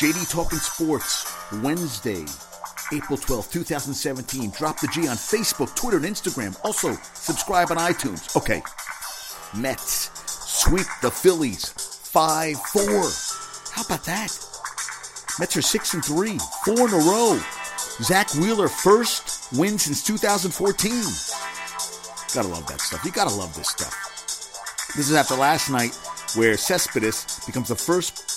JD 0.00 0.30
Talking 0.30 0.58
Sports, 0.58 1.30
Wednesday, 1.62 2.24
April 2.90 3.18
12th, 3.18 3.52
2017. 3.52 4.48
Drop 4.48 4.80
the 4.80 4.88
G 4.88 5.06
on 5.06 5.16
Facebook, 5.16 5.76
Twitter, 5.76 5.98
and 5.98 6.06
Instagram. 6.06 6.58
Also, 6.64 6.94
subscribe 7.12 7.70
on 7.70 7.76
iTunes. 7.76 8.34
Okay. 8.34 8.62
Mets 9.54 10.10
sweep 10.40 10.86
the 11.02 11.10
Phillies 11.10 11.68
5 11.68 12.56
4. 12.56 12.82
How 13.74 13.82
about 13.82 14.02
that? 14.06 14.32
Mets 15.38 15.58
are 15.58 15.60
6 15.60 15.92
and 15.92 16.02
3, 16.02 16.38
four 16.64 16.88
in 16.88 16.94
a 16.94 17.04
row. 17.04 17.38
Zack 18.00 18.32
Wheeler, 18.36 18.68
first 18.68 19.52
win 19.52 19.78
since 19.78 20.02
2014. 20.02 20.92
Gotta 22.32 22.48
love 22.48 22.66
that 22.68 22.80
stuff. 22.80 23.04
You 23.04 23.12
gotta 23.12 23.36
love 23.36 23.54
this 23.54 23.68
stuff. 23.68 23.92
This 24.96 25.10
is 25.10 25.14
after 25.14 25.34
last 25.34 25.68
night 25.68 25.94
where 26.36 26.56
Cespedes 26.56 27.44
becomes 27.44 27.68
the 27.68 27.76
first 27.76 28.29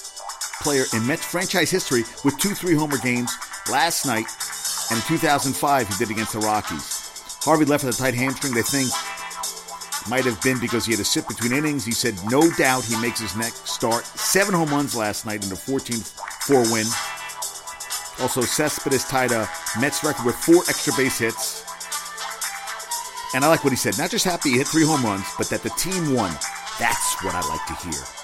player 0.63 0.85
in 0.93 1.05
Mets 1.05 1.25
franchise 1.25 1.69
history 1.69 2.03
with 2.23 2.37
two 2.39 2.55
three 2.55 2.73
homer 2.73 2.97
games 2.97 3.31
last 3.69 4.05
night, 4.05 4.25
and 4.89 4.97
in 4.97 5.05
2005 5.05 5.87
he 5.87 5.95
did 5.95 6.09
against 6.09 6.33
the 6.33 6.39
Rockies. 6.39 7.03
Harvey 7.43 7.65
left 7.65 7.83
with 7.83 7.95
a 7.95 7.97
tight 7.97 8.15
hamstring. 8.15 8.53
They 8.53 8.61
think 8.61 8.89
might 10.09 10.25
have 10.25 10.41
been 10.41 10.59
because 10.59 10.85
he 10.85 10.93
had 10.93 10.99
to 10.99 11.05
sit 11.05 11.27
between 11.27 11.51
innings. 11.51 11.85
He 11.85 11.91
said 11.91 12.15
no 12.31 12.49
doubt 12.51 12.85
he 12.85 12.99
makes 13.01 13.19
his 13.19 13.35
next 13.35 13.67
start. 13.67 14.05
Seven 14.05 14.53
home 14.53 14.69
runs 14.69 14.95
last 14.95 15.25
night 15.25 15.45
in 15.45 15.51
a 15.51 15.55
14-4 15.55 16.71
win. 16.71 16.87
Also, 18.21 18.41
Cespedes 18.41 19.05
tied 19.05 19.31
a 19.31 19.49
Mets 19.79 20.03
record 20.03 20.25
with 20.25 20.35
four 20.35 20.63
extra 20.69 20.93
base 20.95 21.19
hits. 21.19 21.63
And 23.35 23.43
I 23.43 23.47
like 23.47 23.63
what 23.63 23.71
he 23.71 23.77
said. 23.77 23.97
Not 23.97 24.11
just 24.11 24.25
happy 24.25 24.51
he 24.51 24.57
hit 24.57 24.67
three 24.67 24.85
home 24.85 25.03
runs, 25.03 25.25
but 25.37 25.49
that 25.49 25.63
the 25.63 25.71
team 25.71 26.13
won. 26.13 26.31
That's 26.79 27.23
what 27.23 27.35
I 27.35 27.41
like 27.49 27.65
to 27.67 27.89
hear. 27.89 28.22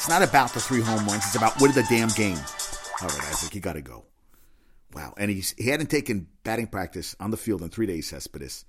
It's 0.00 0.08
not 0.08 0.22
about 0.22 0.54
the 0.54 0.60
three 0.60 0.80
home 0.80 1.04
runs. 1.04 1.26
It's 1.26 1.34
about 1.34 1.60
winning 1.60 1.74
the 1.74 1.82
damn 1.82 2.08
game. 2.08 2.38
All 3.02 3.08
right, 3.08 3.28
Isaac, 3.28 3.54
you 3.54 3.60
got 3.60 3.74
to 3.74 3.82
go. 3.82 4.06
Wow. 4.94 5.12
And 5.18 5.30
he's, 5.30 5.54
he 5.58 5.68
hadn't 5.68 5.90
taken 5.90 6.26
batting 6.42 6.68
practice 6.68 7.14
on 7.20 7.30
the 7.30 7.36
field 7.36 7.60
in 7.60 7.68
three 7.68 7.84
days, 7.84 8.08
Cespedes. 8.08 8.64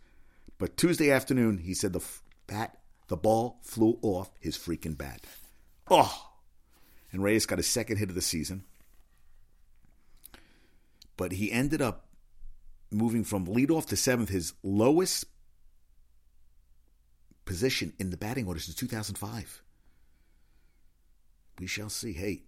But 0.58 0.76
Tuesday 0.76 1.10
afternoon, 1.10 1.60
he 1.60 1.74
said 1.74 1.94
the 1.94 2.04
bat, 2.48 2.80
the 3.08 3.16
ball 3.16 3.60
flew 3.62 3.98
off 4.02 4.30
his 4.42 4.58
freaking 4.58 4.98
bat. 4.98 5.26
Oh. 5.90 6.34
And 7.14 7.24
Reyes 7.24 7.46
got 7.46 7.60
his 7.60 7.68
second 7.68 7.96
hit 7.96 8.10
of 8.10 8.16
the 8.16 8.22
season. 8.22 8.66
But 11.16 11.32
he 11.32 11.50
ended 11.50 11.82
up 11.82 12.08
moving 12.92 13.24
from 13.24 13.48
leadoff 13.48 13.86
to 13.86 13.96
seventh, 13.96 14.28
his 14.28 14.52
lowest 14.64 15.24
position 17.46 17.94
in 18.00 18.10
the 18.10 18.18
batting 18.18 18.48
order 18.48 18.60
since 18.60 18.76
2005. 18.76 19.64
We 21.60 21.68
shall 21.68 21.90
see. 21.90 22.14
Hey, 22.14 22.44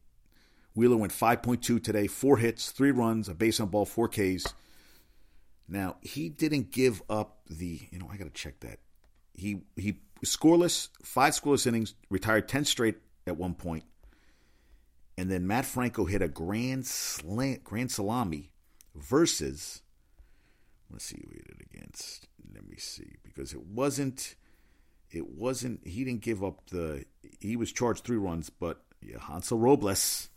Wheeler 0.75 0.97
went 0.97 1.13
5.2 1.13 1.83
today, 1.83 2.07
four 2.07 2.37
hits, 2.37 2.71
three 2.71 2.91
runs, 2.91 3.29
a 3.29 3.33
base 3.33 3.59
on 3.59 3.67
ball, 3.67 3.85
four 3.85 4.07
Ks. 4.07 4.45
Now 5.67 5.97
he 6.01 6.29
didn't 6.29 6.71
give 6.71 7.01
up 7.09 7.39
the. 7.49 7.81
You 7.91 7.99
know, 7.99 8.09
I 8.11 8.17
got 8.17 8.25
to 8.25 8.29
check 8.31 8.59
that. 8.61 8.79
He 9.33 9.61
he 9.75 9.99
scoreless, 10.25 10.89
five 11.03 11.33
scoreless 11.33 11.67
innings, 11.67 11.95
retired 12.09 12.47
ten 12.47 12.65
straight 12.65 12.97
at 13.25 13.37
one 13.37 13.53
point, 13.53 13.83
and 15.17 15.31
then 15.31 15.47
Matt 15.47 15.65
Franco 15.65 16.05
hit 16.05 16.21
a 16.21 16.27
grand 16.27 16.85
slant, 16.85 17.63
grand 17.63 17.91
salami 17.91 18.51
versus. 18.95 19.81
Let's 20.91 21.05
see 21.05 21.17
who 21.23 21.31
he 21.31 21.39
it 21.39 21.67
against. 21.73 22.27
Let 22.53 22.69
me 22.69 22.77
see 22.77 23.15
because 23.23 23.53
it 23.53 23.65
wasn't. 23.65 24.35
It 25.09 25.29
wasn't. 25.29 25.87
He 25.87 26.03
didn't 26.03 26.21
give 26.21 26.43
up 26.43 26.69
the. 26.69 27.05
He 27.39 27.55
was 27.55 27.71
charged 27.71 28.03
three 28.03 28.17
runs, 28.17 28.49
but 28.49 28.83
Hansel 29.19 29.57
Robles 29.57 30.29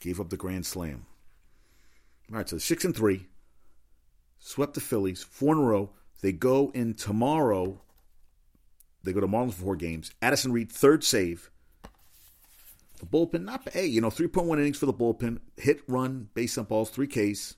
gave 0.00 0.20
up 0.20 0.30
the 0.30 0.36
grand 0.36 0.66
slam. 0.66 1.06
All 2.30 2.38
right, 2.38 2.48
so 2.48 2.58
six 2.58 2.84
and 2.84 2.94
three 2.96 3.26
swept 4.38 4.74
the 4.74 4.80
Phillies 4.80 5.22
four 5.22 5.54
in 5.54 5.60
a 5.60 5.64
row. 5.64 5.90
They 6.20 6.32
go 6.32 6.70
in 6.74 6.94
tomorrow. 6.94 7.80
They 9.02 9.12
go 9.12 9.20
to 9.20 9.26
Marlins 9.26 9.54
for 9.54 9.62
four 9.62 9.76
games. 9.76 10.12
Addison 10.22 10.52
Reed, 10.52 10.70
third 10.70 11.02
save. 11.02 11.50
The 13.00 13.06
bullpen, 13.06 13.44
not 13.44 13.68
hey, 13.72 13.86
you 13.86 14.00
know, 14.00 14.10
3.1 14.10 14.58
innings 14.58 14.78
for 14.78 14.86
the 14.86 14.92
bullpen. 14.92 15.40
Hit, 15.56 15.80
run, 15.88 16.28
base 16.34 16.56
on 16.56 16.64
balls, 16.64 16.90
three 16.90 17.08
Ks. 17.08 17.56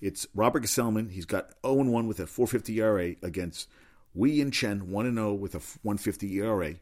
It's 0.00 0.26
Robert 0.34 0.62
Gsellman. 0.62 1.10
He's 1.10 1.26
got 1.26 1.50
0 1.66 1.80
and 1.80 1.92
1 1.92 2.06
with 2.06 2.20
a 2.20 2.26
450 2.26 2.80
ERA 2.80 3.14
against 3.22 3.68
Wei-Yin 4.14 4.52
Chen, 4.52 4.90
1 4.90 5.06
and 5.06 5.16
0 5.16 5.34
with 5.34 5.54
a 5.54 5.58
150 5.82 6.38
ERA. 6.38 6.74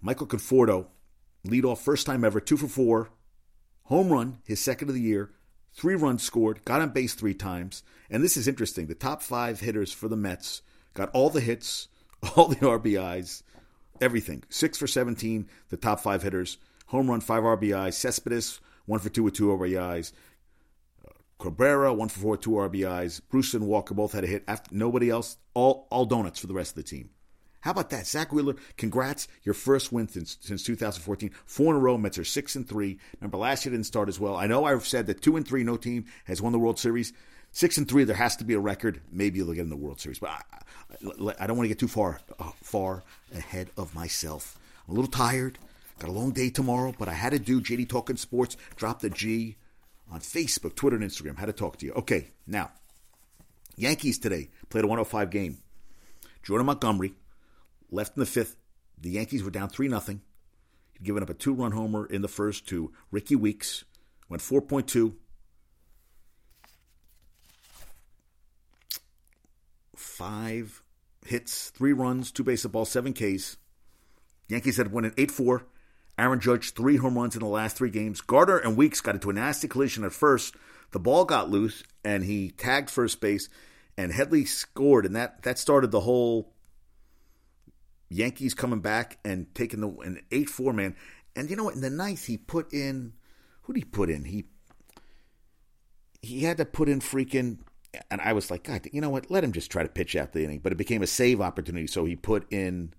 Michael 0.00 0.26
Conforto, 0.26 0.86
lead 1.44 1.64
off 1.64 1.82
first 1.82 2.06
time 2.06 2.24
ever, 2.24 2.40
2 2.40 2.56
for 2.56 2.68
4. 2.68 3.10
Home 3.84 4.10
run, 4.10 4.38
his 4.44 4.60
second 4.60 4.88
of 4.88 4.94
the 4.94 5.00
year. 5.00 5.32
Three 5.72 5.94
runs 5.94 6.22
scored, 6.22 6.64
got 6.64 6.80
on 6.80 6.90
base 6.90 7.14
three 7.14 7.34
times. 7.34 7.82
And 8.10 8.22
this 8.22 8.36
is 8.36 8.48
interesting. 8.48 8.86
The 8.86 8.94
top 8.94 9.22
five 9.22 9.60
hitters 9.60 9.92
for 9.92 10.08
the 10.08 10.16
Mets 10.16 10.62
got 10.94 11.10
all 11.12 11.30
the 11.30 11.40
hits, 11.40 11.88
all 12.36 12.48
the 12.48 12.56
RBIs, 12.56 13.42
everything. 14.00 14.42
Six 14.48 14.78
for 14.78 14.86
17, 14.86 15.48
the 15.68 15.76
top 15.76 16.00
five 16.00 16.22
hitters. 16.22 16.58
Home 16.86 17.08
run, 17.08 17.20
five 17.20 17.44
RBIs. 17.44 17.94
Cespedes, 17.94 18.60
one 18.86 18.98
for 18.98 19.08
two 19.08 19.22
with 19.22 19.34
two 19.34 19.48
RBIs. 19.48 20.12
Cabrera, 21.38 21.94
one 21.94 22.08
for 22.08 22.20
four, 22.20 22.36
two 22.36 22.50
RBIs. 22.50 23.20
Bruce 23.30 23.54
and 23.54 23.66
Walker 23.66 23.94
both 23.94 24.12
had 24.12 24.24
a 24.24 24.26
hit. 24.26 24.44
After, 24.46 24.74
nobody 24.74 25.08
else, 25.08 25.38
all 25.54 25.86
all 25.90 26.04
donuts 26.04 26.38
for 26.38 26.46
the 26.46 26.54
rest 26.54 26.72
of 26.72 26.76
the 26.76 26.82
team. 26.82 27.10
How 27.60 27.72
about 27.72 27.90
that, 27.90 28.06
Zack 28.06 28.32
Wheeler? 28.32 28.56
Congrats, 28.78 29.28
your 29.42 29.54
first 29.54 29.92
win 29.92 30.08
since, 30.08 30.38
since 30.40 30.62
2014. 30.62 31.30
Four 31.44 31.74
in 31.74 31.76
a 31.76 31.80
row. 31.80 31.98
Mets 31.98 32.18
are 32.18 32.24
six 32.24 32.56
and 32.56 32.66
three. 32.66 32.98
Remember, 33.20 33.36
last 33.36 33.64
year 33.64 33.72
didn't 33.72 33.86
start 33.86 34.08
as 34.08 34.18
well. 34.18 34.36
I 34.36 34.46
know 34.46 34.64
I've 34.64 34.86
said 34.86 35.06
that 35.06 35.20
two 35.20 35.36
and 35.36 35.46
three, 35.46 35.62
no 35.62 35.76
team 35.76 36.06
has 36.24 36.40
won 36.40 36.52
the 36.52 36.58
World 36.58 36.78
Series. 36.78 37.12
Six 37.52 37.76
and 37.78 37.88
three, 37.88 38.04
there 38.04 38.16
has 38.16 38.36
to 38.36 38.44
be 38.44 38.54
a 38.54 38.60
record. 38.60 39.00
Maybe 39.10 39.40
they'll 39.40 39.52
get 39.52 39.62
in 39.62 39.70
the 39.70 39.76
World 39.76 40.00
Series, 40.00 40.18
but 40.18 40.30
I, 40.30 40.42
I, 41.38 41.46
don't 41.46 41.56
want 41.56 41.64
to 41.64 41.68
get 41.68 41.80
too 41.80 41.88
far 41.88 42.20
uh, 42.38 42.50
far 42.62 43.02
ahead 43.34 43.70
of 43.76 43.94
myself. 43.94 44.58
I'm 44.86 44.92
a 44.92 44.94
little 44.94 45.10
tired. 45.10 45.58
Got 45.98 46.10
a 46.10 46.12
long 46.12 46.30
day 46.30 46.48
tomorrow, 46.48 46.94
but 46.96 47.08
I 47.08 47.12
had 47.12 47.32
to 47.32 47.38
do 47.38 47.60
JD 47.60 47.88
Talking 47.88 48.16
Sports. 48.16 48.56
Drop 48.76 49.00
the 49.00 49.10
G 49.10 49.56
on 50.10 50.20
Facebook, 50.20 50.76
Twitter, 50.76 50.96
and 50.96 51.04
Instagram. 51.04 51.38
How 51.38 51.46
to 51.46 51.52
talk 51.52 51.76
to 51.78 51.86
you. 51.86 51.92
Okay, 51.92 52.28
now 52.46 52.70
Yankees 53.76 54.18
today 54.18 54.48
played 54.68 54.84
a 54.84 54.86
105 54.86 55.30
game. 55.30 55.58
Jordan 56.42 56.66
Montgomery 56.66 57.14
left 57.90 58.16
in 58.16 58.20
the 58.20 58.26
fifth. 58.26 58.56
The 58.98 59.10
Yankees 59.10 59.42
were 59.42 59.50
down 59.50 59.68
3 59.68 59.88
0. 59.88 60.00
He'd 60.06 60.20
given 61.02 61.22
up 61.22 61.30
a 61.30 61.34
two 61.34 61.54
run 61.54 61.72
homer 61.72 62.06
in 62.06 62.22
the 62.22 62.28
first 62.28 62.66
to 62.68 62.92
Rickie 63.10 63.36
Weeks, 63.36 63.84
went 64.28 64.42
4.2. 64.42 65.14
Five 69.96 70.82
hits, 71.24 71.70
three 71.70 71.92
runs, 71.92 72.30
two 72.30 72.44
base 72.44 72.64
of 72.64 72.72
ball, 72.72 72.84
seven 72.84 73.12
Ks. 73.12 73.56
Yankees 74.48 74.76
had 74.76 74.92
won 74.92 75.04
at 75.04 75.14
8 75.16 75.30
4. 75.30 75.66
Aaron 76.18 76.40
Judge, 76.40 76.74
three 76.74 76.96
home 76.96 77.16
runs 77.16 77.34
in 77.34 77.40
the 77.40 77.46
last 77.46 77.76
three 77.76 77.88
games. 77.88 78.20
Gardner 78.20 78.58
and 78.58 78.76
Weeks 78.76 79.00
got 79.00 79.14
into 79.14 79.30
a 79.30 79.32
nasty 79.32 79.68
collision 79.68 80.04
at 80.04 80.12
first. 80.12 80.54
The 80.90 80.98
ball 80.98 81.24
got 81.24 81.48
loose, 81.48 81.82
and 82.04 82.24
he 82.24 82.50
tagged 82.50 82.90
first 82.90 83.20
base, 83.20 83.48
and 83.96 84.12
Headley 84.12 84.44
scored, 84.44 85.06
and 85.06 85.16
that, 85.16 85.42
that 85.44 85.58
started 85.58 85.90
the 85.90 86.00
whole 86.00 86.52
Yankees 88.10 88.54
coming 88.54 88.80
back 88.80 89.18
and 89.24 89.52
taking 89.54 89.80
the 89.80 89.88
an 90.00 90.20
eight 90.30 90.50
four 90.50 90.72
man. 90.72 90.96
And 91.34 91.48
you 91.48 91.56
know 91.56 91.64
what? 91.64 91.76
In 91.76 91.80
the 91.80 91.90
ninth, 91.90 92.26
he 92.26 92.36
put 92.36 92.72
in 92.72 93.14
who 93.62 93.72
did 93.72 93.80
he 93.80 93.84
put 93.84 94.10
in? 94.10 94.24
He 94.24 94.44
he 96.20 96.40
had 96.40 96.58
to 96.58 96.64
put 96.64 96.88
in 96.88 97.00
freaking. 97.00 97.58
And 98.10 98.20
I 98.20 98.34
was 98.34 98.50
like, 98.52 98.64
God, 98.64 98.86
you 98.92 99.00
know 99.00 99.10
what? 99.10 99.30
Let 99.30 99.42
him 99.42 99.52
just 99.52 99.70
try 99.70 99.82
to 99.82 99.88
pitch 99.88 100.14
out 100.14 100.32
the 100.32 100.44
inning. 100.44 100.60
But 100.60 100.72
it 100.72 100.78
became 100.78 101.02
a 101.02 101.08
save 101.08 101.40
opportunity, 101.40 101.88
so 101.88 102.04
he 102.04 102.14
put 102.14 102.52
in 102.52 102.92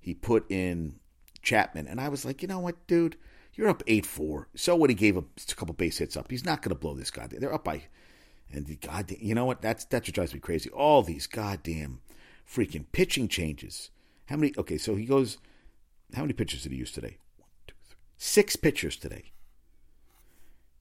he 0.00 0.14
put 0.14 0.50
in 0.50 0.98
Chapman, 1.42 1.86
and 1.88 2.00
I 2.00 2.08
was 2.08 2.24
like, 2.24 2.42
you 2.42 2.48
know 2.48 2.58
what, 2.58 2.86
dude? 2.86 3.16
You're 3.54 3.68
up 3.68 3.82
eight 3.86 4.06
four. 4.06 4.48
So 4.54 4.76
what? 4.76 4.90
He 4.90 4.94
gave 4.94 5.16
a, 5.16 5.20
a 5.20 5.54
couple 5.54 5.74
base 5.74 5.98
hits 5.98 6.16
up. 6.16 6.30
He's 6.30 6.44
not 6.44 6.62
going 6.62 6.74
to 6.74 6.80
blow 6.80 6.94
this 6.94 7.10
guy. 7.10 7.26
They're 7.26 7.52
up 7.52 7.64
by, 7.64 7.84
and 8.50 8.66
the 8.66 8.76
God, 8.76 9.12
you 9.18 9.34
know 9.34 9.44
what? 9.44 9.60
That's 9.60 9.84
that's 9.84 10.08
what 10.08 10.14
drives 10.14 10.34
me 10.34 10.40
crazy. 10.40 10.70
All 10.70 11.02
these 11.02 11.26
goddamn 11.26 12.00
freaking 12.48 12.86
pitching 12.92 13.28
changes. 13.28 13.90
How 14.26 14.36
many? 14.36 14.52
Okay, 14.56 14.78
so 14.78 14.94
he 14.94 15.04
goes. 15.04 15.38
How 16.14 16.22
many 16.22 16.34
pitchers 16.34 16.62
did 16.62 16.72
he 16.72 16.78
use 16.78 16.92
today? 16.92 17.18
One, 17.38 17.48
two, 17.66 17.74
three. 17.88 17.98
Six 18.16 18.56
pitchers 18.56 18.96
today. 18.96 19.32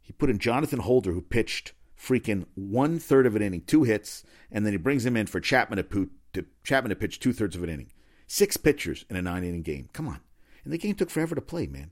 He 0.01 0.13
put 0.13 0.29
in 0.29 0.39
Jonathan 0.39 0.79
Holder, 0.79 1.13
who 1.13 1.21
pitched 1.21 1.73
freaking 1.97 2.45
one 2.55 2.99
third 2.99 3.25
of 3.25 3.35
an 3.35 3.41
inning, 3.41 3.61
two 3.61 3.83
hits, 3.83 4.23
and 4.51 4.65
then 4.65 4.73
he 4.73 4.77
brings 4.77 5.05
him 5.05 5.15
in 5.15 5.27
for 5.27 5.39
Chapman 5.39 5.77
to, 5.77 5.83
put, 5.83 6.09
to 6.33 6.45
Chapman 6.63 6.89
to 6.89 6.95
pitch 6.95 7.19
two 7.19 7.33
thirds 7.33 7.55
of 7.55 7.63
an 7.63 7.69
inning. 7.69 7.91
Six 8.27 8.57
pitchers 8.57 9.05
in 9.09 9.15
a 9.15 9.21
nine 9.21 9.43
inning 9.43 9.61
game. 9.61 9.89
Come 9.93 10.07
on, 10.07 10.19
and 10.63 10.73
the 10.73 10.77
game 10.77 10.95
took 10.95 11.09
forever 11.09 11.35
to 11.35 11.41
play, 11.41 11.67
man. 11.67 11.91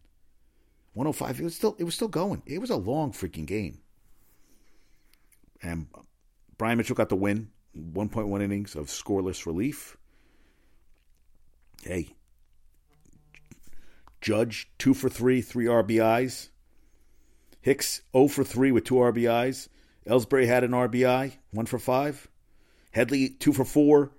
105. 0.93 1.39
It 1.39 1.43
was 1.43 1.55
still 1.55 1.75
it 1.79 1.83
was 1.83 1.95
still 1.95 2.07
going. 2.07 2.41
It 2.45 2.59
was 2.59 2.69
a 2.69 2.75
long 2.75 3.11
freaking 3.11 3.45
game. 3.45 3.79
And 5.61 5.87
Bryan 6.57 6.77
Mitchell 6.77 6.95
got 6.95 7.09
the 7.09 7.15
win. 7.15 7.49
1.1 7.77 8.41
innings 8.41 8.75
of 8.75 8.87
scoreless 8.87 9.45
relief 9.45 9.95
hey, 11.83 12.15
Judge 14.21 14.69
two 14.77 14.93
for 14.93 15.09
three, 15.09 15.41
three 15.41 15.65
RBIs. 15.65 16.49
Hicks 17.61 18.01
0 18.13 18.27
for 18.29 18.43
3 18.43 18.71
with 18.71 18.85
two 18.85 18.95
RBIs. 18.95 19.67
Ellsbury 20.07 20.47
had 20.47 20.63
an 20.63 20.71
RBI, 20.71 21.33
1 21.51 21.65
for 21.65 21.79
5. 21.79 22.27
Headley 22.91 23.29
2 23.29 23.53
for 23.53 23.65
4. 23.65 24.11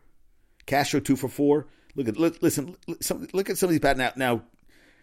Castro 0.66 1.00
2 1.00 1.16
for 1.16 1.28
4. 1.28 1.66
Look 1.96 2.08
at 2.08 2.16
listen, 2.42 2.76
look 2.86 3.50
at 3.50 3.58
some 3.58 3.66
of 3.66 3.70
these 3.70 3.80
batting 3.80 4.02
out 4.02 4.16
now. 4.16 4.42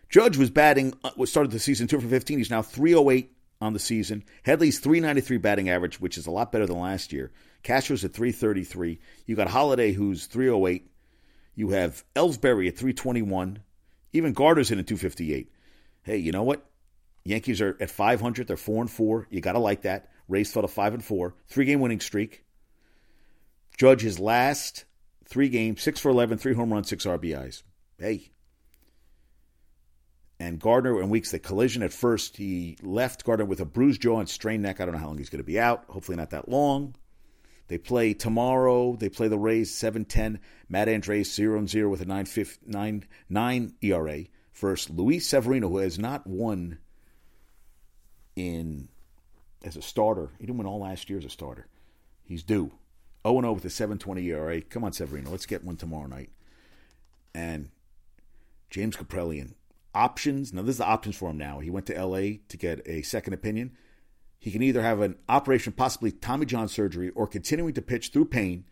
Judge 0.10 0.38
was 0.38 0.50
batting 0.50 0.94
uh, 1.04 1.12
was 1.18 1.30
started 1.30 1.52
the 1.52 1.60
season 1.60 1.88
2 1.88 2.00
for 2.00 2.08
15. 2.08 2.38
He's 2.38 2.50
now 2.50 2.62
308 2.62 3.32
on 3.60 3.74
the 3.74 3.80
season. 3.80 4.24
Headley's 4.44 4.80
393 4.80 5.38
batting 5.38 5.70
average, 5.70 6.00
which 6.00 6.18
is 6.18 6.28
a 6.28 6.32
lot 6.32 6.52
better 6.52 6.66
than 6.66 6.80
last 6.80 7.12
year. 7.12 7.32
Castro's 7.64 8.06
at 8.06 8.14
333. 8.14 9.00
You 9.26 9.36
got 9.36 9.50
Holliday 9.50 9.92
who's 9.92 10.28
308. 10.28 10.90
You 11.58 11.72
have 11.72 12.06
Ellsbury 12.16 12.68
at 12.68 12.78
321. 12.78 13.60
Even 14.14 14.34
Gardner's 14.34 14.70
in 14.70 14.78
at 14.78 14.86
258. 14.86 15.52
Hey, 16.04 16.18
you 16.18 16.32
know 16.32 16.44
what? 16.44 16.64
Yankees 17.26 17.62
are 17.62 17.76
at 17.82 17.90
500. 17.90 18.48
They're 18.48 18.56
four 18.56 18.80
and 18.80 18.90
four. 18.90 19.28
You 19.32 19.42
got 19.42 19.54
to 19.54 19.60
like 19.60 19.82
that. 19.82 20.12
Rays 20.30 20.54
fell 20.54 20.62
to 20.62 20.68
five 20.68 20.94
and 20.94 21.04
four. 21.04 21.34
Three 21.48 21.66
game 21.66 21.82
winning 21.82 22.00
streak. 22.00 22.44
Judge 23.76 24.02
his 24.02 24.20
last 24.20 24.86
three 25.26 25.50
games, 25.50 25.82
six 25.82 26.00
for 26.00 26.10
11, 26.10 26.38
three 26.38 26.54
home 26.54 26.72
runs, 26.72 26.90
six 26.90 27.06
RBIs. 27.06 27.64
Hey. 27.98 28.30
And 30.40 30.60
Gardner 30.60 31.02
and 31.02 31.10
Weeks, 31.10 31.32
the 31.32 31.40
collision 31.40 31.82
at 31.82 31.92
first, 31.92 32.38
he 32.38 32.78
left 32.84 33.26
Gardner 33.26 33.46
with 33.46 33.62
a 33.62 33.66
bruised 33.66 34.04
jaw 34.04 34.20
and 34.20 34.30
strained 34.30 34.62
neck. 34.62 34.80
I 34.80 34.86
don't 34.86 34.94
know 34.94 35.00
how 35.00 35.08
long 35.08 35.18
he's 35.18 35.32
going 35.32 35.42
to 35.42 35.44
be 35.44 35.60
out. 35.60 35.86
Hopefully 35.90 36.18
not 36.18 36.30
that 36.30 36.48
long. 36.48 36.94
They 37.68 37.78
play 37.78 38.14
tomorrow. 38.14 38.96
They 38.96 39.10
play 39.10 39.28
the 39.28 39.38
Rays 39.38 39.74
7 39.74 40.06
10. 40.06 40.40
Matt 40.70 40.88
Andriese 40.88 41.28
0 41.28 41.66
0 41.66 41.90
with 41.90 42.02
a 42.02 42.06
9, 42.06 42.26
9, 42.66 43.06
9 43.30 43.74
ERA. 43.82 44.24
First, 44.52 44.90
Luis 44.90 45.28
Severino, 45.28 45.70
who 45.70 45.78
has 45.78 46.00
not 46.00 46.26
won 46.26 46.80
in 48.36 48.90
as 49.64 49.76
a 49.76 49.82
starter. 49.82 50.32
He 50.40 50.46
didn't 50.46 50.58
win 50.58 50.68
all 50.68 50.80
last 50.80 51.10
year 51.10 51.20
as 51.20 51.26
a 51.26 51.30
starter. 51.30 51.68
He's 52.24 52.44
due. 52.44 52.72
0 53.26 53.42
0 53.42 53.54
with 53.54 53.66
a 53.66 53.70
720 53.70 54.26
ERA. 54.28 54.62
Come 54.62 54.84
on, 54.84 54.94
Severino. 54.94 55.32
Let's 55.32 55.46
get 55.46 55.64
one 55.64 55.78
tomorrow 55.78 56.08
night. 56.08 56.30
And 57.36 57.70
James 58.70 58.96
Kaprielian. 58.96 59.54
Options. 59.94 60.54
Now, 60.54 60.62
this 60.62 60.74
is 60.74 60.78
the 60.78 60.86
options 60.86 61.16
for 61.16 61.32
him 61.32 61.38
now. 61.38 61.60
He 61.60 61.70
went 61.70 61.88
to 61.88 62.06
LA 62.06 62.38
to 62.50 62.58
get 62.58 62.82
a 62.86 63.02
second 63.02 63.34
opinion. 63.34 63.76
He 64.40 64.52
can 64.52 64.62
either 64.62 64.82
have 64.82 65.02
an 65.02 65.16
operation, 65.28 65.74
possibly 65.74 66.12
Tommy 66.12 66.46
John 66.46 66.68
surgery, 66.68 67.10
or 67.10 67.28
continuing 67.28 67.74
to 67.74 67.82
pitch 67.82 68.10
through 68.10 68.26
pain. 68.26 68.66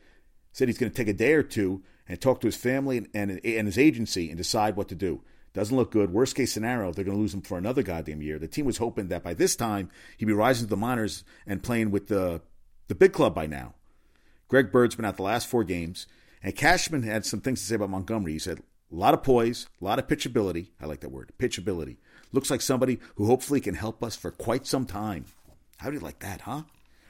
Said 0.51 0.69
he's 0.69 0.77
going 0.77 0.91
to 0.91 0.95
take 0.95 1.07
a 1.07 1.13
day 1.13 1.33
or 1.33 1.43
two 1.43 1.83
and 2.07 2.19
talk 2.19 2.39
to 2.41 2.47
his 2.47 2.55
family 2.55 2.97
and, 2.97 3.07
and, 3.13 3.41
and 3.43 3.67
his 3.67 3.77
agency 3.77 4.29
and 4.29 4.37
decide 4.37 4.75
what 4.75 4.87
to 4.89 4.95
do. 4.95 5.21
Doesn't 5.53 5.75
look 5.75 5.91
good. 5.91 6.11
Worst 6.11 6.35
case 6.35 6.51
scenario, 6.53 6.91
they're 6.91 7.05
going 7.05 7.17
to 7.17 7.21
lose 7.21 7.33
him 7.33 7.41
for 7.41 7.57
another 7.57 7.81
goddamn 7.81 8.21
year. 8.21 8.37
The 8.37 8.47
team 8.47 8.65
was 8.65 8.77
hoping 8.77 9.07
that 9.07 9.23
by 9.23 9.33
this 9.33 9.55
time 9.55 9.89
he'd 10.17 10.25
be 10.25 10.33
rising 10.33 10.65
to 10.65 10.69
the 10.69 10.77
minors 10.77 11.23
and 11.47 11.63
playing 11.63 11.91
with 11.91 12.07
the 12.07 12.41
the 12.87 12.95
big 12.95 13.13
club 13.13 13.33
by 13.33 13.47
now. 13.47 13.73
Greg 14.47 14.71
Bird's 14.71 14.95
been 14.95 15.05
out 15.05 15.15
the 15.15 15.23
last 15.23 15.47
four 15.47 15.63
games, 15.63 16.07
and 16.43 16.55
Cashman 16.55 17.03
had 17.03 17.25
some 17.25 17.41
things 17.41 17.61
to 17.61 17.65
say 17.65 17.75
about 17.75 17.89
Montgomery. 17.89 18.33
He 18.33 18.39
said 18.39 18.59
a 18.59 18.95
lot 18.95 19.13
of 19.13 19.23
poise, 19.23 19.67
a 19.81 19.85
lot 19.85 19.97
of 19.97 20.07
pitchability. 20.07 20.67
I 20.79 20.85
like 20.85 20.99
that 20.99 21.11
word, 21.11 21.31
pitchability. 21.39 21.97
Looks 22.31 22.51
like 22.51 22.61
somebody 22.61 22.99
who 23.15 23.25
hopefully 23.25 23.61
can 23.61 23.75
help 23.75 24.03
us 24.03 24.15
for 24.15 24.31
quite 24.31 24.67
some 24.67 24.85
time. 24.85 25.25
How 25.77 25.89
do 25.89 25.95
you 25.95 26.01
like 26.01 26.19
that, 26.19 26.41
huh? 26.41 26.63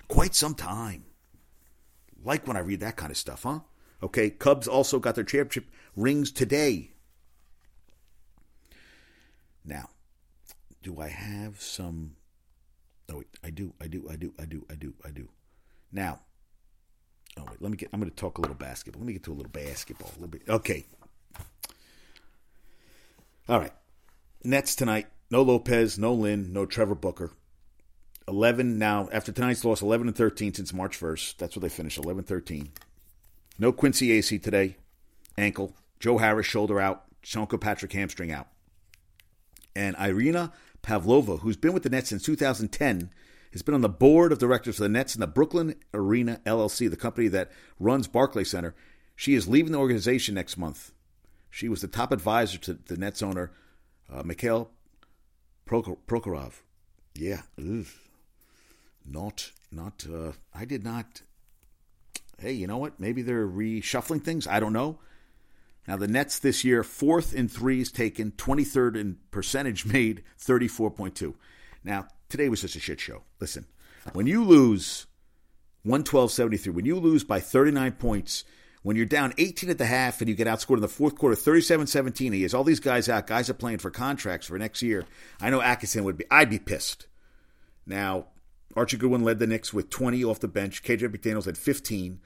Quite 0.08 0.36
some 0.36 0.56
time. 0.56 1.06
Like 2.24 2.48
when 2.48 2.58
I 2.58 2.62
read 2.62 2.80
that 2.80 2.96
kind 2.96 3.12
of 3.12 3.18
stuff, 3.18 3.44
huh? 3.44 3.60
Okay, 4.02 4.30
Cubs 4.30 4.68
also 4.68 5.00
got 5.00 5.16
their 5.16 5.24
championship 5.24 5.66
rings 5.96 6.32
today. 6.32 6.92
Now, 9.64 9.90
do 10.84 11.00
I 11.00 11.08
have 11.08 11.62
some? 11.62 12.16
Oh, 13.10 13.18
wait, 13.18 13.28
I 13.44 13.50
do, 13.50 13.74
I 13.82 13.88
do, 13.88 14.08
I 14.12 14.16
do, 14.16 14.34
I 14.40 14.46
do, 14.46 14.66
I 14.70 14.76
do, 14.76 14.94
I 15.06 15.12
do. 15.12 15.30
Now, 15.92 16.22
oh 17.38 17.44
wait, 17.50 17.62
let 17.62 17.72
me 17.72 17.78
get. 17.78 17.90
I'm 17.94 18.00
going 18.00 18.10
to 18.10 18.16
talk 18.16 18.38
a 18.38 18.42
little 18.42 18.56
basketball. 18.56 19.02
Let 19.02 19.08
me 19.08 19.14
get 19.14 19.24
to 19.24 19.32
a 19.32 19.36
little 19.36 19.52
basketball. 19.52 20.10
A 20.10 20.20
little 20.20 20.28
bit. 20.28 20.44
Okay. 20.48 20.86
All 23.48 23.60
right. 23.60 23.74
Nets 24.44 24.76
tonight. 24.76 25.08
No 25.32 25.42
Lopez, 25.42 25.98
no 25.98 26.14
Lynn, 26.14 26.54
no 26.54 26.66
Trevor 26.66 26.96
Booker. 26.96 27.32
11 28.28 28.78
now 28.80 29.08
after 29.12 29.32
tonight's 29.32 29.64
loss 29.64 29.82
11 29.82 30.08
and 30.08 30.18
13 30.18 30.54
since 30.54 30.74
march 30.74 31.00
1st 31.00 31.38
that's 31.38 31.56
what 31.56 31.62
they 31.62 31.70
finished 31.70 31.98
11 31.98 32.24
13 32.24 32.72
no 33.60 33.72
Quincy 33.72 34.10
Acy 34.10 34.42
today 34.42 34.78
ankle 35.38 35.76
joe 36.00 36.18
harris 36.18 36.48
shoulder 36.48 36.80
out 36.80 37.04
Sean 37.22 37.48
Kilpatrick 37.48 37.94
hamstring 37.94 38.32
out 38.32 38.48
and 39.76 39.96
Irina 40.00 40.54
Pavlova, 40.82 41.38
who's 41.38 41.58
been 41.58 41.74
with 41.74 41.84
the 41.84 41.90
Nets 41.90 42.10
since 42.10 42.24
2010, 42.24 43.10
has 43.52 43.62
been 43.62 43.76
on 43.76 43.82
the 43.82 43.90
board 43.90 44.32
of 44.32 44.40
directors 44.40 44.78
for 44.78 44.84
the 44.84 44.90
Nets 44.90 45.16
and 45.16 45.22
the 45.22 45.28
Brooklyn 45.28 45.76
Arena 45.94 46.42
LLC, 46.46 46.90
the 46.90 46.96
company 46.96 47.28
that 47.30 47.52
runs 47.80 48.08
Barclay 48.08 48.44
Center. 48.44 48.76
She 49.16 49.34
is 49.34 49.48
leaving 49.48 49.72
the 49.72 49.80
organization 49.80 50.36
next 50.36 50.58
month. 50.58 50.92
She 51.50 51.70
was 51.70 51.82
the 51.82 51.88
top 51.88 52.12
advisor 52.12 52.58
to 52.60 52.74
the 52.74 52.98
Nets 52.98 53.24
owner, 53.24 53.52
uh, 54.12 54.24
Mikhail 54.24 54.70
Prokhorov. 55.68 56.62
Yeah. 57.16 57.42
Not, 59.06 59.52
not. 59.72 60.06
Uh, 60.12 60.32
I 60.54 60.66
did 60.66 60.84
not. 60.84 61.22
Hey, 62.38 62.54
you 62.54 62.68
know 62.68 62.78
what? 62.78 63.00
Maybe 63.00 63.22
they're 63.22 63.48
reshuffling 63.48 64.24
things. 64.24 64.48
I 64.48 64.60
don't 64.60 64.74
know. 64.74 65.00
Now, 65.88 65.98
the 65.98 66.08
Nets 66.08 66.40
this 66.40 66.64
year, 66.64 66.84
fourth 66.84 67.34
in 67.34 67.48
threes 67.48 67.92
taken, 67.92 68.32
23rd 68.32 68.98
in 68.98 69.18
percentage 69.32 69.86
made, 69.92 70.24
34.2. 70.40 71.36
Now, 71.84 72.08
today 72.30 72.50
was 72.50 72.62
just 72.62 72.76
a 72.76 72.80
shit 72.80 73.00
show. 73.00 73.22
Listen, 73.40 73.68
when 74.14 74.28
you 74.28 74.44
lose 74.44 75.06
112.73, 75.86 76.74
when 76.74 76.86
you 76.86 77.00
lose 77.00 77.24
by 77.24 77.40
39 77.40 77.92
points, 77.94 78.44
when 78.82 78.96
you're 78.96 79.06
down 79.06 79.34
18 79.38 79.70
at 79.70 79.78
the 79.78 79.86
half 79.86 80.22
and 80.22 80.30
you 80.30 80.36
get 80.36 80.48
outscored 80.48 80.76
in 80.76 80.82
the 80.82 80.88
fourth 80.88 81.16
quarter 81.16 81.36
37-17, 81.36 82.34
he 82.34 82.44
has 82.44 82.54
all 82.54 82.64
these 82.64 82.80
guys 82.80 83.10
out. 83.10 83.28
Guys 83.28 83.50
are 83.50 83.56
playing 83.56 83.80
for 83.80 83.90
contracts 83.90 84.48
for 84.48 84.60
next 84.60 84.82
year. 84.82 85.06
I 85.42 85.50
know 85.50 85.62
Atkinson 85.62 86.04
would 86.04 86.18
be. 86.18 86.26
I'd 86.30 86.50
be 86.50 86.60
pissed. 86.60 87.08
Now, 87.88 88.28
Archie 88.76 88.98
Goodwin 88.98 89.24
led 89.24 89.40
the 89.40 89.48
Knicks 89.48 89.74
with 89.74 89.90
20 89.90 90.24
off 90.24 90.40
the 90.40 90.48
bench. 90.48 90.84
KJ 90.84 91.16
McDaniels 91.16 91.46
had 91.46 91.58
15. 91.58 92.20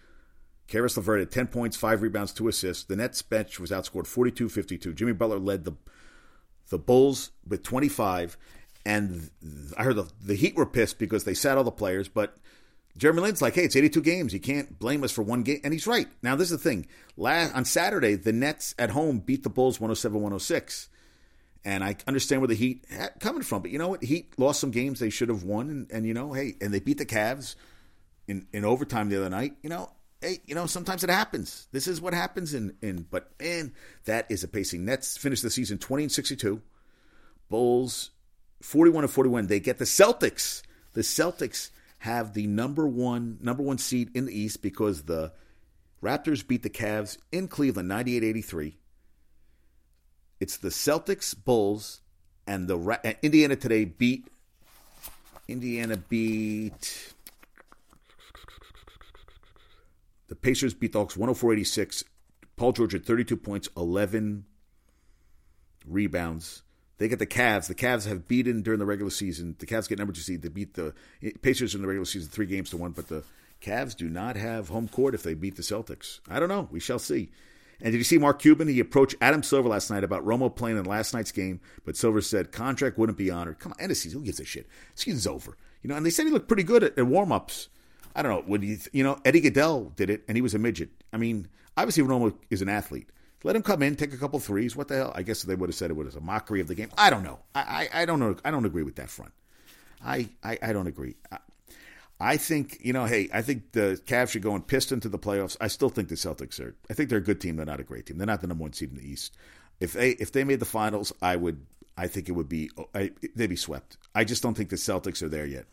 Caris 0.68 0.98
LeVert 0.98 1.20
had 1.20 1.32
10 1.32 1.48
points, 1.48 1.78
5 1.78 2.02
rebounds, 2.02 2.32
2 2.34 2.48
assists. 2.48 2.84
The 2.84 2.96
Nets 2.96 3.22
bench 3.22 3.60
was 3.60 3.72
outscored 3.72 4.08
42 4.08 4.50
52. 4.50 4.94
Jimmy 4.94 5.14
Butler 5.14 5.40
led 5.40 5.66
the 5.66 5.74
the 6.70 6.78
Bulls 6.78 7.32
with 7.48 7.64
25. 7.64 8.38
And 8.86 9.30
I 9.78 9.84
heard 9.84 9.96
the, 9.96 10.10
the 10.24 10.36
Heat 10.36 10.56
were 10.56 10.66
pissed 10.66 11.00
because 11.00 11.24
they 11.24 11.34
sat 11.34 11.58
all 11.58 11.64
the 11.64 11.72
players, 11.72 12.08
but 12.08 12.38
Jeremy 12.98 13.22
Lin's 13.22 13.42
like, 13.42 13.56
hey, 13.56 13.64
it's 13.64 13.76
82 13.76 14.02
games. 14.02 14.34
You 14.34 14.40
can't 14.40 14.80
blame 14.80 15.04
us 15.04 15.12
for 15.12 15.22
one 15.22 15.44
game. 15.44 15.60
And 15.64 15.74
he's 15.74 15.88
right. 15.88 16.08
Now, 16.22 16.36
this 16.36 16.52
is 16.52 16.62
the 16.62 16.70
thing. 16.70 16.88
Last, 17.18 17.56
on 17.56 17.66
Saturday, 17.66 18.16
the 18.16 18.34
Nets 18.34 18.74
at 18.80 18.92
home 18.92 19.20
beat 19.20 19.44
the 19.44 19.50
Bulls 19.50 19.80
107 19.80 20.16
106. 20.16 20.90
And 21.66 21.84
I 21.84 21.98
understand 22.08 22.42
where 22.42 22.48
the 22.48 22.56
Heat 22.56 22.86
coming 23.20 23.42
from. 23.42 23.62
But 23.62 23.72
you 23.72 23.80
know 23.80 23.90
what? 23.90 24.04
Heat 24.04 24.34
lost 24.38 24.60
some 24.60 24.72
games 24.72 25.00
they 25.00 25.10
should 25.10 25.30
have 25.30 25.44
won. 25.44 25.70
And, 25.70 25.92
and 25.92 26.06
you 26.06 26.14
know, 26.14 26.34
hey, 26.34 26.56
and 26.62 26.74
they 26.74 26.80
beat 26.80 26.98
the 26.98 27.06
Cavs 27.06 27.56
in, 28.28 28.48
in 28.54 28.64
overtime 28.64 29.10
the 29.10 29.18
other 29.18 29.30
night. 29.30 29.56
You 29.62 29.70
know, 29.70 29.92
hey, 30.22 30.40
you 30.46 30.56
know, 30.56 30.66
sometimes 30.66 31.04
it 31.04 31.10
happens. 31.10 31.68
This 31.72 31.88
is 31.88 32.00
what 32.00 32.14
happens 32.14 32.54
in 32.54 32.76
in 32.82 33.06
but 33.10 33.32
man, 33.42 33.74
that 34.06 34.26
is 34.30 34.44
a 34.44 34.48
pacing. 34.48 34.86
Nets 34.86 35.18
finish 35.18 35.42
the 35.42 35.50
season 35.50 35.78
20 35.78 36.04
and 36.04 36.12
62. 36.12 36.62
Bulls 37.50 38.12
41 38.62 39.04
and 39.06 39.12
41. 39.12 39.48
They 39.48 39.60
get 39.60 39.78
the 39.78 39.86
Celtics. 39.86 40.62
The 40.94 41.02
Celtics 41.02 41.72
have 42.00 42.34
the 42.34 42.48
number 42.48 42.88
1 42.88 43.40
number 43.42 43.64
1 43.64 43.78
seed 43.78 44.12
in 44.14 44.26
the 44.26 44.38
East 44.38 44.62
because 44.62 45.04
the 45.04 45.32
Raptors 46.02 46.48
beat 46.48 46.64
the 46.64 46.70
Cavs 46.70 47.18
in 47.32 47.48
Cleveland 47.48 47.92
98-83. 47.92 48.76
It's 50.40 50.58
the 50.58 50.70
Celtics, 50.70 51.36
Bulls, 51.36 52.02
and 52.48 52.68
the 52.68 52.78
Ra- 52.78 52.98
Indiana 53.22 53.56
today 53.56 53.86
beat 53.86 54.28
Indiana 55.48 55.98
beat 55.98 57.14
The 60.30 60.36
Pacers 60.36 60.76
beat 60.76 60.94
the 60.94 61.00
Hawks 61.00 61.16
104-86. 61.16 62.04
Paul 62.56 62.72
George 62.72 62.94
had 62.94 63.06
32 63.06 63.36
points, 63.36 63.68
11 63.76 64.46
rebounds. 65.88 66.62
They 67.00 67.08
get 67.08 67.20
the 67.20 67.26
Cavs. 67.26 67.68
The 67.68 67.76
Cavs 67.76 68.08
have 68.08 68.28
beaten 68.28 68.62
during 68.62 68.80
the 68.80 68.86
regular 68.86 69.10
season. 69.10 69.56
The 69.58 69.66
Cavs 69.66 69.90
get 69.90 69.98
number 69.98 70.14
two 70.14 70.22
seed. 70.22 70.44
They 70.44 70.50
beat 70.50 70.76
the 70.76 70.94
Pacers 71.42 71.74
in 71.74 71.82
the 71.82 71.88
regular 71.88 72.06
season 72.06 72.30
three 72.30 72.46
games 72.46 72.70
to 72.70 72.78
one, 72.78 72.92
but 72.92 73.08
the 73.08 73.24
Cavs 73.62 73.96
do 73.96 74.08
not 74.08 74.36
have 74.36 74.70
home 74.70 74.88
court 74.88 75.16
if 75.16 75.24
they 75.24 75.34
beat 75.34 75.56
the 75.56 75.64
Celtics. 75.64 76.20
I 76.30 76.40
don't 76.40 76.50
know. 76.50 76.68
We 76.70 76.80
shall 76.80 77.00
see. 77.00 77.32
And 77.82 77.92
did 77.92 77.98
you 77.98 78.04
see 78.04 78.18
Mark 78.18 78.40
Cuban? 78.40 78.68
He 78.68 78.80
approached 78.80 79.16
Adam 79.22 79.42
Silver 79.42 79.70
last 79.70 79.90
night 79.90 80.04
about 80.04 80.26
Romo 80.26 80.54
playing 80.54 80.78
in 80.78 80.84
last 80.84 81.14
night's 81.14 81.32
game, 81.32 81.62
but 81.86 81.96
Silver 81.96 82.22
said 82.22 82.52
contract 82.52 82.98
wouldn't 82.98 83.18
be 83.18 83.32
honored. 83.32 83.60
Come 83.60 83.72
on, 83.72 83.80
end 83.80 83.92
of 83.92 83.98
season. 83.98 84.20
Who 84.20 84.26
gives 84.26 84.40
a 84.40 84.46
shit? 84.46 84.68
Season's 84.96 85.28
over. 85.28 85.58
You 85.82 85.90
know, 85.90 85.96
and 85.96 86.06
they 86.06 86.10
said 86.10 86.26
he 86.26 86.32
looked 86.32 86.48
pretty 86.48 86.64
good 86.64 86.84
at, 86.84 86.98
at 86.98 87.08
warm 87.08 87.32
ups. 87.32 87.70
I 88.16 88.22
don't 88.22 88.32
know. 88.32 88.44
Would 88.48 88.64
you, 88.64 88.78
you 88.92 89.04
know, 89.04 89.18
Eddie 89.24 89.42
Gaedel 89.42 89.96
did 89.96 90.10
it, 90.10 90.24
and 90.28 90.36
he 90.36 90.42
was 90.42 90.54
a 90.54 90.60
midget. 90.60 90.90
I 91.14 91.18
mean, 91.18 91.48
obviously 91.78 92.04
Romo 92.04 92.36
is 92.50 92.62
an 92.62 92.70
athlete. 92.70 93.10
Let 93.44 93.56
him 93.56 93.64
come 93.64 93.82
in, 93.82 93.96
take 93.96 94.14
a 94.14 94.18
couple 94.18 94.40
threes. 94.40 94.76
What 94.76 94.90
the 94.90 94.98
hell? 94.98 95.14
I 95.16 95.24
guess 95.24 95.44
they 95.44 95.56
would 95.56 95.70
have 95.70 95.76
said 95.76 95.90
it 95.90 95.96
was 95.96 96.16
a 96.16 96.22
mockery 96.22 96.60
of 96.60 96.68
the 96.68 96.76
game. 96.76 96.90
I 96.98 97.10
don't 97.10 97.24
know. 97.24 97.40
I, 97.56 97.88
I, 97.94 98.02
I 98.02 98.06
don't 98.06 98.20
know. 98.20 98.36
I 98.44 98.52
don't 98.52 98.66
agree 98.66 98.84
with 98.84 98.98
that 98.98 99.10
front. 99.10 99.32
I, 100.04 100.28
I, 100.44 100.58
I 100.62 100.74
don't 100.74 100.88
agree. 100.88 101.16
I 102.20 102.36
think, 102.38 102.80
you 102.82 102.92
know, 102.92 103.06
hey, 103.06 103.30
I 103.34 103.42
think 103.42 103.72
the 103.72 104.02
Cavs 104.06 104.32
should 104.32 104.42
go 104.42 104.54
and 104.54 104.66
Piston 104.66 105.00
to 105.02 105.10
the 105.10 105.20
playoffs. 105.20 105.56
I 105.62 105.68
still 105.68 105.90
think 105.90 106.10
the 106.10 106.16
Celtics 106.16 106.60
are. 106.60 106.76
I 106.90 106.94
think 106.94 107.10
they're 107.10 107.20
a 107.20 107.24
good 107.24 107.40
team. 107.40 107.56
They're 107.56 107.66
not 107.66 107.80
a 107.80 107.84
great 107.84 108.06
team. 108.08 108.18
They're 108.18 108.28
not 108.28 108.42
the 108.42 108.48
number 108.48 108.64
one 108.64 108.74
seed 108.74 108.90
in 108.90 108.98
the 108.98 109.10
East. 109.10 109.38
If 109.80 109.94
they 109.94 110.10
if 110.12 110.34
they 110.34 110.44
made 110.44 110.60
the 110.60 110.66
finals, 110.66 111.14
I 111.22 111.38
would. 111.38 111.66
I 111.98 112.08
think 112.08 112.28
it 112.28 112.34
would 112.34 112.50
be. 112.50 112.70
I, 112.94 113.12
they'd 113.36 113.48
be 113.48 113.56
swept. 113.56 113.98
I 114.14 114.26
just 114.26 114.44
don't 114.44 114.56
think 114.56 114.70
the 114.70 114.76
Celtics 114.76 115.22
are 115.22 115.30
there 115.30 115.46
yet. 115.46 115.66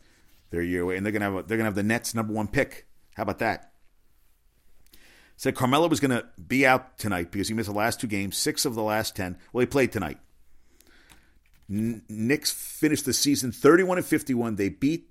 They're 0.50 0.60
a 0.60 0.66
year 0.66 0.82
away, 0.82 0.96
and 0.96 1.04
they're 1.04 1.12
gonna 1.12 1.24
have 1.24 1.34
a, 1.34 1.42
they're 1.42 1.56
gonna 1.56 1.66
have 1.66 1.74
the 1.74 1.82
Nets 1.82 2.14
number 2.14 2.32
one 2.32 2.46
pick. 2.46 2.86
How 3.16 3.24
about 3.24 3.40
that? 3.40 3.72
Said 5.36 5.54
Carmelo 5.54 5.88
was 5.88 6.00
going 6.00 6.12
to 6.12 6.26
be 6.40 6.66
out 6.66 6.96
tonight 6.98 7.30
because 7.30 7.48
he 7.48 7.54
missed 7.54 7.68
the 7.68 7.76
last 7.76 8.00
two 8.00 8.06
games, 8.06 8.38
six 8.38 8.64
of 8.64 8.74
the 8.74 8.82
last 8.82 9.14
ten. 9.14 9.36
Well, 9.52 9.60
he 9.60 9.66
played 9.66 9.92
tonight. 9.92 10.18
Knicks 11.68 12.52
finished 12.52 13.04
the 13.04 13.12
season 13.12 13.52
31 13.52 13.98
and 13.98 14.06
51. 14.06 14.56
They 14.56 14.68
beat 14.68 15.10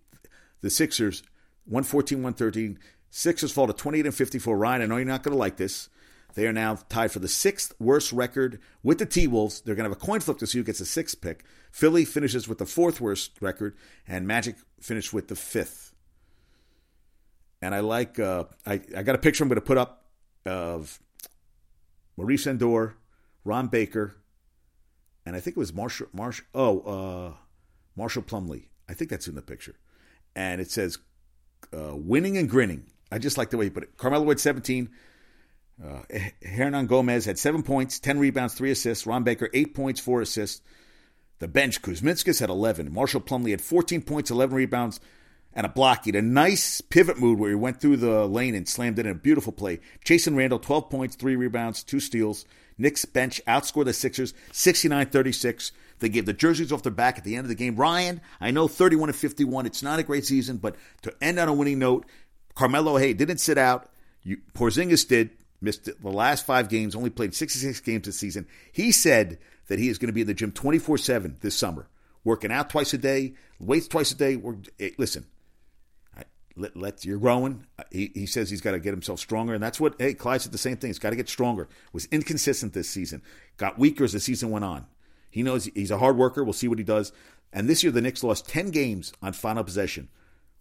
the 0.65 0.71
Sixers 0.71 1.21
114 1.65 2.17
113. 2.17 2.79
Sixers 3.11 3.51
fall 3.51 3.67
to 3.67 3.73
28 3.73 4.07
and 4.07 4.15
54. 4.15 4.57
Ryan, 4.57 4.81
I 4.81 4.85
know 4.87 4.97
you're 4.97 5.05
not 5.05 5.21
going 5.21 5.33
to 5.33 5.37
like 5.37 5.57
this. 5.57 5.89
They 6.33 6.47
are 6.47 6.53
now 6.53 6.79
tied 6.89 7.11
for 7.11 7.19
the 7.19 7.27
sixth 7.27 7.73
worst 7.79 8.11
record 8.11 8.59
with 8.81 8.97
the 8.97 9.05
T 9.05 9.27
Wolves. 9.27 9.61
They're 9.61 9.75
going 9.75 9.87
to 9.87 9.91
have 9.91 10.01
a 10.01 10.05
coin 10.05 10.21
flip 10.21 10.39
to 10.39 10.47
see 10.47 10.57
who 10.57 10.63
gets 10.63 10.79
the 10.79 10.85
sixth 10.85 11.21
pick. 11.21 11.45
Philly 11.71 12.03
finishes 12.03 12.47
with 12.47 12.57
the 12.57 12.65
fourth 12.65 12.99
worst 12.99 13.33
record, 13.41 13.77
and 14.07 14.25
Magic 14.25 14.55
finished 14.81 15.13
with 15.13 15.27
the 15.27 15.35
fifth. 15.35 15.93
And 17.61 17.75
I 17.75 17.81
like, 17.81 18.19
uh, 18.19 18.45
I, 18.65 18.81
I 18.97 19.03
got 19.03 19.15
a 19.15 19.19
picture 19.19 19.43
I'm 19.43 19.49
going 19.49 19.55
to 19.57 19.61
put 19.61 19.77
up 19.77 20.07
of 20.47 20.99
Maurice 22.17 22.47
Ndour, 22.47 22.93
Ron 23.43 23.67
Baker, 23.67 24.15
and 25.27 25.35
I 25.35 25.39
think 25.39 25.57
it 25.57 25.59
was 25.59 25.73
Marshall, 25.73 26.07
Marshall 26.11 26.45
oh, 26.55 26.79
uh, 26.81 27.33
Marshall 27.95 28.23
Plumlee. 28.23 28.65
I 28.89 28.93
think 28.93 29.11
that's 29.11 29.27
in 29.27 29.35
the 29.35 29.43
picture. 29.43 29.75
And 30.35 30.59
it 30.59 30.71
says, 30.71 30.97
uh, 31.73 31.95
winning 31.95 32.37
and 32.37 32.49
grinning. 32.49 32.85
I 33.11 33.19
just 33.19 33.37
like 33.37 33.49
the 33.49 33.57
way 33.57 33.65
he 33.65 33.69
put 33.69 33.83
it. 33.83 33.97
Carmelo 33.97 34.27
had 34.27 34.39
17. 34.39 34.89
Uh, 35.83 36.01
Hernangomez 36.43 37.25
had 37.25 37.37
seven 37.37 37.63
points, 37.63 37.99
10 37.99 38.19
rebounds, 38.19 38.53
three 38.53 38.71
assists. 38.71 39.05
Ron 39.05 39.23
Baker, 39.23 39.49
eight 39.53 39.73
points, 39.75 39.99
four 39.99 40.21
assists. 40.21 40.61
The 41.39 41.47
bench, 41.47 41.81
Kuzminskas 41.81 42.39
had 42.39 42.49
11. 42.49 42.93
Marshall 42.93 43.21
Plumlee 43.21 43.51
had 43.51 43.61
14 43.61 44.01
points, 44.01 44.31
11 44.31 44.55
rebounds, 44.55 45.01
and 45.53 45.65
a 45.65 45.69
block. 45.69 46.05
He 46.05 46.11
had 46.11 46.23
a 46.23 46.25
nice 46.25 46.79
pivot 46.79 47.19
move 47.19 47.39
where 47.39 47.49
he 47.49 47.55
went 47.55 47.81
through 47.81 47.97
the 47.97 48.25
lane 48.25 48.55
and 48.55 48.67
slammed 48.67 48.99
it 48.99 49.05
in 49.05 49.11
a 49.11 49.15
beautiful 49.15 49.51
play. 49.51 49.79
Chasson 50.05 50.37
Randle, 50.37 50.59
12 50.59 50.89
points, 50.89 51.15
three 51.15 51.35
rebounds, 51.35 51.83
two 51.83 51.99
steals. 51.99 52.45
Knicks 52.77 53.05
bench 53.05 53.41
outscored 53.47 53.85
the 53.85 53.93
Sixers 53.93 54.33
69 54.51 55.07
36. 55.07 55.71
They 55.99 56.09
gave 56.09 56.25
the 56.25 56.33
jerseys 56.33 56.71
off 56.71 56.83
their 56.83 56.91
back 56.91 57.17
at 57.17 57.23
the 57.23 57.35
end 57.35 57.45
of 57.45 57.49
the 57.49 57.55
game. 57.55 57.75
Ryan, 57.75 58.21
I 58.41 58.51
know 58.51 58.67
31 58.67 59.09
and 59.09 59.15
51. 59.15 59.65
It's 59.65 59.83
not 59.83 59.99
a 59.99 60.03
great 60.03 60.25
season, 60.25 60.57
but 60.57 60.75
to 61.03 61.13
end 61.21 61.39
on 61.39 61.47
a 61.47 61.53
winning 61.53 61.79
note, 61.79 62.05
Carmelo, 62.53 62.97
hey, 62.97 63.13
didn't 63.13 63.37
sit 63.37 63.57
out. 63.57 63.89
You, 64.23 64.37
Porzingis 64.53 65.07
did, 65.07 65.31
missed 65.61 65.85
the 65.85 66.09
last 66.09 66.45
five 66.45 66.69
games, 66.69 66.95
only 66.95 67.09
played 67.09 67.33
66 67.33 67.79
games 67.81 68.05
this 68.05 68.19
season. 68.19 68.47
He 68.71 68.91
said 68.91 69.37
that 69.67 69.79
he 69.79 69.89
is 69.89 69.97
going 69.97 70.07
to 70.07 70.13
be 70.13 70.21
in 70.21 70.27
the 70.27 70.33
gym 70.33 70.51
24 70.51 70.97
7 70.97 71.37
this 71.41 71.55
summer, 71.55 71.87
working 72.23 72.51
out 72.51 72.69
twice 72.69 72.93
a 72.93 72.97
day, 72.97 73.35
weights 73.59 73.87
twice 73.87 74.11
a 74.11 74.15
day. 74.15 74.41
Hey, 74.77 74.93
listen, 74.97 75.25
let, 76.57 76.75
let 76.77 77.05
you're 77.05 77.19
growing. 77.19 77.65
Uh, 77.77 77.83
he, 77.91 78.11
he 78.13 78.25
says 78.25 78.49
he's 78.49 78.61
got 78.61 78.71
to 78.71 78.79
get 78.79 78.91
himself 78.93 79.19
stronger, 79.19 79.53
and 79.53 79.61
that's 79.61 79.79
what. 79.79 79.95
Hey, 79.99 80.13
Clyde 80.13 80.41
said 80.41 80.51
the 80.51 80.57
same 80.57 80.77
thing. 80.77 80.89
He's 80.89 80.99
got 80.99 81.09
to 81.09 81.15
get 81.15 81.29
stronger. 81.29 81.67
Was 81.93 82.05
inconsistent 82.11 82.73
this 82.73 82.89
season. 82.89 83.21
Got 83.57 83.77
weaker 83.77 84.03
as 84.03 84.13
the 84.13 84.19
season 84.19 84.51
went 84.51 84.65
on. 84.65 84.85
He 85.35 85.43
knows 85.43 85.65
he's 85.65 85.91
a 85.91 85.97
hard 85.97 86.15
worker. 86.15 86.45
We'll 86.45 86.53
see 86.53 86.69
what 86.69 86.77
he 86.77 86.85
does. 86.85 87.11
And 87.51 87.67
this 87.67 87.83
year, 87.83 87.91
the 87.91 87.99
Knicks 87.99 88.23
lost 88.23 88.47
ten 88.47 88.71
games 88.71 89.11
on 89.21 89.33
final 89.33 89.65
possession. 89.65 90.07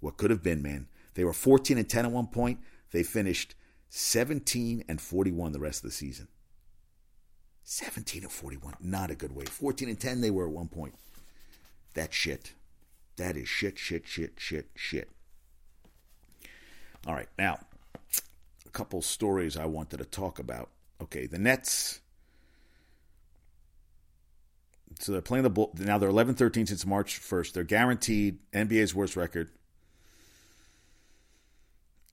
What 0.00 0.16
could 0.16 0.32
have 0.32 0.42
been, 0.42 0.62
man? 0.62 0.88
They 1.14 1.22
were 1.22 1.32
14 1.32 1.78
and 1.78 1.88
10 1.88 2.06
at 2.06 2.10
one 2.10 2.26
point. 2.26 2.58
They 2.90 3.04
finished 3.04 3.54
17 3.90 4.82
and 4.88 5.00
41 5.00 5.52
the 5.52 5.60
rest 5.60 5.84
of 5.84 5.90
the 5.90 5.94
season. 5.94 6.26
17 7.62 8.24
and 8.24 8.32
41, 8.32 8.74
not 8.80 9.12
a 9.12 9.14
good 9.14 9.30
way. 9.30 9.44
14 9.44 9.88
and 9.88 10.00
10 10.00 10.20
they 10.20 10.32
were 10.32 10.48
at 10.48 10.52
one 10.52 10.66
point. 10.66 10.96
That 11.94 12.12
shit. 12.12 12.54
That 13.16 13.36
is 13.36 13.48
shit, 13.48 13.78
shit, 13.78 14.08
shit, 14.08 14.32
shit, 14.38 14.70
shit. 14.74 15.08
All 17.06 17.14
right, 17.14 17.28
now 17.38 17.60
a 18.66 18.70
couple 18.70 19.00
stories 19.02 19.56
I 19.56 19.66
wanted 19.66 19.98
to 19.98 20.04
talk 20.04 20.40
about. 20.40 20.70
Okay, 21.00 21.28
the 21.28 21.38
Nets. 21.38 22.00
So 24.98 25.12
they're 25.12 25.20
playing 25.20 25.42
the 25.42 25.50
Bull. 25.50 25.72
Now 25.78 25.98
they're 25.98 26.08
11 26.08 26.34
13 26.34 26.66
since 26.66 26.86
March 26.86 27.20
1st. 27.20 27.52
They're 27.52 27.64
guaranteed 27.64 28.38
NBA's 28.52 28.94
worst 28.94 29.16
record. 29.16 29.50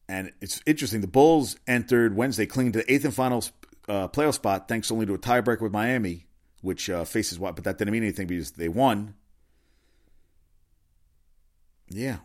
And 0.07 0.33
it's 0.41 0.61
interesting. 0.65 1.01
The 1.01 1.07
Bulls 1.07 1.55
entered 1.67 2.15
Wednesday, 2.15 2.45
clinging 2.45 2.73
to 2.73 2.79
the 2.79 2.91
eighth 2.91 3.05
and 3.05 3.13
final 3.13 3.43
uh, 3.88 4.07
playoff 4.09 4.33
spot, 4.33 4.67
thanks 4.67 4.91
only 4.91 5.05
to 5.05 5.13
a 5.13 5.17
tiebreaker 5.17 5.61
with 5.61 5.71
Miami, 5.71 6.25
which 6.61 6.89
uh, 6.89 7.05
faces 7.05 7.39
what, 7.39 7.55
but 7.55 7.63
that 7.63 7.77
didn't 7.77 7.93
mean 7.93 8.03
anything 8.03 8.27
because 8.27 8.51
they 8.51 8.67
won. 8.67 9.13
Yeah, 11.89 12.17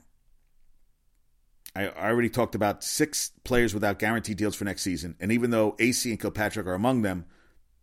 I 1.76 1.88
already 1.88 2.30
talked 2.30 2.54
about 2.54 2.82
six 2.82 3.32
players 3.44 3.74
without 3.74 3.98
guaranteed 3.98 4.38
deals 4.38 4.54
for 4.54 4.64
next 4.64 4.82
season. 4.82 5.14
And 5.20 5.30
even 5.30 5.50
though 5.50 5.72
Acy 5.72 6.10
and 6.10 6.20
Kilpatrick 6.20 6.66
are 6.66 6.74
among 6.74 7.02
them, 7.02 7.26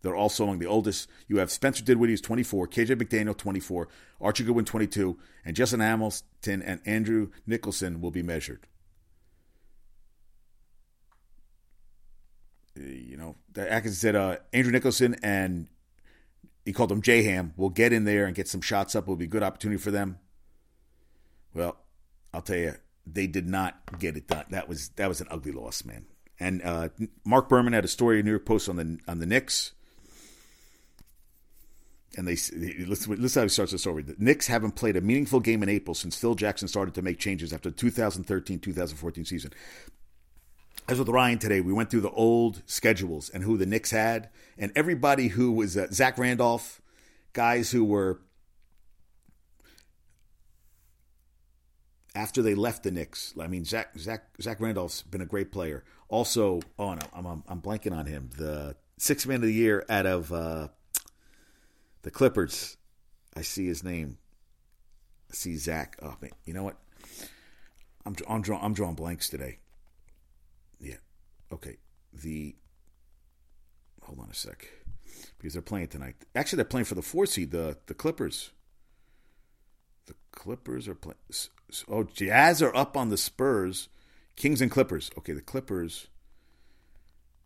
they're 0.04 0.14
also 0.14 0.44
among 0.44 0.58
the 0.58 0.66
oldest. 0.66 1.08
You 1.28 1.38
have 1.38 1.50
Spencer 1.50 1.82
Dinwiddie, 1.82 2.12
who's 2.12 2.20
24, 2.20 2.68
KJ 2.68 3.02
McDaniel, 3.02 3.34
24, 3.34 3.88
Archie 4.20 4.44
Goodwin, 4.44 4.66
22, 4.66 5.16
and 5.46 5.56
Justin 5.56 5.80
Hamilton 5.80 6.62
and 6.62 6.80
Andrew 6.84 7.30
Nicholson 7.46 8.02
will 8.02 8.10
be 8.10 8.22
measured. 8.22 8.66
You 12.76 13.16
know, 13.16 13.36
Atkins 13.56 13.96
said 13.96 14.14
uh, 14.14 14.36
Andrew 14.52 14.72
Nicholson 14.72 15.16
and 15.22 15.68
he 16.66 16.74
called 16.74 16.92
him 16.92 17.00
J 17.00 17.22
Ham 17.22 17.54
will 17.56 17.70
get 17.70 17.94
in 17.94 18.04
there 18.04 18.26
and 18.26 18.34
get 18.34 18.46
some 18.46 18.60
shots 18.60 18.94
up. 18.94 19.04
It 19.04 19.08
will 19.08 19.16
be 19.16 19.24
a 19.24 19.28
good 19.28 19.42
opportunity 19.42 19.80
for 19.80 19.90
them. 19.90 20.18
Well, 21.54 21.78
I'll 22.34 22.42
tell 22.42 22.56
you, 22.58 22.74
they 23.06 23.26
did 23.26 23.46
not 23.46 23.98
get 23.98 24.18
it 24.18 24.28
done. 24.28 24.44
That 24.50 24.68
was 24.68 24.90
that 24.96 25.08
was 25.08 25.22
an 25.22 25.28
ugly 25.30 25.52
loss, 25.52 25.82
man. 25.82 26.04
And 26.38 26.60
uh, 26.62 26.88
Marc 27.24 27.48
Berman 27.48 27.72
had 27.72 27.84
a 27.84 27.88
story 27.88 28.18
in 28.18 28.26
New 28.26 28.32
York 28.32 28.44
Post 28.44 28.68
on 28.68 28.76
the 28.76 28.98
on 29.08 29.20
the 29.20 29.26
Knicks. 29.26 29.72
And 32.16 32.26
they 32.28 32.36
listen, 32.84 33.20
listen 33.20 33.40
how 33.40 33.44
he 33.44 33.48
starts 33.48 33.72
the 33.72 33.78
story. 33.78 34.02
The 34.02 34.14
Knicks 34.18 34.46
haven't 34.46 34.72
played 34.72 34.96
a 34.96 35.00
meaningful 35.00 35.40
game 35.40 35.62
in 35.62 35.68
April 35.68 35.94
since 35.94 36.16
Phil 36.16 36.34
Jackson 36.34 36.68
started 36.68 36.94
to 36.94 37.02
make 37.02 37.18
changes 37.18 37.52
after 37.52 37.70
the 37.70 37.76
2013-2014 37.76 39.26
season. 39.26 39.52
As 40.86 40.98
with 40.98 41.08
Ryan 41.08 41.38
today, 41.38 41.60
we 41.60 41.72
went 41.72 41.90
through 41.90 42.02
the 42.02 42.10
old 42.10 42.62
schedules 42.66 43.30
and 43.30 43.42
who 43.42 43.56
the 43.56 43.66
Knicks 43.66 43.90
had, 43.90 44.28
and 44.58 44.70
everybody 44.76 45.28
who 45.28 45.50
was 45.50 45.76
uh, 45.76 45.86
Zach 45.90 46.18
Randolph, 46.18 46.82
guys 47.32 47.70
who 47.70 47.84
were 47.84 48.20
after 52.14 52.42
they 52.42 52.54
left 52.54 52.82
the 52.82 52.90
Knicks. 52.90 53.34
I 53.40 53.46
mean, 53.46 53.64
Zach 53.64 53.98
Zach 53.98 54.24
Zach 54.40 54.60
Randolph's 54.60 55.02
been 55.02 55.20
a 55.20 55.26
great 55.26 55.50
player. 55.50 55.84
Also, 56.08 56.60
oh 56.78 56.94
no, 56.94 57.06
I'm 57.14 57.26
I'm, 57.26 57.44
I'm 57.48 57.60
blanking 57.62 57.96
on 57.96 58.06
him. 58.06 58.30
The 58.36 58.76
sixth 58.98 59.26
man 59.26 59.36
of 59.36 59.42
the 59.42 59.52
year 59.52 59.84
out 59.88 60.06
of 60.06 60.32
uh, 60.32 60.68
the 62.04 62.10
Clippers. 62.10 62.76
I 63.36 63.42
see 63.42 63.66
his 63.66 63.82
name. 63.82 64.18
I 65.30 65.34
see 65.34 65.56
Zach. 65.56 65.96
Oh 66.00 66.14
man, 66.20 66.30
you 66.44 66.54
know 66.54 66.62
what? 66.62 66.76
I'm 68.06 68.14
I'm 68.28 68.44
I'm 68.62 68.74
drawing 68.74 68.94
blanks 68.94 69.28
today. 69.28 69.58
Yeah. 70.78 70.96
Okay. 71.52 71.78
The 72.12 72.54
hold 74.02 74.20
on 74.20 74.28
a 74.30 74.34
sec 74.34 74.68
because 75.38 75.54
they're 75.54 75.62
playing 75.62 75.88
tonight. 75.88 76.16
Actually, 76.34 76.58
they're 76.58 76.64
playing 76.66 76.84
for 76.84 76.94
the 76.94 77.02
four 77.02 77.26
seed. 77.26 77.50
The 77.50 77.78
the 77.86 77.94
Clippers. 77.94 78.50
The 80.06 80.14
Clippers 80.32 80.86
are 80.86 80.94
playing. 80.94 81.18
Oh, 81.88 82.04
Jazz 82.04 82.62
are 82.62 82.74
up 82.76 82.96
on 82.96 83.08
the 83.08 83.16
Spurs. 83.16 83.88
Kings 84.36 84.60
and 84.60 84.70
Clippers. 84.70 85.10
Okay, 85.18 85.32
the 85.32 85.40
Clippers. 85.40 86.08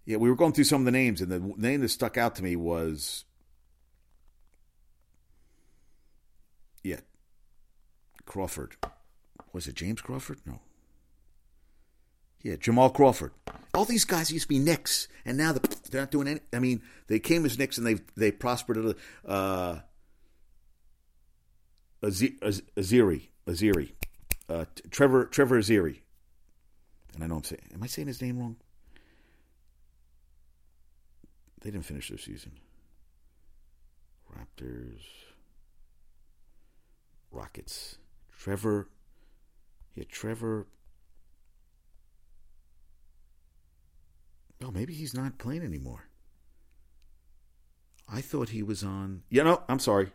Yeah, 0.04 0.16
we 0.16 0.28
were 0.28 0.36
going 0.36 0.52
through 0.52 0.64
some 0.64 0.80
of 0.80 0.84
the 0.86 0.90
names, 0.90 1.20
and 1.20 1.30
the 1.30 1.38
name 1.56 1.80
that 1.82 1.90
stuck 1.90 2.16
out 2.16 2.34
to 2.36 2.42
me 2.42 2.56
was. 2.56 3.24
Yeah. 6.82 7.00
Crawford. 8.28 8.76
Was 9.52 9.66
it 9.66 9.74
James 9.74 10.00
Crawford? 10.00 10.38
No. 10.46 10.60
Yeah, 12.42 12.56
Jamal 12.56 12.90
Crawford. 12.90 13.32
All 13.74 13.84
these 13.84 14.04
guys 14.04 14.30
used 14.30 14.44
to 14.44 14.48
be 14.48 14.58
Knicks, 14.60 15.08
and 15.24 15.36
now 15.36 15.52
they're 15.90 16.02
not 16.02 16.10
doing 16.10 16.28
any. 16.28 16.40
I 16.52 16.60
mean, 16.60 16.82
they 17.08 17.18
came 17.18 17.44
as 17.44 17.58
Knicks 17.58 17.78
and 17.78 17.86
they 17.86 17.96
they 18.16 18.30
prospered. 18.30 18.94
Uh, 19.26 19.80
Aziri, 22.00 23.28
Aziri, 23.46 23.92
uh, 24.48 24.64
Trevor 24.90 25.24
Trevor 25.24 25.58
Aziri, 25.58 25.98
and 27.14 27.24
I 27.24 27.26
know 27.26 27.36
I'm 27.36 27.44
saying, 27.44 27.62
am 27.74 27.82
I 27.82 27.88
saying 27.88 28.06
his 28.06 28.22
name 28.22 28.38
wrong? 28.38 28.56
They 31.60 31.72
didn't 31.72 31.86
finish 31.86 32.08
their 32.08 32.18
season. 32.18 32.52
Raptors, 34.32 35.00
Rockets, 37.32 37.98
Trevor. 38.38 38.88
Yeah, 39.94 40.04
Trevor. 40.08 40.68
Oh, 44.62 44.70
maybe 44.70 44.94
he's 44.94 45.14
not 45.14 45.38
playing 45.38 45.62
anymore. 45.62 46.08
I 48.10 48.20
thought 48.20 48.50
he 48.50 48.62
was 48.62 48.82
on. 48.82 49.22
Yeah, 49.28 49.42
no, 49.42 49.62
I'm 49.68 49.80
sorry. 49.80 50.12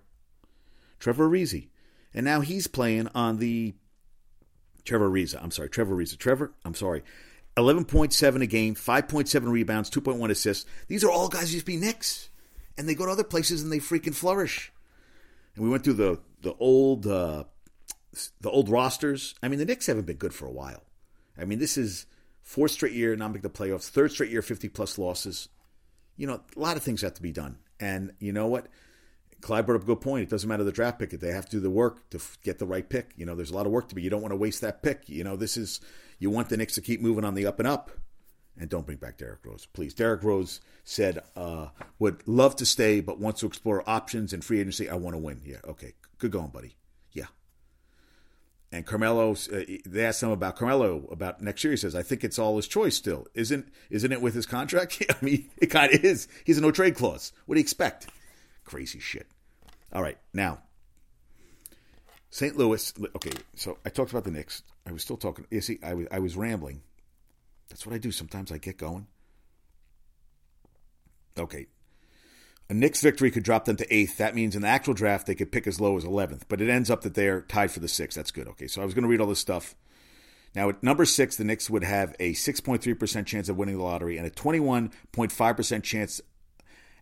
Trevor 1.00 1.30
Ariza. 1.30 1.68
And 2.14 2.26
now 2.26 2.42
he's 2.42 2.68
playing 2.68 3.10
on 3.14 3.38
the. 3.38 3.76
Trevor 4.86 5.10
Ariza. 5.10 5.42
I'm 5.42 5.52
sorry. 5.52 5.70
Trevor 5.70 5.96
Ariza. 5.96 6.18
Trevor, 6.18 6.54
I'm 6.66 6.76
sorry. 6.76 7.04
11.7 7.56 8.42
a 8.42 8.48
game, 8.48 8.74
5.7 8.74 9.52
rebounds, 9.52 9.90
2.1 9.92 10.30
assists. 10.32 10.66
These 10.88 11.04
are 11.04 11.12
all 11.12 11.30
guys 11.30 11.50
who 11.50 11.54
used 11.54 11.68
to 11.68 11.72
be 11.72 11.78
Knicks. 11.78 12.30
And 12.78 12.90
they 12.90 12.96
go 12.96 13.06
to 13.06 13.12
other 13.12 13.24
places 13.24 13.62
and 13.62 13.72
they 13.72 13.78
freaking 13.78 14.16
flourish. 14.16 14.72
And 15.56 15.64
we 15.64 15.70
went 15.70 15.84
through 15.84 15.94
the 15.94 16.20
the 16.42 16.56
old 16.60 17.08
uh, 17.08 17.46
the 18.42 18.50
old 18.50 18.70
rosters. 18.70 19.36
I 19.42 19.48
mean, 19.48 19.60
the 19.60 19.66
Knicks 19.66 19.88
haven't 19.88 20.06
been 20.06 20.18
good 20.18 20.34
for 20.34 20.46
a 20.46 20.52
while. 20.52 20.84
I 21.38 21.46
mean, 21.46 21.60
this 21.60 21.78
is 21.78 22.06
fourth 22.42 22.72
straight 22.72 22.94
year 22.94 23.16
not 23.16 23.30
making 23.30 23.42
the 23.42 23.50
playoffs, 23.50 23.90
third 23.90 24.12
straight 24.12 24.32
year 24.32 24.42
50 24.42 24.70
plus 24.70 24.98
losses. 24.98 25.50
You 26.16 26.28
know, 26.28 26.42
a 26.56 26.60
lot 26.60 26.78
of 26.78 26.84
things 26.84 27.02
have 27.02 27.16
to 27.16 27.22
be 27.22 27.32
done. 27.32 27.58
And 27.80 28.14
you 28.20 28.32
know 28.32 28.48
what? 28.48 28.68
Clyde 29.42 29.66
brought 29.66 29.76
up 29.76 29.84
a 29.84 29.88
good 29.88 30.02
point. 30.02 30.24
It 30.24 30.30
doesn't 30.30 30.48
matter 30.48 30.64
the 30.64 30.72
draft 30.72 31.00
pick; 31.00 31.10
they 31.10 31.32
have 31.32 31.46
to 31.46 31.52
do 31.52 31.60
the 31.60 31.70
work 31.70 32.10
to 32.12 32.20
get 32.44 32.60
the 32.60 32.66
right 32.66 32.88
pick. 32.88 33.12
You 33.18 33.26
know, 33.26 33.36
there's 33.36 33.52
a 33.52 33.56
lot 33.56 33.66
of 33.66 33.74
work 33.74 33.90
to 33.90 33.96
be. 33.96 34.02
You 34.02 34.10
don't 34.10 34.22
want 34.22 34.32
to 34.32 34.38
waste 34.38 34.62
that 34.62 34.82
pick. 34.82 35.10
You 35.10 35.26
know, 35.26 35.36
this 35.36 35.58
is 35.58 35.82
you 36.18 36.30
want 36.30 36.48
the 36.48 36.56
Knicks 36.56 36.76
to 36.76 36.82
keep 36.82 37.02
moving 37.02 37.26
on 37.26 37.34
the 37.34 37.46
up 37.46 37.60
and 37.60 37.68
up, 37.68 37.92
and 38.58 38.70
don't 38.70 38.86
bring 38.86 39.00
back 39.00 39.18
Derrick 39.18 39.46
Rose, 39.46 39.66
please. 39.74 39.94
Derrick 39.94 40.24
Rose 40.24 40.62
said 40.86 41.20
uh, 41.36 41.68
would 42.00 42.26
love 42.26 42.56
to 42.58 42.66
stay, 42.66 43.02
but 43.02 43.20
wants 43.20 43.42
to 43.42 43.46
explore 43.46 43.84
options 43.86 44.32
and 44.32 44.46
free 44.46 44.62
agency. 44.62 44.90
I 44.90 44.96
want 44.96 45.14
to 45.14 45.20
win. 45.20 45.42
Yeah, 45.44 45.58
okay, 45.68 45.92
good 46.20 46.32
going, 46.32 46.48
buddy. 46.48 46.78
And 48.74 48.88
Carmelo, 48.88 49.34
uh, 49.34 49.60
they 49.86 50.04
asked 50.04 50.24
him 50.24 50.32
about 50.32 50.56
Carmelo 50.56 51.08
about 51.12 51.42
next 51.42 51.64
year. 51.64 51.72
He 51.72 51.78
says, 51.78 51.94
"I 51.94 52.02
think 52.02 52.24
it's 52.24 52.40
all 52.40 52.56
his 52.56 52.68
choice. 52.68 52.96
Still, 52.96 53.28
isn't 53.36 53.72
isn't 53.92 54.12
it 54.12 54.20
with 54.20 54.34
his 54.34 54.48
contract? 54.48 55.02
I 55.10 55.24
mean, 55.24 55.52
it 55.58 55.68
kind 55.68 55.94
of 55.94 56.04
is. 56.04 56.28
He's 56.44 56.58
a 56.58 56.62
no 56.62 56.72
trade 56.72 56.96
clause. 56.96 57.34
What 57.46 57.54
do 57.54 57.60
you 57.60 57.64
expect? 57.64 58.08
Crazy 58.66 59.00
shit." 59.00 59.28
All 59.94 60.02
right, 60.02 60.18
now 60.34 60.64
St. 62.34 62.58
Louis. 62.58 62.92
Okay, 63.16 63.30
so 63.56 63.78
I 63.86 63.90
talked 63.90 64.10
about 64.10 64.24
the 64.24 64.32
Knicks. 64.32 64.64
I 64.88 64.92
was 64.92 65.04
still 65.04 65.18
talking. 65.18 65.46
You 65.52 65.62
see, 65.62 65.78
I 65.84 65.94
was 65.94 66.08
I 66.10 66.18
was 66.18 66.36
rambling. 66.36 66.82
That's 67.70 67.86
what 67.86 67.94
I 67.94 68.00
do. 68.00 68.12
Sometimes 68.12 68.52
I 68.52 68.58
get 68.58 68.80
going. 68.80 69.06
Okay. 71.38 71.68
A 72.70 72.74
Knicks 72.74 73.02
victory 73.02 73.30
could 73.30 73.44
drop 73.44 73.66
them 73.66 73.76
to 73.76 73.94
eighth. 73.94 74.18
That 74.18 74.36
means 74.36 74.56
in 74.56 74.62
the 74.62 74.68
actual 74.68 74.94
draft 74.94 75.28
they 75.28 75.36
could 75.36 75.52
pick 75.52 75.68
as 75.68 75.82
low 75.82 75.98
as 75.98 76.06
eleventh, 76.06 76.46
but 76.48 76.62
it 76.62 76.70
ends 76.70 76.90
up 76.90 77.02
that 77.02 77.14
they're 77.14 77.42
tied 77.42 77.72
for 77.72 77.80
the 77.80 77.88
sixth. 77.88 78.16
That's 78.16 78.32
good. 78.32 78.48
Okay, 78.48 78.68
so 78.68 78.82
I 78.82 78.86
was 78.86 78.94
going 78.94 79.04
to 79.04 79.10
read 79.10 79.22
all 79.22 79.28
this 79.28 79.40
stuff. 79.40 79.76
Now 80.56 80.70
at 80.70 80.84
number 80.84 81.06
six, 81.06 81.36
the 81.36 81.44
Knicks 81.44 81.70
would 81.70 81.84
have 81.84 82.16
a 82.20 82.34
6.3% 82.34 83.26
chance 83.26 83.50
of 83.50 83.58
winning 83.58 83.78
the 83.78 83.84
lottery 83.84 84.18
and 84.18 84.28
a 84.28 84.30
21.5% 84.30 85.84
chance 85.84 86.22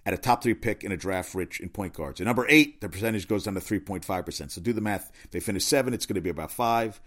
at 0.05 0.13
a 0.13 0.17
top 0.17 0.41
three 0.41 0.53
pick 0.53 0.83
in 0.83 0.91
a 0.91 0.97
draft 0.97 1.35
rich 1.35 1.59
in 1.59 1.69
point 1.69 1.93
guards. 1.93 2.21
At 2.21 2.27
number 2.27 2.45
eight, 2.49 2.81
the 2.81 2.89
percentage 2.89 3.27
goes 3.27 3.43
down 3.43 3.53
to 3.55 3.59
3.5%. 3.59 4.51
So 4.51 4.61
do 4.61 4.73
the 4.73 4.81
math. 4.81 5.11
If 5.25 5.31
they 5.31 5.39
finish 5.39 5.65
seven, 5.65 5.93
it's 5.93 6.05
going 6.05 6.15
to 6.15 6.21
be 6.21 6.29
about 6.29 6.51
five. 6.51 6.99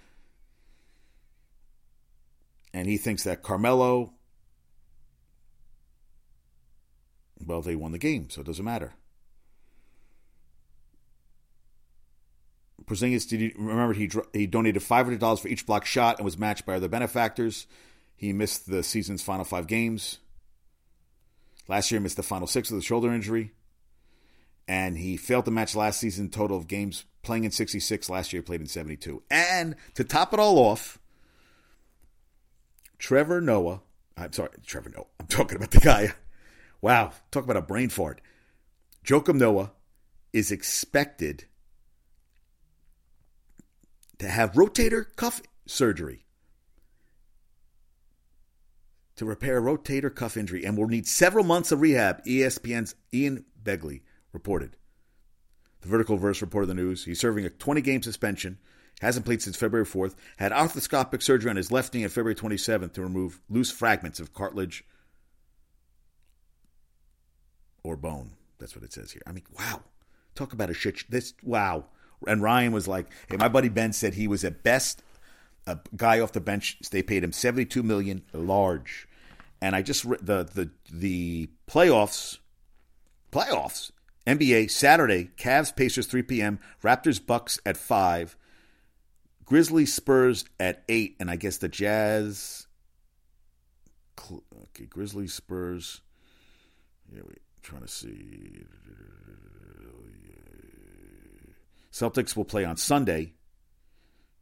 And 2.73 2.89
he 2.89 2.99
thinks 2.99 3.25
that 3.25 3.43
Carmelo, 3.43 4.13
well, 7.45 7.63
they 7.63 7.77
won 7.77 7.93
the 7.93 7.99
game, 7.99 8.31
so 8.31 8.41
it 8.41 8.47
doesn't 8.47 8.65
matter. 8.65 8.93
Porzingis, 12.85 13.29
did 13.29 13.41
you 13.41 13.53
remember 13.57 13.95
he 13.95 14.11
he 14.33 14.47
donated 14.47 14.83
five 14.83 15.07
hundred 15.07 15.21
dollars 15.21 15.41
for 15.41 15.49
each 15.49 15.65
block 15.65 15.85
shot 15.87 16.19
and 16.19 16.25
was 16.25 16.37
matched 16.37 16.67
by 16.67 16.75
other 16.75 16.89
benefactors. 16.89 17.67
He 18.15 18.33
missed 18.33 18.71
the 18.71 18.83
season's 18.83 19.23
final 19.23 19.45
five 19.45 19.67
games. 19.67 20.19
Last 21.67 21.91
year, 21.91 22.01
missed 22.01 22.17
the 22.17 22.23
final 22.23 22.47
six 22.47 22.71
with 22.71 22.81
a 22.81 22.85
shoulder 22.85 23.13
injury. 23.13 23.53
And 24.69 24.97
he 24.97 25.17
failed 25.17 25.45
to 25.47 25.51
match 25.51 25.75
last 25.75 26.01
season 26.01 26.31
total 26.31 26.57
of 26.57 26.69
games 26.69 27.05
playing 27.23 27.45
in 27.45 27.51
66. 27.51 28.09
Last 28.09 28.33
year, 28.33 28.43
played 28.43 28.61
in 28.61 28.67
72. 28.67 29.23
And 29.31 29.77
to 29.95 30.05
top 30.05 30.33
it 30.33 30.41
all 30.41 30.59
off, 30.59 30.99
Trevor 32.99 33.41
Noah. 33.41 33.81
I'm 34.17 34.33
sorry, 34.33 34.51
Trevor 34.67 34.91
Noah. 34.91 35.07
I'm 35.21 35.27
talking 35.27 35.57
about 35.57 35.71
the 35.71 35.81
guy. 35.81 36.13
Wow, 36.85 37.13
talk 37.31 37.45
about 37.45 37.57
a 37.57 37.63
brain 37.63 37.89
fart. 37.89 38.21
Joakim 39.07 39.37
Noah 39.37 39.73
is 40.35 40.53
expected 40.53 41.47
to 44.19 44.29
have 44.29 44.53
rotator 44.53 45.07
cuff 45.17 45.41
surgery 45.65 46.27
to 49.17 49.25
repair 49.25 49.57
a 49.57 49.63
rotator 49.63 50.15
cuff 50.15 50.37
injury 50.37 50.67
and 50.67 50.77
will 50.77 50.87
need 50.87 51.07
several 51.07 51.43
months 51.43 51.73
of 51.73 51.81
rehab, 51.81 52.23
ESPN's 52.27 52.95
Ian 53.15 53.47
Begley 53.63 54.03
reported. 54.35 54.77
The 55.81 55.89
Vertical 55.89 56.19
Verse 56.19 56.43
reported 56.43 56.67
the 56.67 56.75
news. 56.75 57.07
He's 57.07 57.19
serving 57.19 57.47
a 57.47 57.51
20 57.51 57.81
game 57.81 58.03
suspension, 58.03 58.59
hasn't 59.01 59.25
played 59.25 59.41
since 59.41 59.57
February 59.57 59.87
4th, 59.87 60.17
had 60.37 60.53
arthroscopic 60.53 61.23
surgery 61.23 61.49
on 61.49 61.57
his 61.57 61.73
left 61.73 61.95
knee 61.95 62.05
on 62.05 62.11
February 62.11 62.35
27th 62.35 62.93
to 62.93 63.01
remove 63.01 63.41
loose 63.49 63.71
fragments 63.71 64.21
of 64.21 64.35
cartilage 64.35 64.85
or 67.85 67.97
bone. 67.97 68.33
That's 68.59 68.75
what 68.75 68.85
it 68.85 68.93
says 68.93 69.13
here. 69.13 69.23
I 69.27 69.33
mean, 69.33 69.45
wow. 69.57 69.83
Talk 70.35 70.53
about 70.53 70.71
a 70.71 70.75
shit. 70.75 71.05
This, 71.09 71.35
wow. 71.45 71.85
And 72.27 72.43
Ryan 72.43 72.73
was 72.73 72.89
like, 72.89 73.07
hey, 73.29 73.37
my 73.37 73.49
buddy 73.49 73.69
Ben 73.69 73.93
said 73.93 74.15
he 74.15 74.27
was 74.27 74.45
at 74.45 74.65
best 74.65 75.03
a 75.67 75.79
guy 75.97 76.21
off 76.21 76.33
the 76.33 76.41
bench. 76.41 76.79
They 76.91 77.03
paid 77.03 77.25
him 77.25 77.33
seventy 77.33 77.65
two 77.65 77.83
million, 77.83 78.23
large. 78.33 79.09
And 79.61 79.75
I 79.75 79.83
just 79.83 80.05
the 80.05 80.45
the 80.45 80.71
the 80.91 81.49
playoffs, 81.67 82.39
playoffs. 83.33 83.91
NBA 84.27 84.71
Saturday, 84.71 85.31
Cavs 85.37 85.75
Pacers 85.75 86.07
three 86.07 86.23
p.m. 86.23 86.59
Raptors 86.83 87.25
Bucks 87.25 87.59
at 87.67 87.77
five. 87.77 88.37
Grizzlies 89.45 89.93
Spurs 89.93 90.47
at 90.59 90.83
eight, 90.89 91.17
and 91.21 91.31
I 91.31 91.37
guess 91.37 91.59
the 91.59 91.69
Jazz. 91.69 92.67
Okay, 94.19 94.87
Grizzlies 94.87 95.35
Spurs. 95.35 96.01
Yeah, 97.15 97.21
we 97.27 97.35
trying 97.65 97.83
to 97.83 97.89
see. 97.89 98.65
Celtics 101.93 102.37
will 102.37 102.45
play 102.45 102.65
on 102.65 102.77
Sunday 102.77 103.33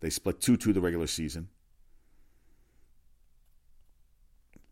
they 0.02 0.10
split 0.10 0.40
2 0.40 0.56
2 0.56 0.72
the 0.72 0.80
regular 0.80 1.06
season. 1.06 1.48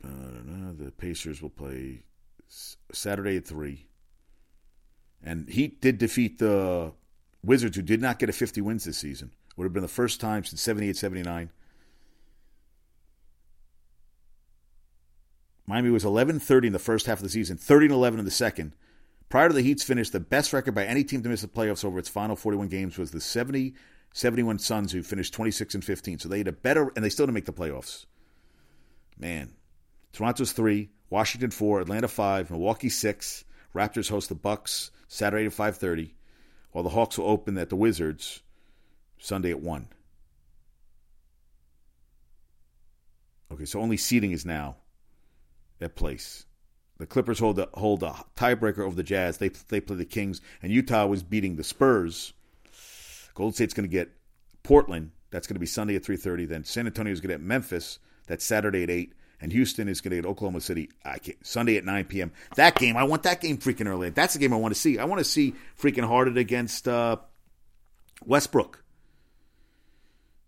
Uh, 0.04 0.72
the 0.76 0.92
Pacers 0.98 1.40
will 1.40 1.50
play 1.50 2.02
Saturday 2.48 3.36
at 3.36 3.46
3. 3.46 3.86
And 5.22 5.48
Heat 5.48 5.80
did 5.80 5.98
defeat 5.98 6.38
the 6.38 6.92
Wizards, 7.44 7.76
who 7.76 7.82
did 7.82 8.02
not 8.02 8.18
get 8.18 8.28
a 8.28 8.32
50 8.32 8.60
wins 8.60 8.84
this 8.84 8.98
season. 8.98 9.30
Would 9.56 9.64
have 9.64 9.72
been 9.72 9.82
the 9.82 9.88
first 9.88 10.20
time 10.20 10.44
since 10.44 10.60
78 10.60 10.96
79. 10.96 11.50
Miami 15.70 15.90
was 15.90 16.04
11 16.04 16.40
30 16.40 16.66
in 16.66 16.72
the 16.72 16.80
first 16.80 17.06
half 17.06 17.18
of 17.18 17.22
the 17.22 17.28
season, 17.28 17.56
30 17.56 17.94
11 17.94 18.18
in 18.18 18.24
the 18.24 18.30
second. 18.32 18.74
Prior 19.28 19.46
to 19.46 19.54
the 19.54 19.62
Heat's 19.62 19.84
finish, 19.84 20.10
the 20.10 20.18
best 20.18 20.52
record 20.52 20.74
by 20.74 20.84
any 20.84 21.04
team 21.04 21.22
to 21.22 21.28
miss 21.28 21.42
the 21.42 21.46
playoffs 21.46 21.84
over 21.84 22.00
its 22.00 22.08
final 22.08 22.34
41 22.34 22.66
games 22.66 22.98
was 22.98 23.12
the 23.12 23.20
70 23.20 23.74
71 24.12 24.58
Suns 24.58 24.90
who 24.90 25.04
finished 25.04 25.32
26 25.32 25.76
and 25.76 25.84
15. 25.84 26.18
So 26.18 26.28
they 26.28 26.38
had 26.38 26.48
a 26.48 26.52
better, 26.52 26.90
and 26.96 27.04
they 27.04 27.08
still 27.08 27.26
didn't 27.26 27.36
make 27.36 27.44
the 27.44 27.52
playoffs. 27.52 28.06
Man, 29.16 29.52
Toronto's 30.12 30.50
three, 30.50 30.90
Washington 31.08 31.52
four, 31.52 31.80
Atlanta 31.80 32.08
five, 32.08 32.50
Milwaukee 32.50 32.88
six. 32.88 33.44
Raptors 33.72 34.10
host 34.10 34.28
the 34.28 34.34
Bucks 34.34 34.90
Saturday 35.06 35.46
at 35.46 35.52
5:30, 35.52 36.14
while 36.72 36.82
the 36.82 36.90
Hawks 36.90 37.16
will 37.16 37.28
open 37.28 37.56
at 37.58 37.68
the 37.68 37.76
Wizards 37.76 38.42
Sunday 39.20 39.50
at 39.50 39.60
one. 39.60 39.86
Okay, 43.52 43.66
so 43.66 43.80
only 43.80 43.96
seating 43.96 44.32
is 44.32 44.44
now 44.44 44.74
at 45.80 45.94
place. 45.94 46.46
The 46.98 47.06
Clippers 47.06 47.38
hold 47.38 47.58
a, 47.58 47.68
hold 47.74 48.00
tiebreaker 48.36 48.80
over 48.80 48.94
the 48.94 49.02
Jazz. 49.02 49.38
They 49.38 49.48
they 49.48 49.80
play 49.80 49.96
the 49.96 50.04
Kings, 50.04 50.40
and 50.62 50.70
Utah 50.70 51.06
was 51.06 51.22
beating 51.22 51.56
the 51.56 51.64
Spurs 51.64 52.34
Golden 53.34 53.54
State's 53.54 53.74
going 53.74 53.88
to 53.88 53.90
get 53.90 54.10
Portland. 54.62 55.12
That's 55.30 55.46
going 55.46 55.54
to 55.54 55.60
be 55.60 55.66
Sunday 55.66 55.96
at 55.96 56.02
3:30. 56.02 56.46
Then 56.48 56.64
San 56.64 56.86
Antonio 56.86 57.10
is 57.10 57.20
going 57.20 57.30
to 57.30 57.38
get 57.38 57.40
Memphis. 57.40 57.98
That's 58.26 58.44
Saturday 58.44 58.82
at 58.82 58.90
8. 58.90 59.14
And 59.42 59.50
Houston 59.52 59.88
is 59.88 60.02
going 60.02 60.10
to 60.10 60.16
get 60.16 60.26
Oklahoma 60.26 60.60
City 60.60 60.90
I 61.02 61.18
can't, 61.18 61.38
Sunday 61.46 61.78
at 61.78 61.84
9 61.86 62.04
p.m. 62.04 62.32
That 62.56 62.74
game, 62.74 62.98
I 62.98 63.04
want 63.04 63.22
that 63.22 63.40
game 63.40 63.56
freaking 63.56 63.86
early. 63.86 64.10
That's 64.10 64.34
the 64.34 64.38
game 64.38 64.52
I 64.52 64.56
want 64.56 64.74
to 64.74 64.80
see. 64.80 64.98
I 64.98 65.06
want 65.06 65.20
to 65.20 65.24
see 65.24 65.54
freaking 65.80 66.04
Harden 66.04 66.36
against 66.36 66.86
uh, 66.86 67.16
Westbrook. 68.26 68.84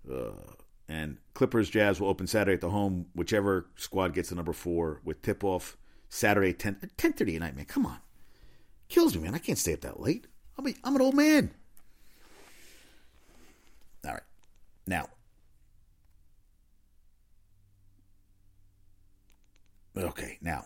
Uh, 0.07 0.33
Clippers 1.35 1.71
Jazz 1.71 2.01
will 2.01 2.09
open 2.09 2.27
Saturday 2.27 2.55
at 2.55 2.61
the 2.61 2.71
home. 2.71 3.07
Whichever 3.15 3.67
squad 3.77 4.15
gets 4.15 4.29
the 4.29 4.35
number 4.35 4.53
four 4.53 5.01
with 5.05 5.23
tip 5.23 5.43
off 5.45 5.77
Saturday 6.09 6.53
10 6.53 6.91
10 6.97 7.13
30 7.13 7.37
at 7.37 7.41
night, 7.41 7.57
man. 7.57 7.65
Come 7.65 7.87
on. 7.87 7.99
Kills 8.89 9.17
me, 9.17 9.23
man. 9.23 9.35
I 9.35 9.39
can't 9.39 9.59
stay 9.59 9.73
up 9.73 9.81
that 9.81 10.01
late. 10.01 10.27
I'll 10.59 10.65
be, 10.65 10.77
I'm 10.85 10.95
an 10.95 11.03
old 11.03 11.15
man. 11.15 11.51
All 14.05 14.13
right. 14.13 14.23
Now. 14.87 15.09
Okay, 19.97 20.39
now. 20.43 20.65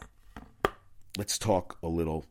Let's 1.17 1.39
talk 1.39 1.79
a 1.83 1.89
little 1.89 2.27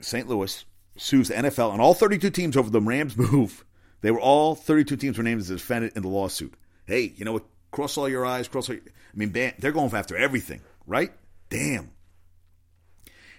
St. 0.00 0.28
Louis 0.28 0.64
sues 0.96 1.28
the 1.28 1.34
NFL 1.34 1.72
and 1.72 1.80
all 1.80 1.94
32 1.94 2.30
teams 2.30 2.56
over 2.56 2.70
the 2.70 2.80
Rams 2.80 3.16
move. 3.16 3.64
They 4.00 4.10
were 4.10 4.20
all 4.20 4.54
32 4.54 4.96
teams 4.96 5.18
were 5.18 5.24
named 5.24 5.40
as 5.40 5.48
defendant 5.48 5.94
in 5.96 6.02
the 6.02 6.08
lawsuit. 6.08 6.54
Hey, 6.90 7.12
you 7.16 7.24
know 7.24 7.32
what? 7.32 7.44
Cross 7.70 7.96
all 7.98 8.08
your 8.08 8.26
eyes. 8.26 8.48
Cross 8.48 8.68
all. 8.68 8.74
Your, 8.74 8.84
I 8.84 9.16
mean, 9.16 9.32
they're 9.32 9.72
going 9.72 9.94
after 9.94 10.16
everything, 10.16 10.60
right? 10.86 11.12
Damn. 11.48 11.92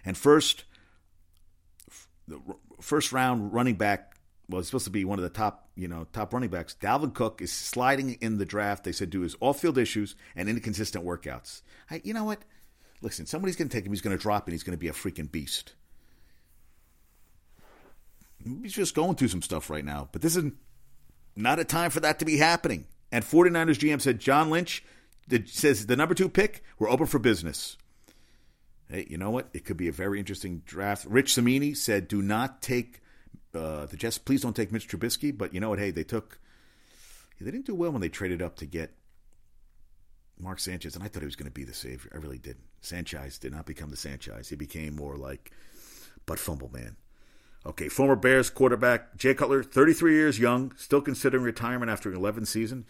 And 0.06 0.18
first, 0.18 0.64
the 2.28 2.40
first 2.80 3.12
round 3.12 3.54
running 3.54 3.76
back 3.76 4.16
was 4.48 4.68
supposed 4.68 4.86
to 4.86 4.92
be 4.92 5.04
one 5.04 5.20
of 5.20 5.24
the 5.24 5.30
top, 5.30 5.70
you 5.76 5.88
know, 5.88 6.08
top 6.14 6.34
running 6.34 6.50
backs. 6.50 6.76
Dalvin 6.80 7.14
Cook 7.14 7.42
is 7.42 7.52
sliding 7.52 8.14
in 8.22 8.38
the 8.38 8.46
draft. 8.46 8.86
They 8.86 8.94
said 8.94 9.10
due 9.10 9.22
his 9.22 9.36
off-field 9.42 9.78
issues 9.78 10.16
and 10.36 10.48
inconsistent 10.48 11.06
workouts. 11.06 11.62
I, 11.90 12.02
you 12.04 12.14
know 12.14 12.24
what? 12.24 12.40
Listen, 13.02 13.26
somebody's 13.26 13.58
going 13.58 13.68
to 13.68 13.78
take 13.78 13.86
him. 13.86 13.92
He's 13.92 14.02
going 14.02 14.18
to 14.18 14.22
drop, 14.22 14.46
and 14.48 14.54
he's 14.54 14.64
going 14.64 14.78
to 14.78 14.82
be 14.82 14.88
a 14.88 14.94
freaking 14.94 15.32
beast. 15.32 15.74
He's 18.44 18.74
just 18.74 18.96
going 18.96 19.16
through 19.16 19.28
some 19.28 19.42
stuff 19.42 19.70
right 19.70 19.86
now, 19.86 20.08
but 20.12 20.22
this 20.22 20.36
is 20.36 20.52
not 21.36 21.60
a 21.60 21.66
time 21.66 21.92
for 21.92 22.00
that 22.00 22.20
to 22.20 22.26
be 22.26 22.38
happening. 22.38 22.86
And 23.12 23.26
49ers 23.26 23.78
GM 23.78 24.02
said 24.02 24.20
John 24.20 24.50
Lynch 24.50 24.84
says 25.46 25.86
the 25.86 25.96
number 25.96 26.14
two 26.14 26.30
pick, 26.30 26.64
we're 26.80 26.90
open 26.90 27.08
for 27.08 27.20
business. 27.20 27.78
Hey, 28.90 29.08
you 29.10 29.18
know 29.18 29.30
what? 29.30 29.50
It 29.54 29.66
could 29.66 29.78
be 29.78 29.88
a 29.88 29.94
very 29.94 30.20
interesting 30.20 30.62
draft. 30.66 31.06
Rich 31.06 31.34
Cimini 31.34 31.74
said, 31.74 32.08
do 32.08 32.22
not 32.22 32.62
take 32.62 33.02
uh, 33.54 33.86
the 33.86 33.98
Jets, 33.98 34.18
please 34.18 34.42
don't 34.42 34.56
take 34.56 34.72
Mitch 34.72 34.88
Trubisky. 34.88 35.38
But 35.38 35.54
you 35.54 35.60
know 35.60 35.70
what? 35.70 35.80
Hey, 35.80 35.92
they 35.92 36.04
took, 36.04 36.40
they 37.40 37.52
didn't 37.52 37.66
do 37.66 37.76
well 37.76 37.92
when 37.92 38.02
they 38.02 38.10
traded 38.10 38.42
up 38.42 38.58
to 38.58 38.66
get 38.66 38.94
Mark 40.40 40.60
Sanchez, 40.60 40.96
and 40.96 41.04
I 41.04 41.08
thought 41.08 41.22
he 41.22 41.26
was 41.26 41.36
going 41.36 41.46
to 41.46 41.52
be 41.52 41.64
the 41.64 41.74
savior. 41.74 42.12
I 42.14 42.18
really 42.18 42.40
didn't. 42.40 42.66
Sanchez 42.82 43.38
did 43.38 43.52
not 43.52 43.66
become 43.66 43.90
the 43.92 43.98
Sanchez. 43.98 44.50
He 44.50 44.56
became 44.56 44.96
more 44.96 45.16
like 45.16 45.52
butt 46.26 46.40
fumble 46.40 46.70
man. 46.74 46.96
Okay, 47.66 47.90
former 47.90 48.16
Bears 48.16 48.50
quarterback 48.50 49.16
Jay 49.18 49.34
Cutler, 49.34 49.62
33 49.64 50.14
years 50.14 50.40
young, 50.40 50.74
still 50.78 51.02
considering 51.02 51.44
retirement 51.44 51.92
after 51.92 52.10
an 52.10 52.16
11 52.16 52.46
season. 52.46 52.86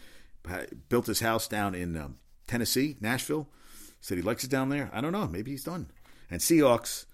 Built 0.88 1.06
his 1.06 1.20
house 1.20 1.46
down 1.46 1.74
in 1.74 1.96
um, 1.96 2.18
Tennessee, 2.46 2.96
Nashville. 3.00 3.48
Said 4.00 4.16
he 4.16 4.22
likes 4.22 4.44
it 4.44 4.50
down 4.50 4.70
there. 4.70 4.90
I 4.92 5.00
don't 5.00 5.12
know. 5.12 5.28
Maybe 5.28 5.52
he's 5.52 5.64
done. 5.64 5.88
And 6.30 6.40
Seahawks, 6.40 7.04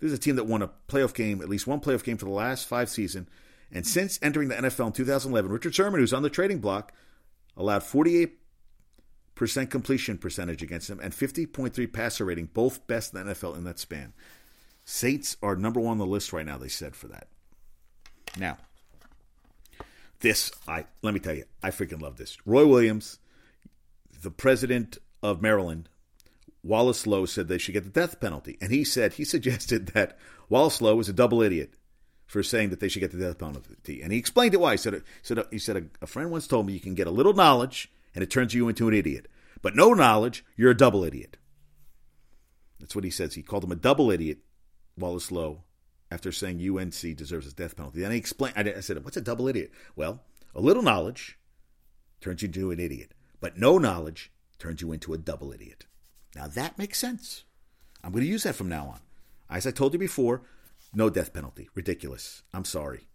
this 0.00 0.10
is 0.10 0.14
a 0.14 0.18
team 0.18 0.36
that 0.36 0.46
won 0.46 0.62
a 0.62 0.70
playoff 0.88 1.14
game, 1.14 1.40
at 1.40 1.48
least 1.48 1.66
one 1.66 1.80
playoff 1.80 2.02
game 2.02 2.16
for 2.16 2.24
the 2.24 2.32
last 2.32 2.66
five 2.66 2.88
seasons. 2.88 3.28
And 3.70 3.86
since 3.86 4.18
entering 4.22 4.48
the 4.48 4.56
NFL 4.56 4.88
in 4.88 4.92
2011, 4.92 5.50
Richard 5.50 5.74
Sherman, 5.74 6.00
who's 6.00 6.12
on 6.12 6.22
the 6.22 6.30
trading 6.30 6.58
block, 6.58 6.92
allowed 7.56 7.82
48 7.82 8.38
percent 9.34 9.70
completion 9.70 10.18
percentage 10.18 10.62
against 10.62 10.90
him 10.90 11.00
and 11.00 11.12
50.3 11.12 11.92
passer 11.92 12.24
rating, 12.24 12.46
both 12.46 12.86
best 12.86 13.14
in 13.14 13.26
the 13.26 13.32
NFL 13.32 13.56
in 13.56 13.64
that 13.64 13.78
span. 13.78 14.12
Saints 14.92 15.38
are 15.42 15.56
number 15.56 15.80
one 15.80 15.92
on 15.92 15.98
the 15.98 16.04
list 16.04 16.34
right 16.34 16.44
now, 16.44 16.58
they 16.58 16.68
said 16.68 16.94
for 16.94 17.08
that. 17.08 17.26
Now, 18.38 18.58
this, 20.20 20.52
I 20.68 20.84
let 21.00 21.14
me 21.14 21.18
tell 21.18 21.32
you, 21.32 21.44
I 21.62 21.70
freaking 21.70 22.02
love 22.02 22.18
this. 22.18 22.36
Roy 22.44 22.66
Williams, 22.66 23.18
the 24.20 24.30
president 24.30 24.98
of 25.22 25.40
Maryland, 25.40 25.88
Wallace 26.62 27.06
Loh 27.06 27.24
said 27.24 27.48
they 27.48 27.56
should 27.56 27.72
get 27.72 27.84
the 27.84 27.90
death 27.90 28.20
penalty. 28.20 28.58
And 28.60 28.70
he 28.70 28.84
said, 28.84 29.14
he 29.14 29.24
suggested 29.24 29.88
that 29.88 30.18
Wallace 30.50 30.82
Loh 30.82 30.96
was 30.96 31.08
a 31.08 31.14
double 31.14 31.40
idiot 31.40 31.72
for 32.26 32.42
saying 32.42 32.68
that 32.68 32.80
they 32.80 32.88
should 32.90 33.00
get 33.00 33.12
the 33.12 33.18
death 33.18 33.38
penalty. 33.38 34.02
And 34.02 34.12
he 34.12 34.18
explained 34.18 34.52
it 34.52 34.60
why. 34.60 34.72
He 34.72 34.76
said, 34.76 35.02
said 35.22 35.42
he 35.50 35.58
said 35.58 35.88
a 36.02 36.06
friend 36.06 36.30
once 36.30 36.46
told 36.46 36.66
me 36.66 36.74
you 36.74 36.80
can 36.80 36.94
get 36.94 37.06
a 37.06 37.10
little 37.10 37.32
knowledge 37.32 37.90
and 38.14 38.22
it 38.22 38.30
turns 38.30 38.52
you 38.52 38.68
into 38.68 38.88
an 38.88 38.94
idiot. 38.94 39.26
But 39.62 39.74
no 39.74 39.94
knowledge, 39.94 40.44
you're 40.54 40.72
a 40.72 40.76
double 40.76 41.02
idiot. 41.02 41.38
That's 42.78 42.94
what 42.94 43.04
he 43.04 43.10
says. 43.10 43.36
He 43.36 43.42
called 43.42 43.64
him 43.64 43.72
a 43.72 43.76
double 43.76 44.10
idiot 44.10 44.40
Wallace 44.96 45.30
Loh 45.32 45.62
after 46.10 46.32
saying 46.32 46.60
UNC 46.60 47.16
deserves 47.16 47.46
a 47.46 47.54
death 47.54 47.76
penalty. 47.76 48.00
Then 48.00 48.12
he 48.12 48.18
explained, 48.18 48.56
I 48.56 48.80
said, 48.80 49.02
what's 49.04 49.16
a 49.16 49.22
double 49.22 49.48
idiot? 49.48 49.72
Well, 49.96 50.20
a 50.54 50.60
little 50.60 50.82
knowledge 50.82 51.38
turns 52.20 52.42
you 52.42 52.46
into 52.46 52.70
an 52.70 52.80
idiot, 52.80 53.12
but 53.40 53.56
no 53.56 53.78
knowledge 53.78 54.30
turns 54.58 54.82
you 54.82 54.92
into 54.92 55.14
a 55.14 55.18
double 55.18 55.52
idiot. 55.52 55.86
Now 56.34 56.46
that 56.48 56.78
makes 56.78 56.98
sense. 56.98 57.44
I'm 58.04 58.12
going 58.12 58.24
to 58.24 58.30
use 58.30 58.42
that 58.42 58.54
from 58.54 58.68
now 58.68 58.86
on. 58.86 59.00
As 59.50 59.66
I 59.66 59.70
told 59.70 59.92
you 59.92 59.98
before, 59.98 60.42
no 60.94 61.10
death 61.10 61.32
penalty. 61.32 61.68
Ridiculous. 61.74 62.42
I'm 62.52 62.64
sorry. 62.64 63.08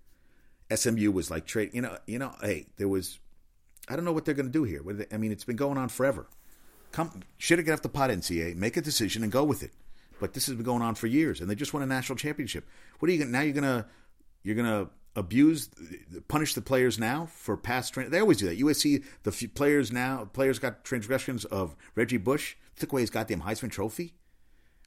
SMU 0.73 1.11
was 1.11 1.31
like 1.31 1.45
trade. 1.45 1.71
You 1.73 1.81
know. 1.81 1.97
You 2.05 2.19
know. 2.19 2.35
Hey, 2.41 2.67
there 2.77 2.87
was. 2.87 3.19
I 3.87 3.95
don't 3.95 4.05
know 4.05 4.11
what 4.11 4.25
they're 4.25 4.35
going 4.35 4.47
to 4.47 4.51
do 4.51 4.63
here. 4.63 4.81
I 5.11 5.17
mean, 5.17 5.31
it's 5.31 5.45
been 5.45 5.55
going 5.55 5.77
on 5.77 5.89
forever. 5.89 6.27
Come, 6.91 7.21
should 7.37 7.59
have 7.59 7.65
get 7.65 7.73
off 7.73 7.81
the 7.81 7.89
pot, 7.89 8.09
NCA. 8.09 8.55
Make 8.55 8.77
a 8.77 8.81
decision 8.81 9.23
and 9.23 9.31
go 9.31 9.43
with 9.43 9.63
it. 9.63 9.71
But 10.19 10.33
this 10.33 10.47
has 10.47 10.55
been 10.55 10.65
going 10.65 10.81
on 10.81 10.95
for 10.95 11.07
years, 11.07 11.41
and 11.41 11.49
they 11.49 11.55
just 11.55 11.73
won 11.73 11.83
a 11.83 11.85
national 11.85 12.17
championship. 12.17 12.67
What 12.99 13.09
are 13.09 13.13
you 13.13 13.19
gonna, 13.19 13.31
now? 13.31 13.41
You're 13.41 13.53
gonna 13.53 13.85
you're 14.43 14.55
gonna 14.55 14.89
abuse, 15.15 15.69
punish 16.27 16.53
the 16.53 16.61
players 16.61 16.99
now 16.99 17.25
for 17.25 17.57
past 17.57 17.93
training. 17.93 18.11
They 18.11 18.19
always 18.19 18.37
do 18.37 18.47
that. 18.47 18.59
USC, 18.59 19.03
the 19.23 19.47
players 19.49 19.91
now, 19.91 20.25
players 20.25 20.59
got 20.59 20.83
transgressions 20.83 21.43
of 21.45 21.75
Reggie 21.95 22.17
Bush, 22.17 22.55
took 22.77 22.91
away 22.91 23.01
his 23.01 23.09
goddamn 23.09 23.41
Heisman 23.41 23.71
Trophy. 23.71 24.13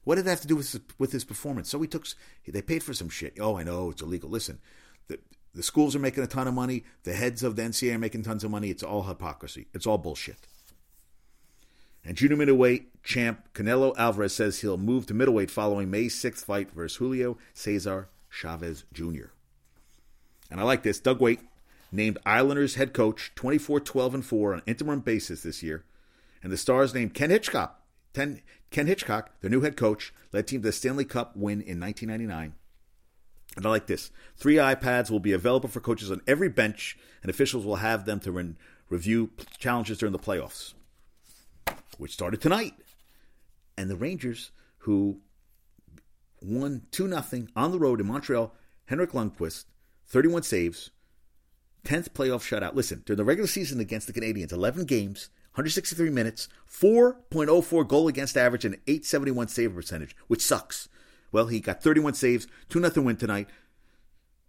What 0.03 0.15
did 0.15 0.25
that 0.25 0.31
have 0.31 0.41
to 0.41 0.47
do 0.47 0.55
with 0.55 0.81
with 0.97 1.11
his 1.11 1.23
performance? 1.23 1.69
So 1.69 1.79
he 1.81 1.87
took, 1.87 2.07
they 2.47 2.61
paid 2.61 2.81
for 2.81 2.93
some 2.93 3.09
shit. 3.09 3.37
Oh, 3.39 3.57
I 3.57 3.63
know 3.63 3.91
it's 3.91 4.01
illegal. 4.01 4.29
Listen, 4.29 4.59
the 5.07 5.19
the 5.53 5.63
schools 5.63 5.95
are 5.95 5.99
making 5.99 6.23
a 6.23 6.27
ton 6.27 6.47
of 6.47 6.53
money. 6.53 6.85
The 7.03 7.13
heads 7.13 7.43
of 7.43 7.55
the 7.55 7.61
NCAA 7.61 7.95
are 7.95 7.99
making 7.99 8.23
tons 8.23 8.43
of 8.43 8.51
money. 8.51 8.69
It's 8.69 8.83
all 8.83 9.03
hypocrisy. 9.03 9.67
It's 9.73 9.85
all 9.85 9.97
bullshit. 9.97 10.47
And 12.03 12.17
junior 12.17 12.35
middleweight 12.35 13.03
champ 13.03 13.47
Canelo 13.53 13.95
Alvarez 13.97 14.33
says 14.33 14.61
he'll 14.61 14.77
move 14.77 15.05
to 15.07 15.13
middleweight 15.13 15.51
following 15.51 15.89
May 15.91 16.09
sixth 16.09 16.45
fight 16.45 16.71
versus 16.71 16.97
Julio 16.97 17.37
Cesar 17.53 18.09
Chavez 18.29 18.85
Jr. 18.93 19.27
And 20.49 20.59
I 20.59 20.63
like 20.63 20.83
this. 20.83 20.99
Doug 20.99 21.21
Weight 21.21 21.41
named 21.91 22.17
Islanders 22.25 22.75
head 22.75 22.93
coach 22.93 23.31
24 23.35 23.81
12 23.81 24.15
and 24.15 24.25
4 24.25 24.53
on 24.53 24.59
an 24.59 24.65
interim 24.65 25.01
basis 25.01 25.43
this 25.43 25.61
year. 25.61 25.83
And 26.41 26.51
the 26.51 26.57
Stars 26.57 26.93
named 26.93 27.13
Ken 27.13 27.29
Hitchcock. 27.29 27.77
Ken 28.13 28.41
Hitchcock, 28.71 29.39
their 29.41 29.49
new 29.49 29.61
head 29.61 29.77
coach, 29.77 30.13
led 30.33 30.47
team 30.47 30.61
to 30.61 30.67
the 30.67 30.71
Stanley 30.73 31.05
Cup 31.05 31.35
win 31.35 31.61
in 31.61 31.79
1999. 31.79 32.53
And 33.55 33.65
I 33.65 33.69
like 33.69 33.87
this. 33.87 34.11
Three 34.35 34.55
iPads 34.55 35.11
will 35.11 35.19
be 35.19 35.33
available 35.33 35.69
for 35.69 35.79
coaches 35.81 36.09
on 36.09 36.21
every 36.27 36.49
bench, 36.49 36.97
and 37.21 37.29
officials 37.29 37.65
will 37.65 37.77
have 37.77 38.05
them 38.05 38.19
to 38.21 38.31
re- 38.31 38.55
review 38.89 39.29
challenges 39.59 39.97
during 39.99 40.13
the 40.13 40.19
playoffs 40.19 40.73
which 42.01 42.13
started 42.13 42.41
tonight. 42.41 42.73
And 43.77 43.89
the 43.89 43.95
Rangers, 43.95 44.51
who 44.79 45.21
won 46.41 46.81
2 46.89 47.07
0 47.07 47.47
on 47.55 47.71
the 47.71 47.79
road 47.79 48.01
in 48.01 48.07
Montreal, 48.07 48.53
Henrik 48.85 49.11
Lundqvist, 49.11 49.65
31 50.07 50.43
saves, 50.43 50.89
10th 51.85 52.09
playoff 52.09 52.41
shutout. 52.41 52.73
Listen, 52.73 53.03
during 53.05 53.17
the 53.17 53.23
regular 53.23 53.47
season 53.47 53.79
against 53.79 54.07
the 54.07 54.13
Canadiens, 54.13 54.51
11 54.51 54.85
games, 54.85 55.29
163 55.53 56.09
minutes, 56.09 56.47
4.04 56.69 57.87
goal 57.87 58.07
against 58.07 58.35
average, 58.35 58.65
and 58.65 58.75
871 58.87 59.47
save 59.47 59.75
percentage, 59.75 60.15
which 60.27 60.41
sucks. 60.41 60.89
Well, 61.31 61.47
he 61.47 61.59
got 61.59 61.83
31 61.83 62.15
saves, 62.15 62.47
2 62.69 62.79
0 62.89 63.05
win 63.05 63.17
tonight. 63.17 63.47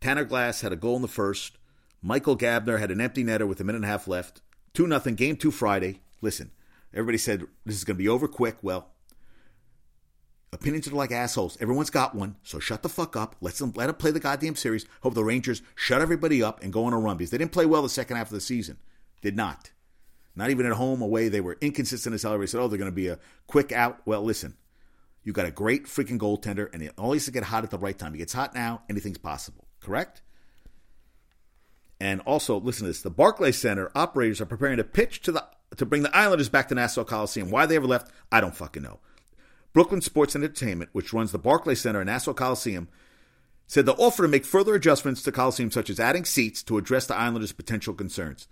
Tanner 0.01 0.25
Glass 0.25 0.63
had 0.63 0.73
a 0.73 0.77
goal 0.77 0.97
in 0.97 1.03
the 1.03 1.09
first. 1.09 1.59
Michael 2.01 2.37
Grabner 2.37 2.81
had 2.81 2.91
an 2.91 3.01
empty 3.01 3.23
netter 3.23 3.47
with 3.47 3.61
a 3.61 3.65
minute 3.65 3.77
and 3.77 3.85
a 3.85 3.89
half 3.89 4.09
left. 4.09 4.41
2 4.73 4.89
0, 4.89 5.01
game 5.15 5.37
two 5.37 5.51
Friday. 5.51 6.01
Listen, 6.23 6.51
Everybody 6.95 7.19
said 7.19 7.45
this 7.65 7.77
is 7.77 7.85
going 7.85 7.97
to 7.97 8.03
be 8.03 8.09
over 8.09 8.29
quick. 8.29 8.57
Well, 8.63 8.89
opinions 10.53 10.87
are 10.89 10.95
like 10.95 11.11
assholes. 11.11 11.57
Everyone's 11.61 11.91
got 11.91 12.15
one, 12.15 12.37
so 12.43 12.59
shut 12.59 12.83
the 12.83 12.89
fuck 12.89 13.17
up. 13.17 13.37
Let 13.41 13.55
them 13.55 13.73
let 13.75 13.87
them 13.87 13.97
play 13.97 14.11
the 14.11 14.21
goddamn 14.21 14.57
series. 14.57 14.87
Hope 15.03 15.15
the 15.15 15.25
Rangers 15.25 15.63
shut 15.75 16.03
everybody 16.03 16.43
up 16.43 16.63
and 16.63 16.73
go 16.73 16.85
on 16.85 16.93
a 16.93 16.99
run 16.99 17.17
because 17.17 17.31
they 17.31 17.39
didn't 17.39 17.53
play 17.53 17.67
well 17.67 17.83
the 17.83 17.89
second 17.89 18.17
half 18.17 18.29
of 18.29 18.35
the 18.35 18.41
season. 18.41 18.79
Did 19.23 19.37
not. 19.37 19.73
Not 20.35 20.51
even 20.51 20.67
at 20.67 20.73
home, 20.73 21.03
away. 21.03 21.29
They 21.29 21.41
were 21.41 21.59
inconsistent 21.61 22.15
as 22.15 22.23
hell. 22.23 22.33
Everybody 22.33 22.51
said, 22.51 22.61
"Oh, 22.61 22.69
they're 22.69 22.79
going 22.79 22.91
to 22.91 22.95
be 22.95 23.09
a 23.09 23.19
quick 23.47 23.73
out." 23.73 24.01
Well, 24.07 24.23
listen, 24.23 24.57
you 25.23 25.33
got 25.33 25.47
a 25.47 25.51
great 25.51 25.85
freaking 25.85 26.19
goaltender, 26.19 26.73
and 26.73 26.83
he 26.83 26.89
always 26.91 27.29
get 27.29 27.45
hot 27.45 27.65
at 27.65 27.71
the 27.71 27.79
right 27.79 27.99
time. 27.99 28.13
He 28.13 28.19
gets 28.19 28.33
hot 28.33 28.55
now, 28.55 28.83
anything's 28.89 29.19
possible. 29.19 29.67
Correct? 29.81 30.23
And 32.01 32.21
also, 32.23 32.59
listen 32.59 32.85
to 32.85 32.89
this: 32.89 33.03
the 33.03 33.11
Barclays 33.11 33.59
Center 33.59 33.91
operators 33.95 34.41
are 34.41 34.47
preparing 34.47 34.79
to 34.79 34.85
pitch 34.85 35.21
to 35.23 35.33
the 35.33 35.47
to 35.77 35.87
bring 35.87 36.03
the 36.03 36.17
Islanders 36.17 36.49
back 36.49 36.69
to 36.69 36.75
Nassau 36.75 37.05
Coliseum. 37.05 37.51
Why 37.51 37.67
they 37.67 37.77
ever 37.77 37.87
left, 37.87 38.11
I 38.31 38.41
don't 38.41 38.55
fucking 38.55 38.83
know. 38.83 39.01
Brooklyn 39.73 40.03
Sports 40.03 40.37
Entertainment, 40.37 40.91
which 40.93 41.13
runs 41.13 41.33
the 41.33 41.39
Barclay 41.39 41.75
Center 41.75 42.01
and 42.01 42.09
Nassau 42.09 42.35
Coliseum, 42.35 42.89
said 43.67 43.87
they'll 43.87 43.95
offer 43.99 44.23
to 44.23 44.29
make 44.29 44.45
further 44.45 44.75
adjustments 44.75 45.23
to 45.23 45.33
Coliseum, 45.33 45.71
such 45.71 45.89
as 45.89 45.99
adding 45.99 46.25
seats 46.25 46.63
to 46.65 46.77
address 46.77 47.07
the 47.07 47.17
Islanders' 47.17 47.53
potential 47.53 47.95
concerns. 47.95 48.47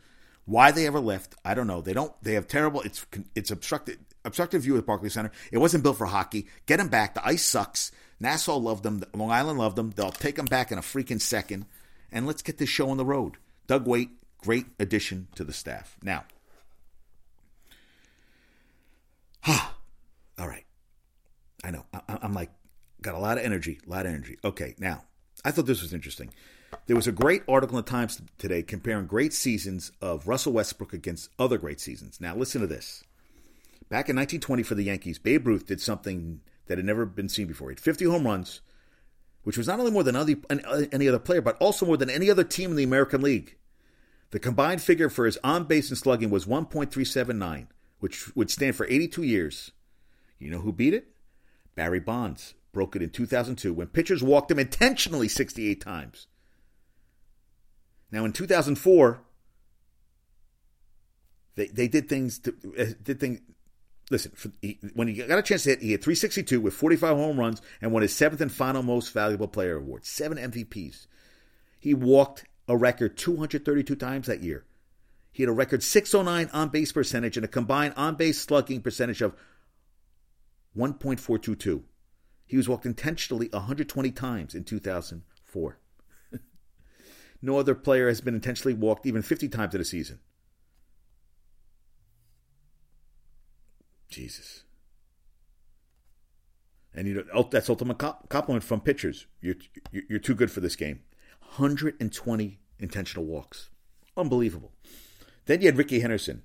Why 0.46 0.70
they 0.70 0.86
ever 0.86 1.00
left, 1.00 1.34
I 1.44 1.54
don't 1.54 1.66
know. 1.66 1.82
They 1.82 1.92
don't. 1.92 2.12
They 2.22 2.34
have 2.34 2.48
terrible. 2.48 2.80
It's 2.80 3.04
it's 3.34 3.50
obstructed 3.50 3.98
obstructive 4.24 4.62
view 4.62 4.72
of 4.72 4.78
the 4.78 4.86
Barclays 4.86 5.12
Center. 5.12 5.30
It 5.52 5.58
wasn't 5.58 5.82
built 5.82 5.98
for 5.98 6.06
hockey. 6.06 6.46
Get 6.66 6.78
them 6.78 6.88
back. 6.88 7.14
The 7.14 7.26
ice 7.26 7.44
sucks. 7.44 7.92
Nassau 8.18 8.56
loved 8.56 8.82
them. 8.82 9.02
Long 9.14 9.30
Island 9.30 9.58
loved 9.58 9.76
them. 9.76 9.90
They'll 9.90 10.10
take 10.10 10.36
them 10.36 10.46
back 10.46 10.72
in 10.72 10.78
a 10.78 10.82
freaking 10.82 11.20
second. 11.20 11.66
And 12.10 12.26
let's 12.26 12.42
get 12.42 12.58
this 12.58 12.68
show 12.68 12.90
on 12.90 12.96
the 12.96 13.04
road. 13.04 13.36
Doug 13.66 13.86
Weight, 13.86 14.10
great 14.38 14.66
addition 14.78 15.28
to 15.36 15.44
the 15.44 15.52
staff. 15.52 15.96
Now, 16.02 16.24
All 19.48 20.48
right. 20.48 20.64
I 21.62 21.70
know. 21.70 21.84
I, 21.92 22.18
am 22.22 22.32
like, 22.32 22.50
got 23.02 23.14
a 23.14 23.18
lot 23.18 23.38
of 23.38 23.44
energy, 23.44 23.78
a 23.86 23.90
lot 23.90 24.06
of 24.06 24.12
energy. 24.12 24.38
Okay, 24.44 24.74
now 24.78 25.04
I 25.44 25.50
thought 25.50 25.66
this 25.66 25.82
was 25.82 25.92
interesting. 25.92 26.32
There 26.86 26.96
was 26.96 27.06
a 27.06 27.12
great 27.12 27.42
article 27.48 27.78
in 27.78 27.84
the 27.84 27.90
Times 27.90 28.20
today 28.38 28.62
comparing 28.62 29.06
great 29.06 29.32
seasons 29.32 29.92
of 30.00 30.26
Russell 30.26 30.52
Westbrook 30.52 30.92
against 30.92 31.30
other 31.38 31.58
great 31.58 31.80
seasons. 31.80 32.20
Now 32.20 32.34
listen 32.34 32.60
to 32.60 32.66
this. 32.66 33.04
Back 33.88 34.08
in 34.08 34.16
1920 34.16 34.62
for 34.62 34.74
the 34.74 34.84
Yankees, 34.84 35.18
Babe 35.18 35.46
Ruth 35.46 35.66
did 35.66 35.80
something 35.80 36.40
that 36.66 36.78
had 36.78 36.84
never 36.84 37.04
been 37.04 37.28
seen 37.28 37.48
before. 37.48 37.70
He 37.70 37.72
had 37.72 37.80
50 37.80 38.04
home 38.04 38.24
runs, 38.24 38.60
which 39.42 39.58
was 39.58 39.66
not 39.66 39.80
only 39.80 39.90
more 39.90 40.04
than 40.04 40.14
uh, 40.14 40.26
any 40.92 41.08
other 41.08 41.18
player, 41.18 41.40
but 41.40 41.56
also 41.58 41.84
more 41.84 41.96
than 41.96 42.08
any 42.08 42.30
other 42.30 42.44
team 42.44 42.70
in 42.70 42.76
the 42.76 42.84
American 42.84 43.20
League. 43.20 43.56
The 44.30 44.38
combined 44.38 44.80
figure 44.80 45.08
for 45.08 45.26
his 45.26 45.38
on 45.42 45.64
base 45.64 45.88
and 45.88 45.98
slugging 45.98 46.30
was 46.30 46.46
1.379, 46.46 47.66
which 48.00 48.34
would 48.34 48.50
stand 48.50 48.76
for 48.76 48.86
82 48.86 49.22
years. 49.22 49.72
You 50.38 50.50
know 50.50 50.60
who 50.60 50.72
beat 50.72 50.94
it? 50.94 51.08
Barry 51.74 52.00
Bonds 52.00 52.54
broke 52.72 52.96
it 52.96 53.02
in 53.02 53.10
2002 53.10 53.72
when 53.72 53.88
pitchers 53.88 54.22
walked 54.22 54.50
him 54.50 54.58
intentionally 54.58 55.28
68 55.28 55.80
times. 55.80 56.26
Now 58.10 58.24
in 58.24 58.32
2004, 58.32 59.20
they, 61.54 61.66
they 61.66 61.88
did 61.88 62.08
things 62.08 62.38
to, 62.40 62.54
uh, 62.78 62.84
did 63.02 63.20
things 63.20 63.40
listen, 64.10 64.32
for, 64.34 64.50
he, 64.60 64.78
when 64.94 65.08
he 65.08 65.14
got 65.14 65.38
a 65.38 65.42
chance 65.42 65.64
to 65.64 65.70
hit, 65.70 65.82
he 65.82 65.92
had 65.92 66.02
362 66.02 66.60
with 66.60 66.74
45 66.74 67.16
home 67.16 67.38
runs 67.38 67.62
and 67.80 67.92
won 67.92 68.02
his 68.02 68.14
seventh 68.14 68.40
and 68.40 68.52
final 68.52 68.82
most 68.82 69.12
valuable 69.12 69.48
player 69.48 69.76
award, 69.76 70.04
seven 70.04 70.38
MVPs. 70.38 71.06
He 71.78 71.94
walked 71.94 72.44
a 72.68 72.76
record 72.76 73.16
232 73.16 73.94
times 73.96 74.26
that 74.26 74.42
year. 74.42 74.64
He 75.32 75.42
had 75.42 75.50
a 75.50 75.52
record 75.52 75.82
609 75.82 76.50
on 76.52 76.68
base 76.68 76.92
percentage 76.92 77.36
and 77.36 77.44
a 77.44 77.48
combined 77.48 77.94
on 77.96 78.16
base 78.16 78.40
slugging 78.40 78.80
percentage 78.80 79.22
of 79.22 79.34
1.422. 80.76 81.82
He 82.46 82.56
was 82.56 82.68
walked 82.68 82.86
intentionally 82.86 83.48
120 83.52 84.10
times 84.10 84.54
in 84.54 84.64
2004. 84.64 85.78
no 87.42 87.58
other 87.58 87.74
player 87.74 88.08
has 88.08 88.20
been 88.20 88.34
intentionally 88.34 88.74
walked 88.74 89.06
even 89.06 89.22
50 89.22 89.48
times 89.48 89.74
in 89.74 89.80
a 89.80 89.84
season. 89.84 90.18
Jesus. 94.08 94.64
And 96.92 97.06
you 97.06 97.24
know 97.32 97.48
that's 97.48 97.70
ultimate 97.70 97.98
compliment 98.28 98.64
from 98.64 98.80
pitchers. 98.80 99.26
You're 99.40 99.54
you're 99.92 100.18
too 100.18 100.34
good 100.34 100.50
for 100.50 100.58
this 100.58 100.74
game. 100.74 101.00
120 101.56 102.58
intentional 102.80 103.24
walks, 103.24 103.70
unbelievable. 104.16 104.72
Then 105.50 105.62
you 105.62 105.66
had 105.66 105.78
Rickey 105.78 105.98
Henderson. 105.98 106.44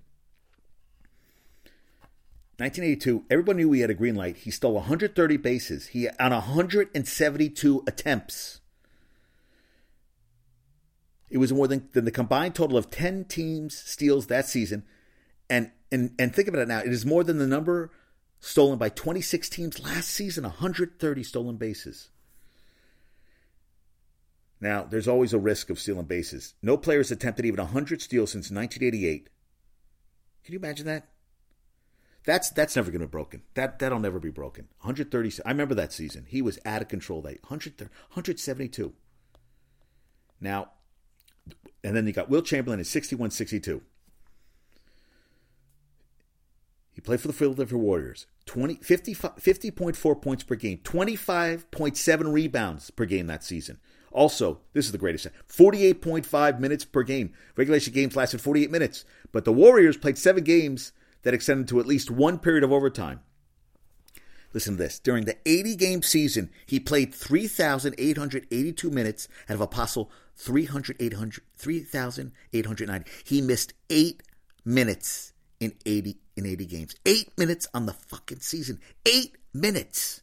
1982, 2.57 3.25
everybody 3.29 3.57
knew 3.57 3.71
he 3.71 3.81
had 3.81 3.91
a 3.91 3.93
green 3.93 4.15
light. 4.15 4.37
He 4.37 4.49
stole 4.49 4.73
130 4.73 5.37
bases. 5.37 5.85
He 5.89 6.09
on 6.09 6.31
172 6.31 7.83
attempts. 7.85 8.61
It 11.29 11.37
was 11.37 11.53
more 11.53 11.67
than, 11.67 11.87
than 11.93 12.05
the 12.05 12.11
combined 12.11 12.55
total 12.55 12.77
of 12.77 12.89
10 12.89 13.25
teams' 13.25 13.77
steals 13.77 14.25
that 14.25 14.47
season, 14.47 14.83
and 15.51 15.69
and 15.91 16.15
and 16.17 16.33
think 16.33 16.47
about 16.47 16.61
it 16.61 16.67
now. 16.67 16.79
It 16.79 16.91
is 16.91 17.05
more 17.05 17.23
than 17.23 17.37
the 17.37 17.45
number 17.45 17.91
stolen 18.39 18.79
by 18.79 18.89
26 18.89 19.49
teams 19.49 19.83
last 19.83 20.09
season, 20.09 20.45
130 20.45 21.21
stolen 21.21 21.57
bases. 21.57 22.09
Now, 24.61 24.83
there's 24.83 25.07
always 25.07 25.33
a 25.33 25.39
risk 25.39 25.69
of 25.69 25.79
stealing 25.79 26.05
bases. 26.05 26.53
No 26.61 26.77
player 26.77 26.99
has 26.99 27.11
attempted 27.11 27.45
even 27.45 27.59
100 27.59 28.01
steals 28.01 28.31
since 28.31 28.51
1988. 28.51 29.29
Can 30.43 30.53
you 30.53 30.59
imagine 30.59 30.85
that? 30.85 31.07
That's 32.25 32.49
that's 32.49 32.75
never 32.75 32.89
going 32.89 33.01
to 33.01 33.07
be 33.07 33.11
broken. 33.11 33.43
That 33.53 33.77
that'll 33.77 33.99
never 33.99 34.19
be 34.19 34.31
broken. 34.31 34.67
130. 34.81 35.43
I 35.45 35.49
remember 35.49 35.75
that 35.75 35.93
season. 35.93 36.25
He 36.27 36.41
was 36.41 36.57
out 36.65 36.81
of 36.81 36.87
control. 36.87 37.21
That 37.21 37.39
172. 37.43 38.93
Now, 40.41 40.71
and 41.83 41.95
then 41.95 42.07
you 42.07 42.13
got 42.13 42.29
Wilt 42.29 42.45
Chamberlain 42.45 42.79
at 42.79 42.87
61-62. 42.87 43.81
He 46.91 47.01
played 47.01 47.21
for 47.21 47.27
the 47.27 47.33
Philadelphia 47.33 47.77
Warriors. 47.77 48.25
20, 48.45 48.75
50, 48.75 49.15
50.4 49.15 50.21
points 50.21 50.43
per 50.43 50.55
game, 50.55 50.79
25.7 50.79 52.33
rebounds 52.33 52.89
per 52.89 53.05
game 53.05 53.27
that 53.27 53.43
season. 53.43 53.79
Also, 54.15 54.59
this 54.71 54.85
is 54.85 54.93
the 54.93 54.97
greatest 54.97 55.27
48.5 55.49 56.59
minutes 56.59 56.85
per 56.85 57.03
game. 57.03 57.33
Regulation 57.57 57.93
games 57.93 58.15
lasted 58.15 58.39
48 58.39 58.71
minutes, 58.71 59.03
but 59.33 59.43
the 59.43 59.51
Warriors 59.51 59.97
played 59.97 60.17
seven 60.17 60.45
games 60.45 60.93
that 61.23 61.33
extended 61.33 61.67
to 61.67 61.81
at 61.81 61.85
least 61.85 62.09
one 62.09 62.39
period 62.39 62.63
of 62.63 62.71
overtime. 62.71 63.19
Listen 64.53 64.77
to 64.77 64.83
this. 64.83 64.99
During 64.99 65.25
the 65.25 65.35
80 65.45 65.75
game 65.75 66.01
season, 66.01 66.49
he 66.65 66.79
played 66.79 67.13
3,882 67.13 68.89
minutes 68.89 69.27
out 69.49 69.55
of 69.55 69.61
a 69.61 69.67
possible 69.67 70.09
3,890. 70.37 73.11
He 73.25 73.41
missed 73.41 73.73
eight 73.89 74.23
minutes 74.63 75.33
in 75.59 75.73
80 75.85 76.15
in 76.37 76.45
80 76.45 76.65
games. 76.67 76.95
Eight 77.05 77.37
minutes 77.37 77.67
on 77.73 77.85
the 77.85 77.91
fucking 77.91 78.39
season. 78.39 78.79
Eight 79.05 79.35
minutes. 79.53 80.21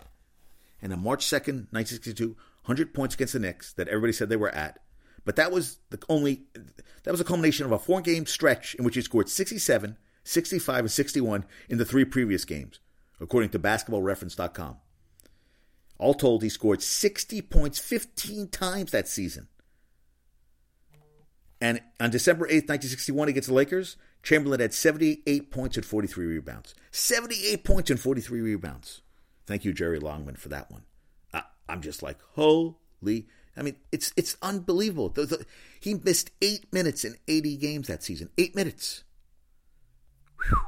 And 0.81 0.95
on 0.95 1.03
March 1.03 1.27
2nd, 1.27 1.67
1962, 1.73 2.37
100 2.65 2.95
points 2.95 3.15
against 3.15 3.33
the 3.33 3.41
Knicks 3.41 3.73
that 3.75 3.89
everybody 3.89 4.13
said 4.13 4.29
they 4.29 4.37
were 4.37 4.55
at. 4.55 4.79
But 5.25 5.37
that 5.37 5.53
was 5.53 5.79
the 5.91 6.03
only 6.09 6.45
that 7.05 7.11
was 7.11 7.21
a 7.21 7.25
culmination 7.25 7.67
of 7.67 7.73
a 7.73 7.79
four 7.79 8.01
game 8.01 8.27
stretch 8.27 8.75
in 8.75 8.85
which 8.85 8.95
he 8.95 9.03
scored 9.03 9.29
67, 9.29 9.97
65, 10.25 10.79
and 10.81 10.91
61 10.91 11.45
in 11.69 11.79
the 11.79 11.85
three 11.85 12.05
previous 12.05 12.45
games, 12.45 12.81
according 13.21 13.51
to 13.51 13.59
basketballreference.com. 13.59 14.77
All 15.99 16.15
told, 16.15 16.43
he 16.43 16.49
scored 16.49 16.83
60 16.83 17.43
points 17.43 17.79
15 17.79 18.49
times 18.49 18.91
that 18.91 19.07
season. 19.07 19.47
And 21.61 21.81
on 22.01 22.11
December 22.11 22.47
8th, 22.47 22.69
1961, 22.69 23.29
against 23.29 23.49
the 23.49 23.55
Lakers, 23.55 23.97
Chamberlain 24.25 24.59
had 24.59 24.75
78 24.75 25.53
points 25.53 25.77
and 25.77 25.87
43 25.87 26.27
rebounds. 26.27 26.75
78 26.91 27.63
points 27.63 27.91
and 27.91 28.01
43 28.01 28.41
rebounds. 28.41 29.03
Thank 29.47 29.65
you, 29.65 29.73
Jeré 29.73 30.03
Longman, 30.03 30.35
for 30.35 30.49
that 30.49 30.73
one. 30.73 30.83
I, 31.73 31.75
am 31.75 31.81
just 31.81 32.03
like, 32.03 32.19
holy. 32.35 33.27
I 33.57 33.63
mean, 33.63 33.77
it's 33.91 34.13
it's 34.17 34.37
unbelievable. 34.43 35.15
He 35.81 35.95
missed 35.95 36.31
eight 36.43 36.73
minutes 36.73 37.05
in 37.05 37.17
80 37.27 37.57
games 37.57 37.89
that 37.89 38.03
season. 38.03 38.29
Eight 38.37 38.55
minutes. 38.55 39.05
Whew. 40.47 40.59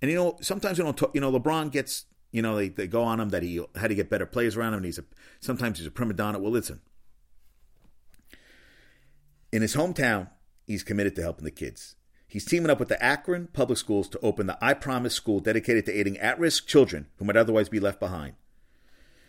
And 0.00 0.10
you 0.10 0.16
know, 0.16 0.38
sometimes 0.40 0.78
you 0.78 0.84
don't 0.84 0.96
talk, 0.96 1.14
you 1.14 1.20
know, 1.20 1.32
LeBron 1.32 1.72
gets, 1.72 2.06
you 2.30 2.42
know, 2.42 2.56
they, 2.56 2.68
they 2.68 2.86
go 2.86 3.02
on 3.02 3.18
him 3.18 3.30
that 3.30 3.42
he 3.42 3.60
had 3.74 3.88
to 3.88 3.94
get 3.94 4.08
better 4.08 4.26
players 4.26 4.56
around 4.56 4.74
him, 4.74 4.78
and 4.78 4.86
he's 4.86 4.98
a 4.98 5.04
sometimes 5.40 5.78
he's 5.78 5.86
a 5.86 5.90
prima 5.90 6.14
donna. 6.14 6.38
Well, 6.38 6.52
listen. 6.52 6.80
In 9.50 9.62
his 9.62 9.74
hometown, 9.74 10.28
he's 10.66 10.84
committed 10.84 11.16
to 11.16 11.22
helping 11.22 11.44
the 11.44 11.50
kids. 11.50 11.96
He's 12.28 12.44
teaming 12.44 12.70
up 12.70 12.78
with 12.78 12.88
the 12.88 13.02
Akron 13.02 13.48
Public 13.52 13.78
Schools 13.78 14.08
to 14.10 14.20
open 14.20 14.46
the 14.46 14.58
I 14.60 14.74
Promise 14.74 15.14
School 15.14 15.40
dedicated 15.40 15.86
to 15.86 15.98
aiding 15.98 16.18
at 16.18 16.38
risk 16.38 16.66
children 16.66 17.06
who 17.16 17.24
might 17.24 17.38
otherwise 17.38 17.70
be 17.70 17.80
left 17.80 17.98
behind. 17.98 18.34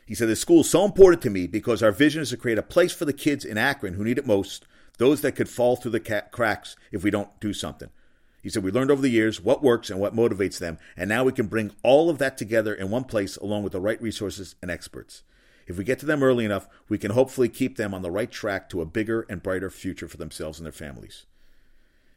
He 0.10 0.16
said, 0.16 0.28
The 0.28 0.36
school 0.36 0.62
is 0.62 0.70
so 0.72 0.86
important 0.86 1.22
to 1.22 1.30
me 1.30 1.46
because 1.46 1.84
our 1.84 1.92
vision 1.92 2.24
is 2.24 2.32
to 2.32 2.38
create 2.38 2.58
a 2.58 2.64
place 2.64 2.92
for 2.92 3.06
the 3.06 3.14
kids 3.14 3.46
in 3.46 3.60
Akron 3.60 3.94
who 3.94 4.04
need 4.04 4.18
it 4.18 4.26
most, 4.26 4.66
those 4.98 5.22
that 5.22 5.34
could 5.34 5.48
fall 5.48 5.76
through 5.76 5.92
the 5.92 6.24
cracks 6.32 6.76
if 6.92 7.04
we 7.04 7.12
don't 7.12 7.40
do 7.40 7.54
something. 7.54 7.90
He 8.42 8.50
said, 8.50 8.64
We 8.64 8.72
learned 8.72 8.90
over 8.90 9.04
the 9.04 9.12
years 9.12 9.40
what 9.40 9.62
works 9.62 9.92
and 9.92 10.00
what 10.00 10.16
motivates 10.16 10.58
them, 10.58 10.80
and 10.98 11.10
now 11.10 11.24
we 11.24 11.32
can 11.32 11.46
bring 11.46 11.74
all 11.84 12.10
of 12.10 12.18
that 12.18 12.40
together 12.40 12.74
in 12.74 12.90
one 12.90 13.04
place 13.04 13.38
along 13.38 13.62
with 13.62 13.72
the 13.72 13.80
right 13.80 14.02
resources 14.02 14.56
and 14.64 14.72
experts. 14.72 15.22
If 15.68 15.78
we 15.78 15.84
get 15.84 16.00
to 16.00 16.08
them 16.08 16.24
early 16.24 16.44
enough, 16.44 16.68
we 16.90 16.98
can 16.98 17.12
hopefully 17.12 17.48
keep 17.48 17.78
them 17.78 17.94
on 17.94 18.02
the 18.02 18.10
right 18.10 18.32
track 18.32 18.68
to 18.70 18.82
a 18.82 18.88
bigger 18.88 19.28
and 19.30 19.44
brighter 19.44 19.70
future 19.70 20.08
for 20.08 20.18
themselves 20.18 20.58
and 20.58 20.66
their 20.66 20.74
families. 20.74 21.28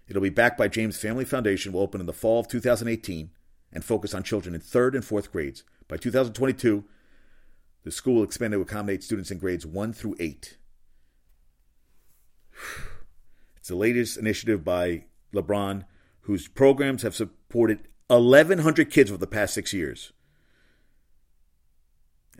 It'll 0.08 0.22
be 0.22 0.30
backed 0.30 0.56
by 0.56 0.68
James 0.68 0.96
Family 0.96 1.26
Foundation, 1.26 1.74
will 1.74 1.82
open 1.82 2.00
in 2.00 2.06
the 2.06 2.14
fall 2.14 2.40
of 2.40 2.48
2018 2.48 3.28
and 3.70 3.84
focus 3.84 4.14
on 4.14 4.22
children 4.22 4.54
in 4.54 4.62
third 4.62 4.94
and 4.94 5.04
fourth 5.04 5.30
grades. 5.30 5.62
By 5.88 5.98
2022, 5.98 6.84
the 7.84 7.90
school 7.90 8.22
expanded 8.22 8.58
to 8.58 8.62
accommodate 8.62 9.02
students 9.02 9.30
in 9.30 9.38
grades 9.38 9.66
1 9.66 9.92
through 9.92 10.16
8. 10.18 10.56
It's 13.56 13.68
the 13.68 13.76
latest 13.76 14.16
initiative 14.16 14.64
by 14.64 15.04
LeBron, 15.32 15.84
whose 16.22 16.48
programs 16.48 17.02
have 17.02 17.14
supported 17.14 17.86
1,100 18.08 18.90
kids 18.90 19.08
over 19.08 19.18
the 19.18 19.26
past 19.28 19.54
six 19.54 19.72
years. 19.72 20.12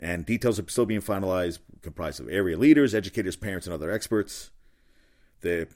And 0.01 0.25
details 0.25 0.59
are 0.59 0.67
still 0.67 0.85
being 0.85 0.99
finalized, 0.99 1.59
comprised 1.81 2.19
of 2.19 2.27
area 2.27 2.57
leaders, 2.57 2.93
educators, 2.93 3.37
parents, 3.37 3.65
and 3.65 3.73
other 3.73 3.89
experts. 3.89 4.51
The 5.39 5.69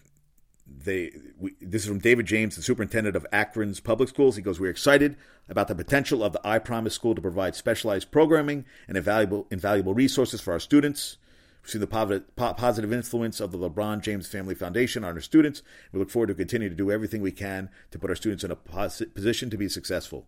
they 0.67 1.11
we, 1.39 1.55
this 1.61 1.83
is 1.83 1.87
from 1.87 1.99
David 1.99 2.25
James, 2.25 2.55
the 2.55 2.61
superintendent 2.61 3.15
of 3.15 3.25
Akron's 3.31 3.79
public 3.79 4.09
schools. 4.09 4.35
He 4.35 4.41
goes, 4.41 4.59
"We're 4.59 4.69
excited 4.69 5.15
about 5.47 5.67
the 5.67 5.75
potential 5.75 6.23
of 6.23 6.33
the 6.33 6.41
I 6.45 6.59
Promise 6.59 6.93
School 6.93 7.15
to 7.15 7.21
provide 7.21 7.55
specialized 7.55 8.11
programming 8.11 8.65
and 8.87 8.97
invaluable 8.97 9.47
invaluable 9.49 9.93
resources 9.93 10.41
for 10.41 10.53
our 10.53 10.59
students. 10.59 11.17
We've 11.63 11.71
seen 11.71 11.81
the 11.81 12.21
positive 12.55 12.93
influence 12.93 13.39
of 13.39 13.51
the 13.51 13.57
LeBron 13.57 14.01
James 14.01 14.27
Family 14.27 14.55
Foundation 14.55 15.03
on 15.03 15.15
our 15.15 15.21
students. 15.21 15.63
We 15.91 15.99
look 15.99 16.09
forward 16.09 16.27
to 16.27 16.33
continue 16.33 16.69
to 16.69 16.75
do 16.75 16.91
everything 16.91 17.21
we 17.21 17.31
can 17.31 17.69
to 17.91 17.99
put 17.99 18.09
our 18.09 18.15
students 18.15 18.43
in 18.43 18.51
a 18.51 18.55
position 18.55 19.49
to 19.49 19.57
be 19.57 19.69
successful." 19.69 20.27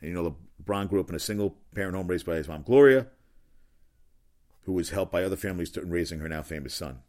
And 0.00 0.10
you 0.10 0.14
know, 0.14 0.36
LeBron 0.64 0.88
grew 0.88 1.00
up 1.00 1.08
in 1.08 1.14
a 1.14 1.20
single 1.20 1.56
parent 1.74 1.96
home 1.96 2.08
raised 2.08 2.26
by 2.26 2.36
his 2.36 2.48
mom 2.48 2.62
Gloria. 2.62 3.06
who 4.64 4.72
was 4.72 4.90
helped 4.90 5.12
by 5.12 5.24
other 5.24 5.36
families 5.36 5.76
in 5.76 5.90
raising 5.90 6.20
her 6.20 6.28
now 6.28 6.42
famous 6.42 6.74
son. 6.74 7.00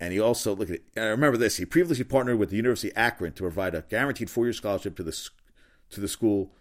And 0.00 0.12
he 0.12 0.20
also, 0.20 0.54
look 0.54 0.70
at 0.70 0.76
it, 0.76 0.84
I 0.96 1.06
remember 1.06 1.36
this, 1.36 1.56
he 1.56 1.64
previously 1.64 2.04
partnered 2.04 2.38
with 2.38 2.50
the 2.50 2.56
University 2.56 2.90
of 2.92 2.98
Akron 2.98 3.32
to 3.32 3.42
provide 3.42 3.74
a 3.74 3.82
guaranteed 3.82 4.30
four 4.30 4.44
year 4.44 4.52
scholarship 4.52 4.96
to 4.96 5.02
the, 5.02 5.28
to 5.90 6.00
the 6.00 6.08
school 6.08 6.52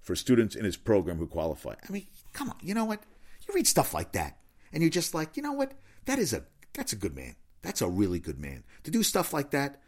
for 0.00 0.14
students 0.14 0.54
in 0.54 0.64
his 0.64 0.76
program 0.76 1.18
who 1.18 1.26
qualify. 1.26 1.74
I 1.86 1.92
mean, 1.92 2.06
come 2.32 2.50
on, 2.50 2.56
you 2.62 2.74
know 2.74 2.84
what? 2.84 3.02
You 3.46 3.54
read 3.54 3.66
stuff 3.66 3.92
like 3.92 4.12
that, 4.12 4.38
and 4.72 4.82
you're 4.82 4.90
just 4.90 5.14
like, 5.14 5.36
you 5.36 5.42
know 5.42 5.52
what? 5.52 5.72
That 6.06 6.18
is 6.18 6.32
a 6.32 6.44
that's 6.72 6.92
a 6.92 6.96
good 6.96 7.16
man. 7.16 7.34
That's 7.62 7.80
a 7.80 7.88
really 7.88 8.20
good 8.20 8.38
man. 8.38 8.62
To 8.84 8.90
do 8.90 9.02
stuff 9.02 9.32
like 9.32 9.50
that, 9.50 9.80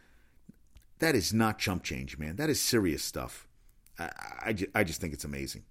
that 0.99 1.15
is 1.15 1.33
not 1.33 1.59
chump 1.59 1.83
change, 1.83 2.17
man. 2.17 2.35
That 2.35 2.49
is 2.49 2.59
serious 2.59 3.03
stuff. 3.03 3.47
I, 3.97 4.09
I, 4.41 4.55
I 4.75 4.83
just 4.83 4.99
think 4.99 5.13
it's 5.13 5.23
amazing. 5.23 5.63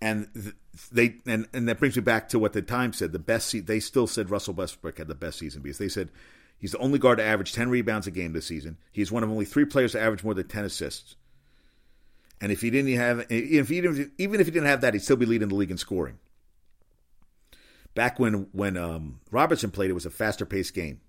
And 0.00 0.54
they 0.92 1.16
and, 1.26 1.48
and 1.52 1.68
that 1.68 1.80
brings 1.80 1.96
me 1.96 2.02
back 2.02 2.28
to 2.28 2.38
what 2.38 2.52
the 2.52 2.62
Times 2.62 2.98
said. 2.98 3.12
The 3.12 3.18
best 3.18 3.48
se- 3.48 3.60
they 3.60 3.80
still 3.80 4.06
said 4.06 4.30
Russell 4.30 4.54
Westbrook 4.54 4.98
had 4.98 5.08
the 5.08 5.14
best 5.14 5.38
season 5.38 5.60
because 5.60 5.78
they 5.78 5.88
said 5.88 6.10
he's 6.56 6.72
the 6.72 6.78
only 6.78 7.00
guard 7.00 7.18
to 7.18 7.24
average 7.24 7.52
ten 7.52 7.68
rebounds 7.68 8.06
a 8.06 8.12
game 8.12 8.32
this 8.32 8.46
season. 8.46 8.76
He's 8.92 9.10
one 9.10 9.24
of 9.24 9.30
only 9.30 9.44
three 9.44 9.64
players 9.64 9.92
to 9.92 10.00
average 10.00 10.22
more 10.22 10.34
than 10.34 10.46
ten 10.46 10.64
assists. 10.64 11.16
And 12.40 12.52
if 12.52 12.60
he 12.60 12.70
didn't 12.70 12.94
have, 12.94 13.26
if 13.28 13.68
he 13.68 13.80
didn't, 13.80 14.12
even 14.18 14.40
if 14.40 14.46
he 14.46 14.52
didn't 14.52 14.68
have 14.68 14.82
that, 14.82 14.94
he'd 14.94 15.02
still 15.02 15.16
be 15.16 15.26
leading 15.26 15.48
the 15.48 15.56
league 15.56 15.72
in 15.72 15.78
scoring. 15.78 16.20
Back 17.96 18.20
when 18.20 18.46
when 18.52 18.76
um, 18.76 19.18
Robertson 19.32 19.72
played, 19.72 19.90
it 19.90 19.94
was 19.94 20.06
a 20.06 20.10
faster 20.10 20.46
paced 20.46 20.74
game. 20.74 21.00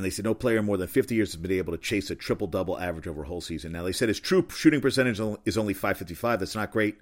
And 0.00 0.06
they 0.06 0.08
said 0.10 0.24
no 0.24 0.32
player 0.32 0.62
more 0.62 0.78
than 0.78 0.88
50 0.88 1.14
years 1.14 1.32
has 1.32 1.36
been 1.42 1.52
able 1.52 1.74
to 1.74 1.78
chase 1.78 2.10
a 2.10 2.14
triple 2.14 2.46
double 2.46 2.80
average 2.80 3.06
over 3.06 3.22
a 3.22 3.26
whole 3.26 3.42
season. 3.42 3.72
Now 3.72 3.82
they 3.82 3.92
said 3.92 4.08
his 4.08 4.18
true 4.18 4.46
shooting 4.48 4.80
percentage 4.80 5.20
is 5.44 5.58
only 5.58 5.74
555. 5.74 6.40
That's 6.40 6.54
not 6.54 6.72
great. 6.72 6.96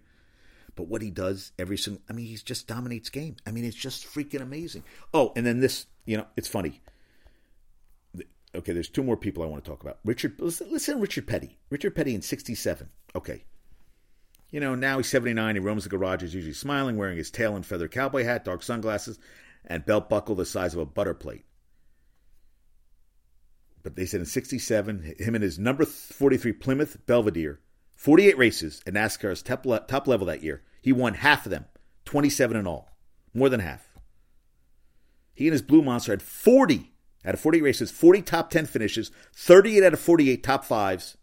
But 0.75 0.89
what 0.89 1.01
he 1.01 1.13
does 1.13 1.53
every 1.61 1.79
single, 1.79 2.03
I 2.11 2.13
mean, 2.13 2.27
he 2.27 2.35
just 2.35 2.67
dominates 2.67 3.09
game. 3.09 3.37
I 3.47 3.53
mean, 3.53 3.65
it's 3.65 3.77
just 3.77 4.05
freaking 4.05 4.43
amazing. 4.43 4.83
Oh, 5.15 5.33
and 5.37 5.47
then 5.47 5.61
this, 5.61 5.87
you 6.07 6.17
know, 6.17 6.27
it's 6.37 6.49
funny. 6.49 6.81
Okay, 8.53 8.73
there's 8.73 8.89
two 8.89 9.05
more 9.05 9.17
people 9.17 9.45
I 9.45 9.47
want 9.47 9.65
to 9.65 9.71
talk 9.71 9.85
about. 9.85 10.01
Richard, 10.05 10.35
listen, 10.41 10.67
listen 10.73 10.99
Richard 10.99 11.29
Petty. 11.29 11.57
Richard 11.71 11.95
Petty 11.95 12.17
in 12.17 12.23
67. 12.23 12.89
Okay, 13.15 13.45
you 14.51 14.59
know, 14.59 14.75
now 14.75 14.97
he's 14.97 15.09
79. 15.09 15.55
He 15.55 15.61
roams 15.61 15.85
the 15.85 15.91
garages, 15.91 16.33
he's 16.33 16.47
usually 16.47 16.55
smiling, 16.55 16.97
wearing 16.97 17.17
his 17.17 17.31
tail 17.31 17.55
and 17.55 17.65
feather 17.65 17.87
cowboy 17.87 18.25
hat, 18.25 18.45
dark 18.45 18.65
sunglasses, 18.65 19.21
and 19.67 19.87
belt 19.87 20.09
buckle 20.09 20.35
the 20.35 20.45
size 20.45 20.75
of 20.75 20.81
a 20.81 20.85
butter 20.85 21.15
plate. 21.15 21.45
But 23.83 23.97
they 23.97 24.07
said 24.07 24.21
in 24.21 24.27
67, 24.27 25.15
him 25.19 25.35
and 25.35 25.45
his 25.45 25.59
number 25.59 25.85
43 25.85 26.53
Plymouth 26.53 26.99
Belvedere, 27.07 27.61
48 27.95 28.37
races 28.37 28.83
at 28.87 28.95
NASCAR's 28.95 29.43
top, 29.43 29.65
le- 29.65 29.81
top 29.87 30.07
level 30.07 30.27
that 30.27 30.43
year. 30.43 30.63
He 30.83 30.93
won 30.93 31.15
half 31.15 31.47
of 31.47 31.51
them, 31.51 31.67
27 32.05 32.57
in 32.57 32.67
all, 32.67 32.91
more 33.35 33.49
than 33.49 33.61
half. 33.61 33.89
He 35.35 35.47
and 35.47 35.53
his 35.53 35.63
Blue 35.63 35.83
Monster 35.83 36.13
had 36.13 36.23
40 36.23 36.93
out 37.25 37.35
of 37.35 37.41
40 37.41 37.63
races, 37.63 37.91
40 37.91 38.23
top 38.23 38.51
10 38.51 38.67
finishes, 38.67 39.11
38 39.35 39.85
out 39.85 39.93
of 39.93 40.01
48 40.01 40.43
top 40.43 40.65
fives, 40.65 41.17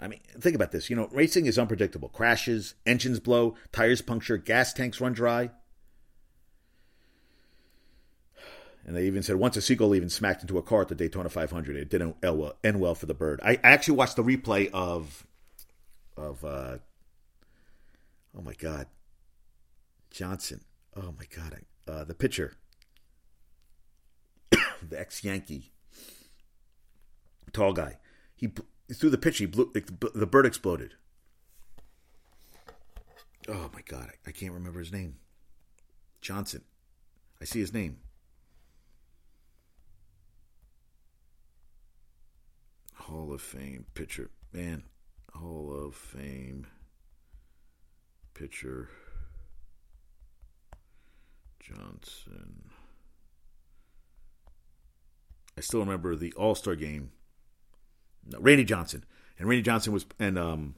I 0.00 0.08
mean, 0.08 0.20
think 0.38 0.56
about 0.56 0.72
this. 0.72 0.90
You 0.90 0.96
know, 0.96 1.08
racing 1.12 1.46
is 1.46 1.58
unpredictable. 1.58 2.08
Crashes, 2.08 2.74
engines 2.84 3.20
blow, 3.20 3.56
tires 3.72 4.02
puncture, 4.02 4.36
gas 4.36 4.72
tanks 4.72 5.00
run 5.00 5.12
dry. 5.12 5.50
And 8.86 8.94
they 8.94 9.06
even 9.06 9.22
said 9.22 9.36
once 9.36 9.56
a 9.56 9.62
seagull 9.62 9.94
even 9.94 10.10
smacked 10.10 10.42
into 10.42 10.58
a 10.58 10.62
car 10.62 10.82
at 10.82 10.88
the 10.88 10.94
Daytona 10.94 11.28
500. 11.28 11.76
It 11.76 11.88
didn't 11.88 12.16
end 12.22 12.80
well 12.80 12.94
for 12.94 13.06
the 13.06 13.14
bird. 13.14 13.40
I 13.42 13.58
actually 13.62 13.96
watched 13.96 14.16
the 14.16 14.22
replay 14.22 14.70
of, 14.72 15.26
of, 16.16 16.44
uh, 16.44 16.78
oh 18.36 18.42
my 18.42 18.54
God, 18.54 18.86
Johnson. 20.10 20.60
Oh 20.96 21.14
my 21.18 21.24
God, 21.34 21.60
uh, 21.88 22.04
the 22.04 22.14
pitcher, 22.14 22.52
the 24.50 25.00
ex 25.00 25.24
Yankee, 25.24 25.72
tall 27.52 27.72
guy. 27.72 27.98
He 28.36 28.52
threw 28.92 29.10
the 29.10 29.18
pitch. 29.18 29.38
He 29.38 29.46
blew. 29.46 29.72
The 30.14 30.26
bird 30.26 30.46
exploded. 30.46 30.94
Oh 33.48 33.70
my 33.72 33.80
god, 33.86 34.10
I 34.26 34.30
can't 34.30 34.52
remember 34.52 34.78
his 34.78 34.92
name. 34.92 35.16
Johnson. 36.20 36.62
I 37.40 37.44
see 37.44 37.60
his 37.60 37.74
name. 37.74 37.98
Of 43.34 43.42
Fame 43.42 43.86
pitcher. 43.94 44.30
Man, 44.52 44.84
Hall 45.34 45.74
of 45.86 45.94
Fame 45.94 46.66
pitcher. 48.32 48.88
Johnson. 51.60 52.70
I 55.56 55.60
still 55.60 55.80
remember 55.80 56.14
the 56.14 56.32
All 56.34 56.54
Star 56.54 56.76
game 56.76 57.10
no, 58.26 58.38
Randy 58.38 58.64
Johnson. 58.64 59.04
And 59.38 59.48
Randy 59.48 59.62
Johnson 59.62 59.92
was 59.92 60.06
and 60.18 60.38
um 60.38 60.76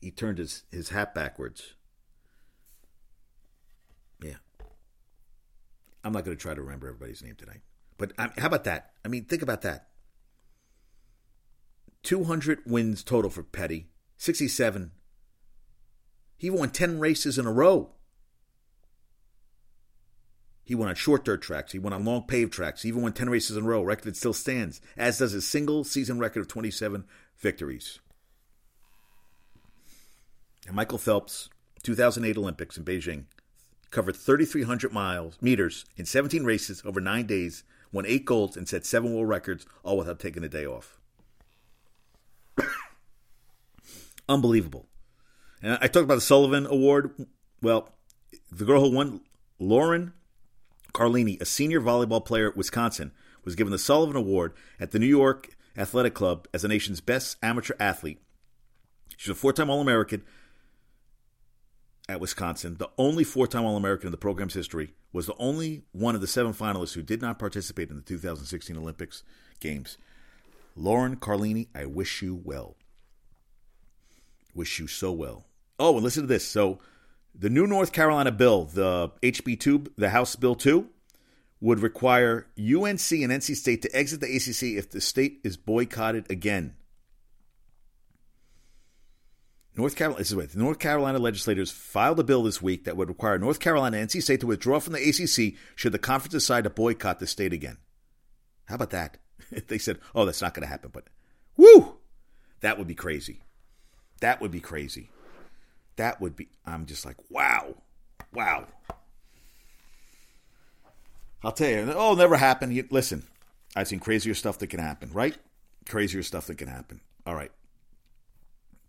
he 0.00 0.10
turned 0.10 0.38
his 0.38 0.64
his 0.70 0.90
hat 0.90 1.14
backwards. 1.14 1.74
Yeah. 4.22 4.36
I'm 6.04 6.12
not 6.12 6.24
going 6.24 6.36
to 6.36 6.40
try 6.40 6.54
to 6.54 6.62
remember 6.62 6.86
everybody's 6.88 7.22
name 7.22 7.34
tonight. 7.36 7.60
But 7.98 8.12
um, 8.18 8.32
how 8.38 8.46
about 8.46 8.64
that? 8.64 8.92
I 9.04 9.08
mean, 9.08 9.24
think 9.24 9.42
about 9.42 9.62
that. 9.62 9.88
200 12.06 12.60
wins 12.64 13.02
total 13.02 13.28
for 13.28 13.42
Petty, 13.42 13.88
67. 14.16 14.92
He 16.36 16.48
won 16.48 16.70
10 16.70 17.00
races 17.00 17.36
in 17.36 17.46
a 17.46 17.52
row. 17.52 17.90
He 20.62 20.76
won 20.76 20.88
on 20.88 20.94
short 20.94 21.24
dirt 21.24 21.42
tracks. 21.42 21.72
He 21.72 21.80
won 21.80 21.92
on 21.92 22.04
long 22.04 22.22
paved 22.22 22.52
tracks. 22.52 22.82
He 22.82 22.88
even 22.90 23.02
won 23.02 23.12
10 23.12 23.28
races 23.28 23.56
in 23.56 23.64
a 23.64 23.66
row, 23.66 23.82
record 23.82 24.04
that 24.04 24.16
still 24.16 24.32
stands, 24.32 24.80
as 24.96 25.18
does 25.18 25.32
his 25.32 25.48
single 25.48 25.82
season 25.82 26.20
record 26.20 26.42
of 26.42 26.48
27 26.48 27.04
victories. 27.38 27.98
And 30.68 30.76
Michael 30.76 30.98
Phelps, 30.98 31.48
2008 31.82 32.38
Olympics 32.38 32.76
in 32.76 32.84
Beijing, 32.84 33.24
covered 33.90 34.14
3,300 34.14 34.92
miles 34.92 35.38
meters 35.40 35.84
in 35.96 36.06
17 36.06 36.44
races 36.44 36.82
over 36.84 37.00
nine 37.00 37.26
days, 37.26 37.64
won 37.90 38.06
eight 38.06 38.24
golds, 38.24 38.56
and 38.56 38.68
set 38.68 38.86
seven 38.86 39.12
world 39.12 39.28
records, 39.28 39.66
all 39.82 39.98
without 39.98 40.20
taking 40.20 40.44
a 40.44 40.48
day 40.48 40.64
off. 40.64 40.95
Unbelievable. 44.28 44.88
And 45.62 45.78
I 45.80 45.86
talked 45.86 46.04
about 46.04 46.16
the 46.16 46.20
Sullivan 46.20 46.66
Award. 46.66 47.26
Well, 47.62 47.90
the 48.50 48.64
girl 48.64 48.82
who 48.82 48.94
won, 48.94 49.20
Lauren 49.58 50.12
Carlini, 50.92 51.40
a 51.40 51.44
senior 51.44 51.80
volleyball 51.80 52.24
player 52.24 52.48
at 52.48 52.56
Wisconsin, 52.56 53.12
was 53.44 53.54
given 53.54 53.70
the 53.70 53.78
Sullivan 53.78 54.16
Award 54.16 54.52
at 54.80 54.90
the 54.90 54.98
New 54.98 55.06
York 55.06 55.56
Athletic 55.76 56.14
Club 56.14 56.48
as 56.52 56.62
the 56.62 56.68
nation's 56.68 57.00
best 57.00 57.36
amateur 57.42 57.74
athlete. 57.78 58.20
She's 59.16 59.30
a 59.30 59.34
four 59.34 59.52
time 59.52 59.70
All 59.70 59.80
American 59.80 60.22
at 62.08 62.20
Wisconsin. 62.20 62.76
The 62.78 62.90
only 62.98 63.24
four 63.24 63.46
time 63.46 63.64
All 63.64 63.76
American 63.76 64.08
in 64.08 64.12
the 64.12 64.18
program's 64.18 64.54
history 64.54 64.94
was 65.12 65.26
the 65.26 65.36
only 65.38 65.84
one 65.92 66.14
of 66.14 66.20
the 66.20 66.26
seven 66.26 66.52
finalists 66.52 66.94
who 66.94 67.02
did 67.02 67.22
not 67.22 67.38
participate 67.38 67.90
in 67.90 67.96
the 67.96 68.02
2016 68.02 68.76
Olympics 68.76 69.22
Games. 69.60 69.96
Lauren 70.74 71.16
Carlini, 71.16 71.68
I 71.74 71.86
wish 71.86 72.20
you 72.20 72.34
well. 72.34 72.75
Wish 74.56 74.78
you 74.78 74.86
so 74.86 75.12
well. 75.12 75.44
Oh, 75.78 75.96
and 75.96 76.02
listen 76.02 76.22
to 76.22 76.26
this. 76.26 76.46
So, 76.46 76.78
the 77.34 77.50
new 77.50 77.66
North 77.66 77.92
Carolina 77.92 78.32
bill, 78.32 78.64
the 78.64 79.10
HB2, 79.22 79.90
the 79.98 80.08
House 80.08 80.34
Bill 80.34 80.54
2, 80.54 80.88
would 81.60 81.80
require 81.80 82.46
UNC 82.58 83.12
and 83.12 83.32
NC 83.32 83.54
State 83.54 83.82
to 83.82 83.94
exit 83.94 84.20
the 84.20 84.34
ACC 84.34 84.78
if 84.78 84.90
the 84.90 85.02
state 85.02 85.40
is 85.44 85.58
boycotted 85.58 86.30
again. 86.30 86.74
North 89.76 89.94
Carolina, 89.94 90.20
this 90.20 90.30
is 90.30 90.36
what, 90.36 90.56
North 90.56 90.78
Carolina 90.78 91.18
legislators 91.18 91.70
filed 91.70 92.18
a 92.18 92.24
bill 92.24 92.42
this 92.42 92.62
week 92.62 92.84
that 92.84 92.96
would 92.96 93.10
require 93.10 93.38
North 93.38 93.60
Carolina 93.60 93.98
and 93.98 94.08
NC 94.08 94.22
State 94.22 94.40
to 94.40 94.46
withdraw 94.46 94.80
from 94.80 94.94
the 94.94 95.06
ACC 95.06 95.58
should 95.74 95.92
the 95.92 95.98
conference 95.98 96.32
decide 96.32 96.64
to 96.64 96.70
boycott 96.70 97.18
the 97.18 97.26
state 97.26 97.52
again. 97.52 97.76
How 98.64 98.76
about 98.76 98.90
that? 98.90 99.18
they 99.68 99.76
said, 99.76 99.98
oh, 100.14 100.24
that's 100.24 100.40
not 100.40 100.54
going 100.54 100.62
to 100.62 100.68
happen, 100.68 100.90
but 100.94 101.04
woo! 101.58 101.96
That 102.60 102.78
would 102.78 102.86
be 102.86 102.94
crazy. 102.94 103.42
That 104.20 104.40
would 104.40 104.50
be 104.50 104.60
crazy. 104.60 105.10
That 105.96 106.20
would 106.20 106.36
be, 106.36 106.48
I'm 106.64 106.86
just 106.86 107.04
like, 107.04 107.16
wow, 107.30 107.74
wow. 108.32 108.66
I'll 111.42 111.52
tell 111.52 111.70
you, 111.70 111.92
oh, 111.94 112.14
never 112.14 112.36
happened. 112.36 112.88
Listen, 112.90 113.22
I've 113.74 113.88
seen 113.88 114.00
crazier 114.00 114.34
stuff 114.34 114.58
that 114.58 114.68
can 114.68 114.80
happen, 114.80 115.10
right? 115.12 115.36
Crazier 115.86 116.22
stuff 116.22 116.46
that 116.46 116.58
can 116.58 116.68
happen. 116.68 117.00
All 117.26 117.34
right. 117.34 117.52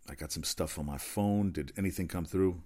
I 0.08 0.14
got 0.14 0.32
some 0.32 0.44
stuff 0.44 0.78
on 0.78 0.86
my 0.86 0.98
phone. 0.98 1.52
Did 1.52 1.72
anything 1.76 2.08
come 2.08 2.24
through? 2.24 2.62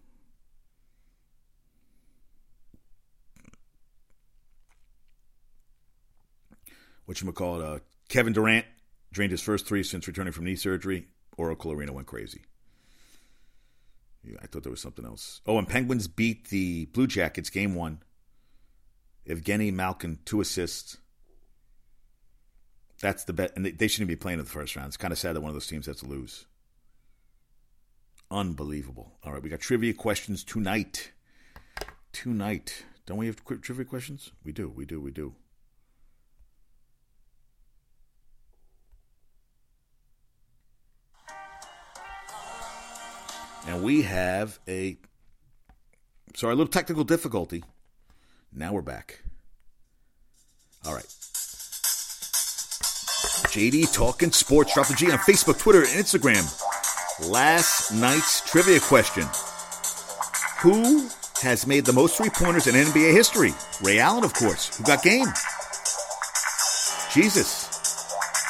What 7.05 7.21
you 7.21 7.31
call 7.33 7.61
it? 7.61 7.65
Uh, 7.65 7.79
Kevin 8.09 8.33
Durant 8.33 8.65
drained 9.13 9.33
his 9.33 9.43
first 9.43 9.67
three 9.67 9.83
since 9.83 10.07
returning 10.07 10.33
from 10.33 10.45
knee 10.45 10.57
surgery. 10.57 11.09
Oracle 11.37 11.73
Arena 11.73 11.93
went 11.93 12.07
crazy. 12.07 12.43
Yeah, 14.25 14.39
I 14.43 14.47
thought 14.47 14.63
there 14.63 14.71
was 14.71 14.81
something 14.81 15.05
else. 15.05 15.41
Oh, 15.47 15.59
and 15.59 15.69
Penguins 15.69 16.07
beat 16.07 16.49
the 16.49 16.87
Blue 16.87 17.07
Jackets 17.07 17.51
game 17.51 17.75
one. 17.75 18.03
Evgeny 19.27 19.73
Malkin, 19.73 20.19
two 20.25 20.41
assists. 20.41 20.99
That's 23.01 23.25
the 23.25 23.33
bet. 23.33 23.53
And 23.57 23.67
they, 23.67 23.73
they 23.73 23.89
shouldn't 23.89 24.09
be 24.09 24.17
playing 24.17 24.39
in 24.39 24.45
the 24.45 24.51
first 24.51 24.77
round. 24.77 24.89
It's 24.89 24.97
kind 24.97 25.13
of 25.13 25.19
sad 25.19 25.35
that 25.35 25.41
one 25.41 25.49
of 25.49 25.55
those 25.55 25.67
teams 25.67 25.87
has 25.87 25.99
to 25.99 26.07
lose. 26.07 26.47
Unbelievable. 28.31 29.13
All 29.25 29.33
right, 29.33 29.43
we 29.43 29.51
got 29.51 29.61
trivia 29.61 29.93
questions 29.93 30.45
tonight. 30.45 31.13
Tonight. 32.13 32.85
Don't 33.07 33.19
we 33.19 33.27
have 33.27 33.45
trivia 33.61 33.85
questions? 33.85 34.31
We 34.45 34.53
do, 34.53 34.69
we 34.69 34.85
do, 34.85 35.01
we 35.01 35.11
do. 35.11 35.35
And 43.67 43.83
we 43.83 44.03
have 44.03 44.59
a 44.69 44.97
sorry, 46.35 46.53
a 46.53 46.57
little 46.57 46.71
technical 46.71 47.05
difficulty. 47.05 47.65
Now 48.53 48.73
we're 48.73 48.83
back. 48.83 49.23
All 50.85 50.95
right. 50.95 51.07
JD 53.53 53.93
Talking 53.93 54.33
Sports. 54.33 54.75
Drop 54.75 54.87
the 54.89 54.95
G 54.95 55.11
on 55.11 55.19
Facebook, 55.19 55.59
Twitter, 55.59 55.81
and 55.81 55.89
Instagram. 55.89 56.43
Last 57.29 57.93
night's 57.93 58.41
trivia 58.41 58.81
question 58.81 59.25
Who 60.61 61.09
has 61.43 61.67
made 61.67 61.85
the 61.85 61.93
most 61.93 62.17
three 62.17 62.31
pointers 62.31 62.67
in 62.67 62.75
NBA 62.75 63.13
history? 63.13 63.53
Ray 63.83 63.99
Allen, 63.99 64.25
of 64.25 64.33
course. 64.33 64.77
Who 64.77 64.85
got 64.85 65.03
game? 65.03 65.27
Jesus. 67.13 67.69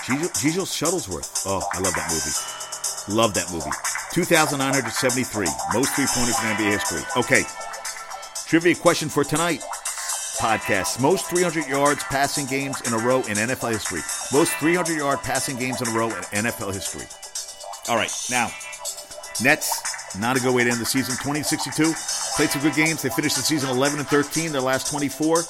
Jesus 0.06 0.80
Shuttlesworth. 0.80 1.44
Oh, 1.46 1.62
I 1.72 1.78
love 1.78 1.94
that 1.94 2.10
movie. 2.10 3.16
Love 3.16 3.34
that 3.34 3.50
movie. 3.52 3.70
2,973. 4.12 5.46
Most 5.74 5.94
three 5.94 6.06
pointers 6.06 6.38
in 6.38 6.56
NBA 6.56 6.70
history. 6.70 7.02
Okay. 7.16 7.42
Trivia 8.46 8.74
question 8.74 9.08
for 9.08 9.24
tonight 9.24 9.62
podcast. 10.38 11.00
Most 11.00 11.26
300 11.26 11.66
yards 11.68 12.02
passing 12.04 12.46
games 12.46 12.80
in 12.82 12.92
a 12.92 12.98
row 12.98 13.18
in 13.22 13.36
NFL 13.36 13.72
history. 13.72 14.00
Most 14.32 14.52
300 14.54 14.96
yard 14.96 15.20
passing 15.22 15.56
games 15.56 15.80
in 15.80 15.88
a 15.88 15.92
row 15.92 16.08
in 16.08 16.44
NFL 16.44 16.72
history. 16.74 17.06
All 17.88 17.96
right, 17.96 18.12
now, 18.30 18.50
Nets, 19.42 20.16
not 20.18 20.36
a 20.36 20.40
good 20.40 20.54
way 20.54 20.64
to 20.64 20.70
end 20.70 20.80
the 20.80 20.84
season. 20.84 21.14
2062, 21.14 21.92
played 22.36 22.50
some 22.50 22.62
good 22.62 22.74
games. 22.74 23.02
They 23.02 23.08
finished 23.10 23.36
the 23.36 23.42
season 23.42 23.70
11 23.70 23.98
and 24.00 24.08
13, 24.08 24.52
their 24.52 24.60
last 24.60 24.90
24. 24.90 25.42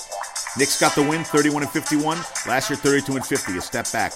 Knicks 0.59 0.81
got 0.81 0.95
the 0.95 1.03
win, 1.03 1.25
31 1.25 1.63
and 1.63 1.73
51. 1.73 2.19
Last 2.47 2.71
year, 2.71 2.77
32 2.77 3.17
and 3.17 3.25
50, 3.25 3.57
a 3.57 3.61
step 3.61 3.91
back. 3.93 4.13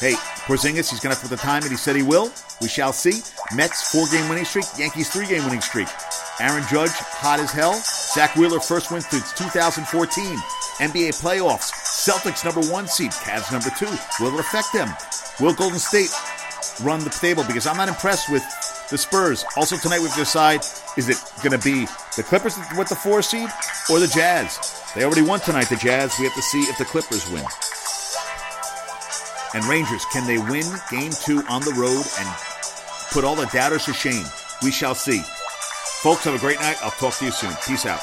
Hey, 0.00 0.14
Porzingis, 0.46 0.90
he's 0.90 1.00
going 1.00 1.12
to 1.12 1.20
put 1.20 1.28
the 1.28 1.36
time, 1.36 1.62
and 1.62 1.72
he 1.72 1.76
said 1.76 1.96
he 1.96 2.04
will. 2.04 2.30
We 2.60 2.68
shall 2.68 2.92
see. 2.92 3.20
Mets, 3.52 3.90
four 3.90 4.06
game 4.12 4.28
winning 4.28 4.44
streak. 4.44 4.66
Yankees, 4.78 5.10
three 5.10 5.26
game 5.26 5.42
winning 5.42 5.60
streak. 5.60 5.88
Aaron 6.38 6.62
Judge, 6.70 6.92
hot 6.92 7.40
as 7.40 7.50
hell. 7.50 7.74
Zack 8.14 8.36
Wheeler, 8.36 8.60
first 8.60 8.92
win 8.92 9.00
since 9.00 9.32
2014. 9.32 10.38
NBA 10.78 11.18
playoffs. 11.18 11.72
Celtics, 11.82 12.44
number 12.44 12.60
one 12.70 12.86
seed. 12.86 13.10
Cavs, 13.10 13.50
number 13.50 13.70
two. 13.76 13.90
Will 14.22 14.38
it 14.38 14.40
affect 14.40 14.72
them? 14.72 14.88
Will 15.40 15.52
Golden 15.52 15.80
State 15.80 16.10
run 16.80 17.00
the 17.00 17.10
table? 17.10 17.42
Because 17.44 17.66
I'm 17.66 17.76
not 17.76 17.88
impressed 17.88 18.30
with 18.30 18.44
the 18.90 18.98
Spurs. 18.98 19.44
Also, 19.56 19.76
tonight 19.76 19.98
we 19.98 20.04
have 20.04 20.14
to 20.14 20.20
decide 20.20 20.60
is 20.96 21.08
it 21.08 21.16
going 21.42 21.58
to 21.58 21.64
be 21.64 21.86
the 22.16 22.22
Clippers 22.22 22.56
with 22.76 22.88
the 22.88 22.94
four 22.94 23.20
seed 23.20 23.48
or 23.90 23.98
the 23.98 24.06
Jazz? 24.06 24.58
They 24.94 25.02
already 25.02 25.22
won 25.22 25.40
tonight, 25.40 25.68
the 25.68 25.76
Jazz. 25.76 26.14
We 26.20 26.24
have 26.26 26.34
to 26.34 26.42
see 26.42 26.60
if 26.60 26.78
the 26.78 26.84
Clippers 26.84 27.28
win. 27.32 27.44
And 29.54 29.64
Rangers, 29.64 30.04
can 30.12 30.26
they 30.26 30.38
win 30.38 30.64
game 30.90 31.10
two 31.10 31.42
on 31.48 31.62
the 31.62 31.72
road 31.72 32.04
and 32.18 32.28
put 33.12 33.24
all 33.24 33.34
the 33.34 33.46
doubters 33.46 33.84
to 33.86 33.94
shame? 33.94 34.26
We 34.62 34.70
shall 34.70 34.94
see. 34.94 35.22
Folks, 36.02 36.24
have 36.24 36.34
a 36.34 36.38
great 36.38 36.60
night. 36.60 36.76
I'll 36.82 36.90
talk 36.90 37.14
to 37.18 37.24
you 37.24 37.30
soon. 37.30 37.52
Peace 37.66 37.86
out. 37.86 38.00